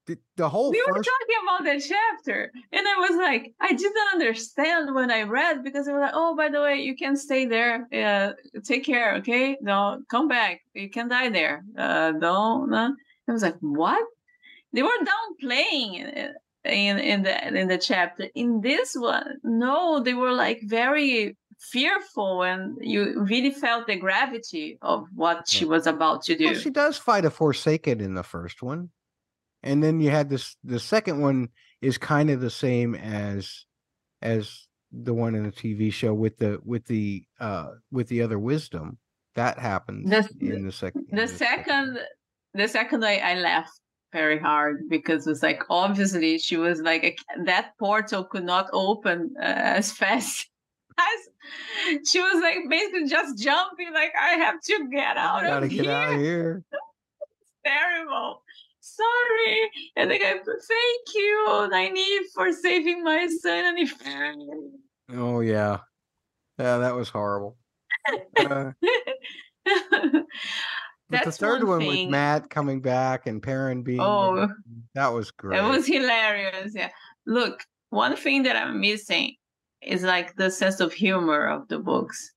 the, 0.07 0.16
the 0.37 0.49
whole. 0.49 0.70
We 0.70 0.83
first... 0.87 0.99
were 0.99 1.03
talking 1.03 1.37
about 1.43 1.64
the 1.64 1.81
chapter, 1.81 2.51
and 2.72 2.87
I 2.87 2.97
was 3.01 3.16
like, 3.18 3.53
I 3.61 3.72
didn't 3.72 4.09
understand 4.14 4.95
when 4.95 5.11
I 5.11 5.22
read 5.22 5.62
because 5.62 5.89
I 5.89 5.93
was 5.93 6.01
like, 6.01 6.12
oh, 6.14 6.35
by 6.37 6.49
the 6.49 6.61
way, 6.61 6.77
you 6.77 6.97
can 6.97 7.16
stay 7.16 7.45
there. 7.45 7.87
Uh, 7.93 8.33
take 8.62 8.85
care, 8.85 9.16
okay? 9.16 9.59
No, 9.61 10.01
come 10.11 10.27
back. 10.27 10.61
You 10.72 10.89
can 10.89 11.09
die 11.09 11.29
there. 11.29 11.62
Uh, 11.77 12.12
don't. 12.12 12.72
Uh. 12.72 12.93
I 13.29 13.33
was 13.33 13.43
like, 13.43 13.57
what? 13.61 14.05
They 14.72 14.83
were 14.83 14.91
downplaying 14.91 16.33
in 16.64 16.99
in 16.99 17.22
the 17.22 17.59
in 17.61 17.68
the 17.68 17.79
chapter. 17.79 18.29
In 18.35 18.61
this 18.61 18.95
one, 18.95 19.37
no, 19.43 20.01
they 20.01 20.14
were 20.14 20.33
like 20.33 20.61
very 20.64 21.37
fearful 21.71 22.43
and 22.43 22.77
you 22.81 23.21
really 23.21 23.51
felt 23.51 23.87
the 23.87 23.97
gravity 23.97 24.79
of 24.83 25.07
what 25.15 25.49
she 25.49 25.65
was 25.65 25.87
about 25.87 26.23
to 26.25 26.37
do. 26.37 26.47
Well, 26.47 26.55
she 26.55 26.71
does 26.71 26.97
fight 26.99 27.25
a 27.25 27.31
Forsaken 27.31 28.01
in 28.01 28.15
the 28.15 28.23
first 28.23 28.62
one. 28.62 28.91
And 29.62 29.83
then 29.83 30.01
you 30.01 30.11
had 30.11 30.29
this 30.29 30.57
the 30.62 30.79
second 30.79 31.21
one 31.21 31.49
is 31.81 31.97
kind 31.97 32.31
of 32.31 32.41
the 32.41 32.51
same 32.51 32.95
as 32.95 33.65
as 34.21 34.67
the 34.93 35.15
one 35.15 35.35
in 35.35 35.45
the 35.45 35.53
TV 35.53 35.93
show 35.93 36.12
with 36.12 36.37
the 36.37 36.61
with 36.65 36.85
the 36.87 37.25
uh 37.41 37.69
with 37.91 38.09
the 38.09 38.23
other 38.23 38.39
wisdom. 38.39 38.99
That 39.35 39.59
happens 39.59 40.09
the, 40.09 40.55
in 40.55 40.67
the 40.67 40.73
second 40.73 41.07
the, 41.11 41.23
the 41.23 41.29
second, 41.29 41.65
second 41.65 41.99
the 42.53 42.69
second 42.69 43.05
I, 43.05 43.17
I 43.17 43.35
laughed 43.37 43.81
very 44.12 44.39
hard 44.39 44.89
because 44.89 45.27
it 45.27 45.31
was 45.31 45.43
like 45.43 45.65
obviously 45.71 46.39
she 46.39 46.57
was 46.57 46.81
like 46.81 47.05
a, 47.05 47.43
that 47.45 47.73
portal 47.79 48.23
could 48.23 48.45
not 48.45 48.69
open 48.73 49.35
uh, 49.39 49.43
as 49.79 49.91
fast 49.91 50.49
she 52.07 52.20
was 52.20 52.42
like 52.42 52.59
basically 52.68 53.09
just 53.09 53.38
jumping 53.42 53.92
like 53.92 54.12
I 54.18 54.34
have 54.36 54.61
to 54.62 54.88
get 54.90 55.16
out 55.16 55.45
I 55.45 55.49
gotta 55.49 55.66
of 55.66 55.70
get 55.70 55.84
here. 55.84 55.92
out 55.92 56.14
of 56.14 56.20
here. 56.20 56.64
terrible. 57.66 58.42
Sorry. 58.80 59.70
And 59.97 60.11
the 60.11 60.18
guy, 60.18 60.34
thank 60.34 61.14
you, 61.14 61.68
Nynaeve 61.72 62.32
for 62.34 62.53
saving 62.53 63.03
my 63.03 63.26
son. 63.40 63.76
And 64.05 64.72
Oh 65.18 65.40
yeah. 65.40 65.78
Yeah, 66.59 66.78
that 66.78 66.95
was 66.95 67.09
horrible. 67.09 67.57
Uh, 68.38 68.72
That's 71.11 71.26
the 71.26 71.32
third 71.32 71.64
one, 71.64 71.78
one 71.78 71.86
with 71.86 72.09
Mat 72.09 72.49
coming 72.51 72.80
back 72.80 73.26
and 73.26 73.42
Perrin 73.42 73.82
being 73.82 74.01
oh 74.01 74.49
that 74.95 75.12
was 75.12 75.30
great. 75.30 75.59
It 75.59 75.62
was 75.62 75.86
hilarious. 75.86 76.72
Yeah. 76.74 76.90
Look, 77.26 77.64
one 77.90 78.16
thing 78.16 78.42
that 78.45 78.57
I'm 78.57 78.80
missing 78.80 79.36
is 79.87 80.03
like 80.03 80.37
the 80.37 80.51
sense 80.51 80.80
of 80.80 80.93
humor 80.93 81.49
of 81.49 81.68
the 81.68 81.78
books. 81.78 82.32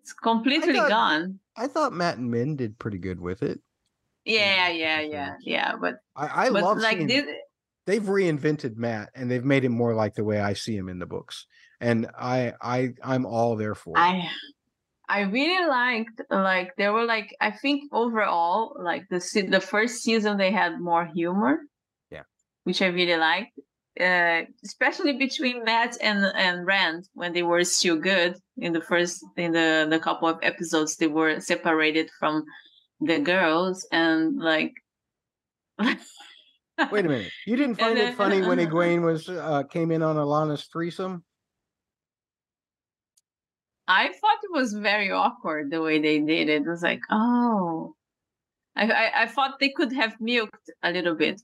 It's 0.00 0.12
completely 0.12 0.78
I 0.78 0.80
thought, 0.80 0.88
gone. 0.88 1.40
I 1.56 1.66
thought 1.66 1.92
Mat 1.92 2.18
and 2.18 2.30
Min 2.30 2.56
did 2.56 2.78
pretty 2.78 2.98
good 2.98 3.20
with 3.20 3.42
it. 3.42 3.60
Yeah, 4.24 4.68
yeah, 4.68 5.00
yeah, 5.00 5.34
yeah. 5.40 5.72
But 5.80 5.96
I, 6.14 6.46
I 6.46 6.50
but 6.50 6.62
love 6.62 6.78
like 6.78 6.98
seeing, 6.98 7.08
this, 7.08 7.26
they've 7.86 8.02
reinvented 8.02 8.76
Mat 8.76 9.10
and 9.14 9.30
they've 9.30 9.44
made 9.44 9.64
him 9.64 9.72
more 9.72 9.94
like 9.94 10.14
the 10.14 10.24
way 10.24 10.40
I 10.40 10.52
see 10.52 10.76
him 10.76 10.88
in 10.88 10.98
the 10.98 11.06
books. 11.06 11.46
And 11.80 12.08
I 12.18 12.52
I 12.60 12.90
I'm 13.02 13.24
all 13.24 13.56
there 13.56 13.74
for 13.74 13.96
it. 13.96 14.00
I 14.00 14.28
I 15.08 15.20
really 15.20 15.66
liked 15.66 16.20
like 16.30 16.76
there 16.76 16.92
were 16.92 17.06
like 17.06 17.34
I 17.40 17.50
think 17.50 17.84
overall 17.92 18.76
like 18.78 19.04
the 19.08 19.20
the 19.48 19.60
first 19.60 20.02
season 20.02 20.36
they 20.36 20.52
had 20.52 20.80
more 20.80 21.06
humor. 21.06 21.60
Yeah. 22.10 22.24
Which 22.64 22.82
I 22.82 22.86
really 22.86 23.16
liked. 23.16 23.58
Uh, 24.00 24.42
especially 24.64 25.14
between 25.14 25.64
Mat 25.64 25.96
and 26.00 26.24
and 26.36 26.64
Rand 26.64 27.08
when 27.14 27.32
they 27.32 27.42
were 27.42 27.64
still 27.64 27.96
good 27.96 28.36
in 28.56 28.72
the 28.72 28.80
first 28.80 29.24
in 29.36 29.50
the 29.50 29.88
the 29.90 29.98
couple 29.98 30.28
of 30.28 30.38
episodes 30.42 30.96
they 30.96 31.08
were 31.08 31.40
separated 31.40 32.08
from 32.20 32.44
the 33.00 33.18
girls 33.18 33.86
and 33.90 34.38
like 34.38 34.72
Wait 35.78 37.04
a 37.04 37.08
minute. 37.08 37.32
You 37.46 37.56
didn't 37.56 37.76
find 37.76 37.96
then, 37.96 38.12
it 38.12 38.16
funny 38.16 38.40
when 38.40 38.58
Egwene 38.58 39.02
was 39.02 39.28
uh, 39.28 39.64
came 39.64 39.90
in 39.90 40.02
on 40.02 40.16
Alanna's 40.16 40.64
threesome? 40.72 41.24
I 43.88 44.08
thought 44.08 44.38
it 44.42 44.52
was 44.52 44.74
very 44.74 45.10
awkward 45.10 45.70
the 45.70 45.82
way 45.82 46.00
they 46.00 46.20
did 46.20 46.48
it. 46.48 46.62
It 46.62 46.68
was 46.68 46.82
like, 46.82 47.00
oh, 47.10 47.94
I 48.76 48.90
I, 48.90 49.22
I 49.22 49.26
thought 49.26 49.58
they 49.58 49.70
could 49.70 49.92
have 49.92 50.20
milked 50.20 50.70
a 50.82 50.92
little 50.92 51.14
bit. 51.14 51.40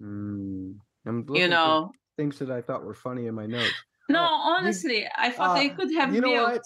Mm, 0.00 0.76
you 1.06 1.48
know, 1.48 1.92
things 2.16 2.38
that 2.38 2.50
I 2.50 2.60
thought 2.60 2.84
were 2.84 2.94
funny 2.94 3.26
in 3.26 3.34
my 3.34 3.46
notes. 3.46 3.72
No, 4.08 4.20
oh, 4.20 4.56
honestly, 4.56 5.02
you, 5.02 5.08
I 5.16 5.30
thought 5.30 5.50
uh, 5.50 5.54
they 5.54 5.70
could 5.70 5.92
have 5.94 6.14
you 6.14 6.20
know 6.20 6.30
milked. 6.30 6.52
What? 6.52 6.62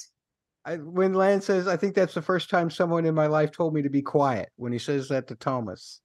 I, 0.65 0.77
when 0.77 1.15
Lan 1.15 1.41
says, 1.41 1.69
I 1.69 1.77
think 1.77 1.95
that's 1.95 2.15
the 2.15 2.23
first 2.23 2.51
time 2.51 2.69
someone 2.69 3.07
in 3.07 3.15
my 3.15 3.27
life 3.27 3.53
told 3.53 3.75
me 3.75 3.83
to 3.83 3.89
be 3.89 4.03
quiet. 4.03 4.51
When 4.57 4.73
he 4.73 4.79
says 4.79 5.09
that 5.09 5.29
to 5.29 5.35
Thomas, 5.35 6.01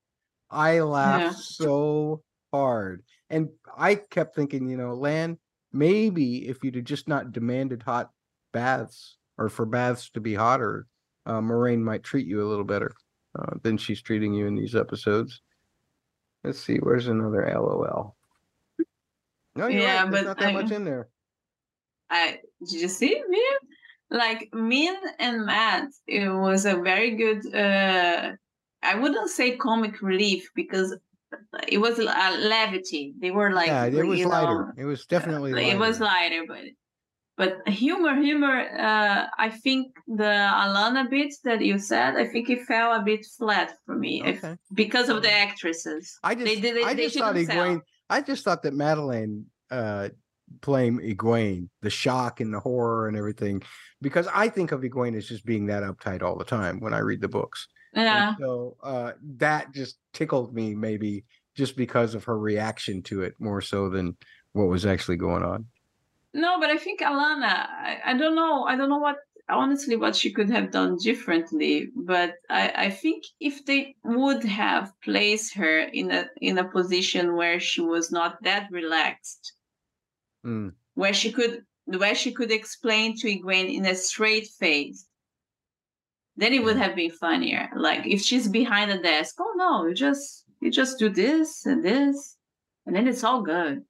I 0.49 0.79
laughed 0.81 1.23
yeah. 1.23 1.31
so 1.35 2.21
hard, 2.51 3.03
and 3.29 3.49
I 3.77 3.95
kept 3.95 4.35
thinking, 4.35 4.69
you 4.69 4.77
know, 4.77 4.93
Lan, 4.93 5.37
maybe 5.71 6.47
if 6.47 6.63
you'd 6.63 6.75
have 6.75 6.83
just 6.83 7.07
not 7.07 7.31
demanded 7.31 7.81
hot 7.81 8.11
baths 8.51 9.17
or 9.37 9.49
for 9.49 9.65
baths 9.65 10.11
to 10.11 10.21
be 10.21 10.35
hotter, 10.35 10.85
uh, 11.25 11.39
Moiraine 11.39 11.81
might 11.81 12.03
treat 12.03 12.27
you 12.27 12.43
a 12.43 12.47
little 12.47 12.63
better 12.63 12.93
uh, 13.37 13.55
than 13.63 13.77
she's 13.77 14.01
treating 14.01 14.33
you 14.33 14.45
in 14.45 14.55
these 14.55 14.75
episodes. 14.75 15.41
Let's 16.43 16.59
see, 16.59 16.77
where's 16.77 17.07
another 17.07 17.51
LOL? 17.51 18.15
No, 19.55 19.67
yeah, 19.67 20.03
right. 20.03 20.11
But 20.11 20.23
not 20.25 20.39
that 20.39 20.49
I, 20.49 20.53
much 20.53 20.71
in 20.71 20.83
there. 20.83 21.09
I 22.09 22.39
did 22.59 22.81
you 22.81 22.87
see 22.87 23.21
me? 23.29 23.43
like 24.13 24.49
Min 24.53 24.95
and 25.19 25.45
Mat, 25.45 25.89
it 26.07 26.29
was 26.29 26.65
a 26.65 26.77
very 26.77 27.15
good. 27.15 27.53
Uh, 27.53 28.33
I 28.83 28.95
wouldn't 28.95 29.29
say 29.29 29.57
comic 29.57 30.01
relief 30.01 30.49
because 30.55 30.95
it 31.67 31.79
was 31.79 31.99
a 31.99 32.03
levity. 32.03 33.13
They 33.19 33.31
were 33.31 33.51
like 33.51 33.67
yeah, 33.67 33.85
it 33.85 34.05
was 34.05 34.23
lighter. 34.23 34.65
Know, 34.65 34.71
it 34.77 34.85
was 34.85 35.05
definitely 35.05 35.51
lighter. 35.51 35.75
it 35.75 35.79
was 35.79 35.99
lighter, 35.99 36.43
but 36.47 36.63
but 37.35 37.67
humor, 37.67 38.15
humor. 38.21 38.69
Uh, 38.77 39.25
I 39.39 39.49
think 39.49 39.95
the 40.07 40.23
Alanna 40.63 41.09
bit 41.09 41.33
that 41.43 41.61
you 41.61 41.79
said, 41.79 42.15
I 42.15 42.27
think 42.27 42.51
it 42.51 42.61
fell 42.65 42.93
a 42.93 43.01
bit 43.01 43.25
flat 43.37 43.73
for 43.85 43.95
me 43.95 44.21
okay. 44.21 44.51
if, 44.51 44.57
because 44.75 45.09
of 45.09 45.23
the 45.23 45.31
actresses. 45.31 46.19
I 46.23 46.35
just, 46.35 46.61
they, 46.61 46.71
they, 46.71 46.83
I 46.83 46.93
just 46.93 47.17
thought 47.17 47.35
Egwene. 47.35 47.81
I 48.09 48.21
just 48.21 48.43
thought 48.43 48.63
that 48.63 48.73
Madeleine 48.73 49.45
uh, 49.71 50.09
playing 50.61 50.99
Egwene, 50.99 51.69
the 51.81 51.89
shock 51.89 52.39
and 52.39 52.53
the 52.53 52.59
horror 52.59 53.07
and 53.07 53.17
everything, 53.17 53.63
because 54.01 54.27
I 54.33 54.49
think 54.49 54.71
of 54.71 54.81
Egwene 54.81 55.15
as 55.15 55.27
just 55.27 55.45
being 55.45 55.67
that 55.67 55.83
uptight 55.83 56.21
all 56.21 56.37
the 56.37 56.43
time 56.43 56.79
when 56.79 56.93
I 56.93 56.99
read 56.99 57.21
the 57.21 57.27
books. 57.27 57.67
Yeah. 57.93 58.29
And 58.29 58.37
so 58.39 58.77
uh, 58.83 59.11
that 59.37 59.73
just 59.73 59.97
tickled 60.13 60.53
me, 60.53 60.75
maybe 60.75 61.25
just 61.55 61.75
because 61.75 62.15
of 62.15 62.23
her 62.25 62.37
reaction 62.37 63.03
to 63.03 63.21
it 63.21 63.35
more 63.39 63.61
so 63.61 63.89
than 63.89 64.17
what 64.53 64.65
was 64.67 64.85
actually 64.85 65.17
going 65.17 65.43
on. 65.43 65.65
No, 66.33 66.59
but 66.59 66.69
I 66.69 66.77
think 66.77 67.01
Alanna, 67.01 67.67
I, 67.69 67.99
I 68.05 68.17
don't 68.17 68.35
know. 68.35 68.63
I 68.63 68.75
don't 68.75 68.89
know 68.89 68.97
what 68.97 69.17
honestly 69.49 69.95
what 69.95 70.15
she 70.15 70.31
could 70.31 70.49
have 70.49 70.71
done 70.71 70.97
differently 70.97 71.89
but 71.95 72.35
I, 72.49 72.73
I 72.75 72.89
think 72.89 73.23
if 73.39 73.65
they 73.65 73.95
would 74.03 74.43
have 74.43 74.93
placed 75.03 75.53
her 75.55 75.79
in 75.79 76.11
a 76.11 76.27
in 76.41 76.57
a 76.57 76.69
position 76.69 77.35
where 77.35 77.59
she 77.59 77.81
was 77.81 78.11
not 78.11 78.41
that 78.43 78.67
relaxed 78.71 79.53
mm. 80.45 80.71
where 80.95 81.13
she 81.13 81.31
could 81.31 81.63
where 81.85 82.15
she 82.15 82.31
could 82.31 82.51
explain 82.51 83.17
to 83.17 83.27
Egwene 83.27 83.73
in 83.73 83.85
a 83.85 83.95
straight 83.95 84.47
face. 84.47 85.05
Then 86.35 86.53
it 86.53 86.63
would 86.63 86.77
have 86.77 86.95
been 86.95 87.11
funnier. 87.11 87.69
Like 87.75 88.07
if 88.07 88.21
she's 88.21 88.47
behind 88.47 88.91
the 88.91 88.97
desk, 88.97 89.35
oh 89.39 89.53
no, 89.55 89.85
you 89.85 89.93
just 89.93 90.45
you 90.61 90.71
just 90.71 90.97
do 90.97 91.09
this 91.09 91.65
and 91.65 91.83
this, 91.83 92.37
and 92.85 92.95
then 92.95 93.07
it's 93.07 93.23
all 93.23 93.41
good 93.41 93.83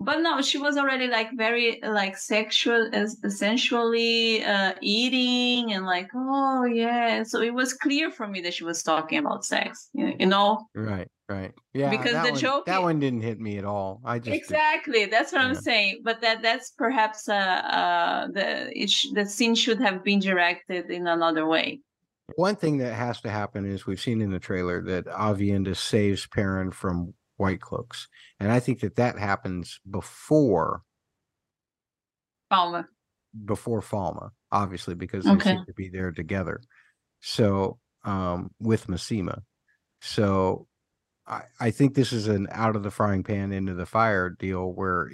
but 0.00 0.20
no 0.20 0.40
she 0.40 0.58
was 0.58 0.76
already 0.76 1.06
like 1.06 1.28
very 1.36 1.78
like 1.82 2.16
sexual 2.16 2.88
as 2.92 3.18
essentially 3.22 4.42
uh 4.44 4.72
eating 4.80 5.72
and 5.72 5.84
like 5.84 6.08
oh 6.14 6.64
yeah. 6.64 7.22
So 7.22 7.40
it 7.42 7.52
was 7.52 7.74
clear 7.74 8.10
for 8.10 8.26
me 8.26 8.40
that 8.40 8.54
she 8.54 8.64
was 8.64 8.82
talking 8.82 9.18
about 9.18 9.44
sex 9.44 9.90
you 9.92 10.26
know? 10.26 10.66
Right 10.74 11.08
right. 11.28 11.52
Yeah 11.74 11.90
because 11.90 12.12
the 12.12 12.32
one, 12.32 12.40
joke 12.40 12.66
that 12.66 12.82
one 12.82 12.98
didn't 12.98 13.20
hit 13.20 13.38
me 13.38 13.58
at 13.58 13.64
all. 13.64 14.00
I 14.04 14.18
just 14.18 14.36
exactly 14.36 15.00
did. 15.00 15.12
that's 15.12 15.32
what 15.32 15.42
yeah. 15.42 15.48
i'm 15.48 15.54
saying. 15.54 16.00
But 16.02 16.20
that 16.22 16.42
that's 16.42 16.70
perhaps 16.70 17.28
uh 17.28 17.34
uh 17.34 18.28
the 18.28 18.70
it 18.74 18.90
sh- 18.90 19.08
the 19.12 19.26
scene 19.26 19.54
should 19.54 19.80
have 19.80 20.02
been 20.02 20.18
directed 20.18 20.90
in 20.90 21.06
another 21.06 21.46
way. 21.46 21.80
One 22.36 22.56
thing 22.56 22.78
that 22.78 22.94
has 22.94 23.20
to 23.22 23.30
happen 23.30 23.66
is 23.66 23.86
we've 23.86 24.00
seen 24.00 24.20
in 24.20 24.30
the 24.30 24.38
trailer 24.38 24.82
that 24.82 25.06
Aviendha 25.06 25.76
saves 25.76 26.26
Perrin 26.26 26.70
from 26.70 27.14
white 27.40 27.60
cloaks. 27.60 28.06
And 28.38 28.52
I 28.52 28.60
think 28.60 28.80
that 28.80 28.96
that 28.96 29.18
happens 29.18 29.80
before 29.90 30.82
Falme 32.52 32.84
Before 33.44 33.80
Falme 33.80 34.30
obviously, 34.52 34.94
because 34.94 35.24
they 35.24 35.38
seem 35.38 35.64
to 35.64 35.74
be 35.74 35.88
there 35.88 36.10
together. 36.12 36.60
So, 37.20 37.78
um, 38.04 38.50
with 38.58 38.86
Masema. 38.86 39.42
So, 40.00 40.66
I, 41.26 41.42
I 41.60 41.70
think 41.70 41.94
this 41.94 42.12
is 42.12 42.28
an 42.28 42.48
out 42.50 42.76
of 42.76 42.82
the 42.82 42.90
frying 42.90 43.22
pan 43.22 43.52
into 43.52 43.74
the 43.74 43.86
fire 43.86 44.30
deal 44.30 44.72
where 44.72 45.10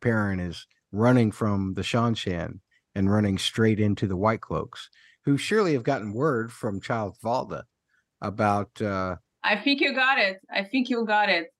Perrin 0.00 0.40
is 0.40 0.66
running 0.92 1.32
from 1.32 1.74
the 1.74 1.82
Seanchan 1.82 2.60
and 2.94 3.12
running 3.12 3.38
straight 3.38 3.80
into 3.80 4.06
the 4.06 4.16
White 4.16 4.40
Cloaks, 4.40 4.88
who 5.24 5.36
surely 5.36 5.74
have 5.74 5.82
gotten 5.82 6.14
word 6.14 6.52
from 6.52 6.80
Child 6.80 7.16
Valda 7.22 7.64
about. 8.20 8.80
Uh, 8.80 9.16
I 9.44 9.56
think 9.56 9.80
you 9.80 9.94
got 9.94 10.18
it. 10.18 10.38
I 10.52 10.64
think 10.64 10.88
you 10.88 11.04
got 11.04 11.28
it. 11.28 11.52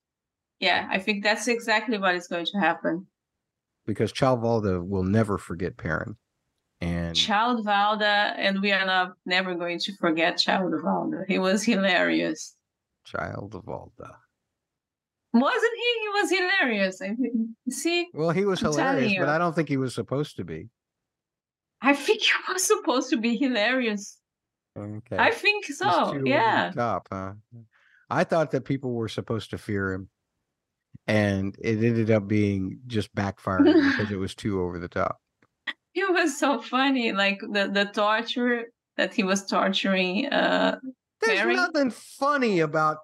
Yeah, 0.60 0.88
I 0.90 0.98
think 0.98 1.22
that's 1.22 1.48
exactly 1.48 1.98
what 1.98 2.14
is 2.14 2.26
going 2.26 2.46
to 2.46 2.58
happen. 2.58 3.06
Because 3.86 4.12
Child 4.12 4.42
Valda 4.42 4.86
will 4.86 5.04
never 5.04 5.38
forget 5.38 5.76
Perrin. 5.76 6.16
And 6.80 7.16
Child 7.16 7.66
Valda, 7.66 8.34
and 8.36 8.60
we 8.60 8.72
are 8.72 8.86
not 8.86 9.12
never 9.26 9.54
going 9.54 9.78
to 9.80 9.96
forget 9.96 10.38
Child 10.38 10.72
Valda. 10.72 11.24
He 11.26 11.38
was 11.38 11.64
hilarious. 11.64 12.54
Child 13.04 13.52
Valda. 13.66 14.14
Wasn't 15.32 15.72
he? 15.76 16.00
He 16.00 16.08
was 16.20 16.30
hilarious. 16.30 17.02
I 17.02 17.14
mean, 17.18 17.56
see. 17.68 18.08
Well, 18.14 18.30
he 18.30 18.44
was 18.44 18.62
I'm 18.62 18.72
hilarious, 18.72 19.14
but 19.18 19.28
I 19.28 19.38
don't 19.38 19.54
think 19.54 19.68
he 19.68 19.76
was 19.76 19.94
supposed 19.94 20.36
to 20.36 20.44
be. 20.44 20.68
I 21.82 21.94
think 21.94 22.22
he 22.22 22.52
was 22.52 22.64
supposed 22.64 23.10
to 23.10 23.16
be 23.16 23.36
hilarious. 23.36 24.18
Okay. 24.76 25.16
I 25.18 25.30
think 25.30 25.64
so. 25.66 26.20
Yeah. 26.24 26.72
Top, 26.74 27.08
huh? 27.10 27.32
I 28.10 28.24
thought 28.24 28.52
that 28.52 28.64
people 28.64 28.92
were 28.92 29.08
supposed 29.08 29.50
to 29.50 29.58
fear 29.58 29.92
him, 29.92 30.08
and 31.08 31.56
it 31.58 31.82
ended 31.82 32.10
up 32.10 32.28
being 32.28 32.78
just 32.86 33.12
backfiring 33.14 33.90
because 33.90 34.12
it 34.12 34.18
was 34.18 34.34
too 34.34 34.60
over 34.60 34.78
the 34.78 34.88
top. 34.88 35.18
It 35.94 36.12
was 36.12 36.38
so 36.38 36.60
funny, 36.60 37.12
like 37.12 37.40
the 37.40 37.68
the 37.72 37.86
torture 37.86 38.66
that 38.96 39.14
he 39.14 39.24
was 39.24 39.46
torturing. 39.46 40.26
Uh, 40.26 40.78
There's 41.20 41.38
Mary. 41.38 41.56
nothing 41.56 41.90
funny 41.90 42.60
about 42.60 42.98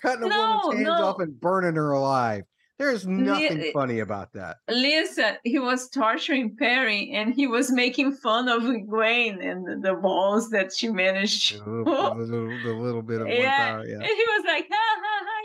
cutting 0.00 0.24
a 0.24 0.28
no, 0.28 0.60
woman's 0.64 0.86
hands 0.86 0.98
no. 0.98 1.06
off 1.06 1.20
and 1.20 1.38
burning 1.38 1.76
her 1.76 1.92
alive. 1.92 2.44
There's 2.80 3.06
nothing 3.06 3.60
L- 3.60 3.72
funny 3.74 3.98
about 3.98 4.32
that. 4.32 4.56
Listen, 4.70 5.36
he 5.44 5.58
was 5.58 5.90
torturing 5.90 6.56
Perry 6.56 7.10
and 7.12 7.34
he 7.34 7.46
was 7.46 7.70
making 7.70 8.12
fun 8.12 8.48
of 8.48 8.62
Egwene 8.62 9.44
and 9.44 9.84
the, 9.84 9.92
balls 9.92 10.48
that 10.48 10.72
she 10.72 10.88
managed. 10.88 11.62
The 11.62 11.70
little, 11.70 12.14
the 12.14 12.24
little, 12.24 12.48
the 12.64 12.72
little 12.72 13.02
bit 13.02 13.20
of 13.20 13.28
yeah. 13.28 13.72
Power, 13.72 13.86
yeah. 13.86 13.96
And 13.96 14.04
he 14.06 14.12
was 14.14 14.44
like, 14.46 14.66
ha, 14.72 15.00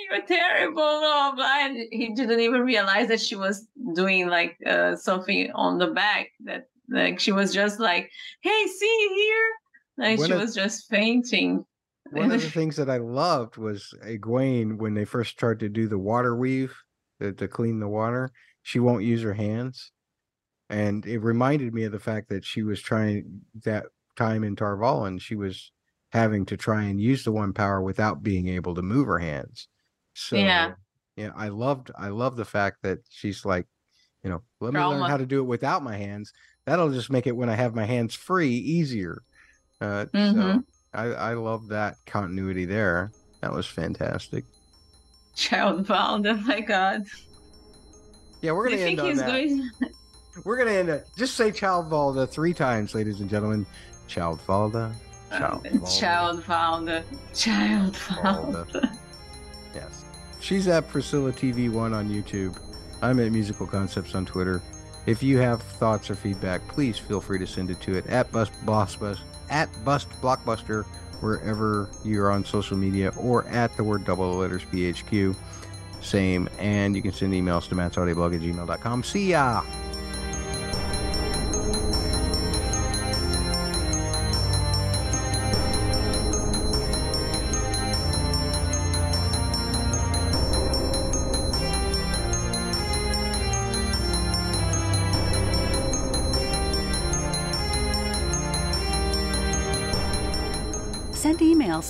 you're 0.10 0.22
terrible, 0.22 0.76
blah, 0.76 1.34
blah. 1.36 1.57
And 1.60 1.88
he 1.91 2.14
didn't 2.14 2.40
even 2.40 2.61
realize 2.61 3.07
that 3.07 3.22
she 3.22 3.36
was 3.36 3.68
doing 3.94 4.27
like 4.27 4.57
uh, 4.65 4.95
something 4.95 5.52
on 5.53 5.77
the 5.77 5.88
back 5.88 6.32
that 6.45 6.68
like 6.90 7.19
she 7.19 7.32
was 7.32 7.53
just 7.53 7.80
like, 7.80 8.11
hey, 8.41 8.65
see 8.68 9.10
here. 9.15 9.49
Like 9.98 10.19
when 10.19 10.30
she 10.30 10.36
was 10.36 10.53
just 10.53 10.90
fainting. 10.90 11.65
One 12.11 12.32
of 12.32 12.41
the 12.41 12.49
things 12.52 12.76
that 12.76 12.90
I 12.90 12.98
loved 12.98 13.57
was 13.57 13.94
Egwene 14.06 14.77
when 14.77 14.94
they 14.94 15.06
first 15.06 15.32
started 15.32 15.60
to 15.60 15.69
do 15.69 15.88
the 15.88 15.98
water 15.98 16.36
weave 16.36 16.76
to, 17.22 17.32
to 17.34 17.48
clean 17.48 17.80
the 17.80 17.88
water. 17.88 18.32
She 18.64 18.80
won't 18.80 19.03
use 19.03 19.22
her 19.22 19.34
hands. 19.34 19.91
And 20.69 21.06
it 21.06 21.19
reminded 21.19 21.73
me 21.73 21.84
of 21.84 21.91
the 21.91 21.99
fact 21.99 22.30
that 22.30 22.44
she 22.44 22.64
was 22.64 22.82
trying 22.82 23.41
that 23.64 23.86
time 24.15 24.44
in 24.44 24.56
Tar 24.56 24.77
Valon, 24.77 25.22
she 25.22 25.36
was 25.36 25.72
having 26.11 26.45
to 26.45 26.57
try 26.57 26.84
and 26.84 26.99
use 26.99 27.23
the 27.23 27.32
one 27.32 27.53
power 27.53 27.82
without 27.82 28.23
being 28.23 28.48
able 28.48 28.73
to 28.76 28.82
move 28.82 29.07
her 29.07 29.19
hands. 29.19 29.68
So 30.15 30.37
yeah, 30.37 30.73
yeah, 31.17 31.31
I 31.35 31.49
loved 31.49 31.91
I 31.97 32.07
love 32.07 32.37
the 32.37 32.45
fact 32.45 32.81
that 32.83 32.99
she's 33.09 33.45
like, 33.45 33.67
you 34.23 34.29
know, 34.29 34.41
let 34.61 34.73
me 34.73 34.79
learn 34.79 35.07
how 35.09 35.17
to 35.17 35.25
do 35.25 35.39
it 35.39 35.45
without 35.45 35.83
my 35.83 35.97
hands. 35.97 36.33
That'll 36.65 36.89
just 36.89 37.11
make 37.11 37.27
it 37.27 37.35
when 37.35 37.49
I 37.49 37.55
have 37.55 37.75
my 37.75 37.85
hands 37.85 38.15
free 38.15 38.55
easier. 38.55 39.21
Uh, 39.79 40.05
mm-hmm. 40.13 40.39
So 40.39 40.63
I 40.93 41.03
I 41.03 41.33
love 41.33 41.67
that 41.67 41.95
continuity 42.05 42.65
there. 42.65 43.11
That 43.41 43.51
was 43.51 43.67
fantastic. 43.67 44.45
Child 45.35 45.85
bound. 45.85 46.25
Oh 46.27 46.35
my 46.37 46.61
god. 46.61 47.05
Yeah, 48.41 48.53
we're 48.53 48.69
gonna 48.69 48.81
end 48.81 48.99
on 49.01 49.15
that. 49.17 49.27
Going... 49.27 49.69
we're 50.45 50.57
gonna 50.57 50.71
end 50.71 50.89
it. 50.89 51.07
Just 51.17 51.35
say 51.35 51.51
Child 51.51 51.89
Valda 51.91 52.27
three 52.29 52.53
times, 52.53 52.95
ladies 52.95 53.19
and 53.19 53.29
gentlemen. 53.29 53.65
Child 54.07 54.39
Valda. 54.47 54.93
Child 55.29 55.63
Valda. 55.65 55.99
Child 55.99 56.43
Valda. 56.43 57.03
Child 57.33 57.93
Valda. 57.93 58.97
Yes. 59.75 60.05
She's 60.45 60.67
at 60.67 60.88
Priscilla 60.88 61.31
TV 61.31 61.72
One 61.72 61.91
on 61.91 62.07
YouTube. 62.07 62.55
I'm 63.01 63.19
at 63.19 63.31
Musical 63.31 63.65
Concepts 63.65 64.13
on 64.13 64.27
Twitter. 64.27 64.61
If 65.07 65.23
you 65.23 65.39
have 65.39 65.63
thoughts 65.63 66.11
or 66.11 66.15
feedback, 66.15 66.67
please 66.67 66.99
feel 66.99 67.19
free 67.19 67.39
to 67.39 67.47
send 67.47 67.72
it 67.72 67.81
to 67.81 67.97
it 67.97 68.05
at 68.05 68.31
Bust 68.31 68.51
Blockbuster 68.63 69.17
at 69.49 69.69
Bust 69.84 70.07
Blockbuster 70.22 70.85
wherever 71.19 71.89
you're 72.03 72.30
on 72.30 72.45
social 72.45 72.77
media 72.77 73.11
or 73.17 73.47
at 73.47 73.76
the 73.76 73.84
word 73.84 74.05
double 74.05 74.34
letters 74.35 74.61
PHQ. 74.65 75.35
Same. 76.01 76.47
And 76.59 76.95
you 76.95 77.01
can 77.01 77.11
send 77.11 77.34
emails 77.34 77.67
to 77.69 77.76
mattsaudioblog 77.76 78.35
at 78.35 78.41
gmail.com. 78.41 79.01
See 79.01 79.31
ya! 79.31 79.63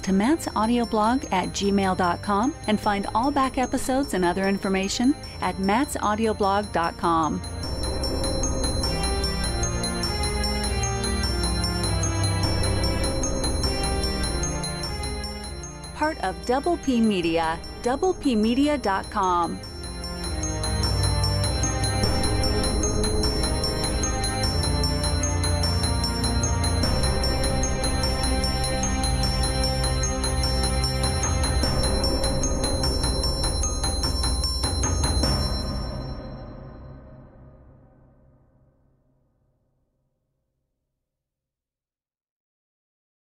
To 0.06 0.11
mattsaudioblog 0.11 1.26
at 1.34 1.49
gmail.com 1.49 2.53
and 2.68 2.80
find 2.80 3.07
all 3.15 3.32
back 3.32 3.57
episodes 3.57 4.14
and 4.14 4.23
other 4.23 4.48
information 4.48 5.15
at 5.41 5.57
mattsaudioblog.com. 5.57 7.41
Part 15.95 16.23
of 16.23 16.36
Double 16.45 16.77
P 16.77 17.02
Media, 17.02 17.60
doublepmedia.com. 17.82 19.60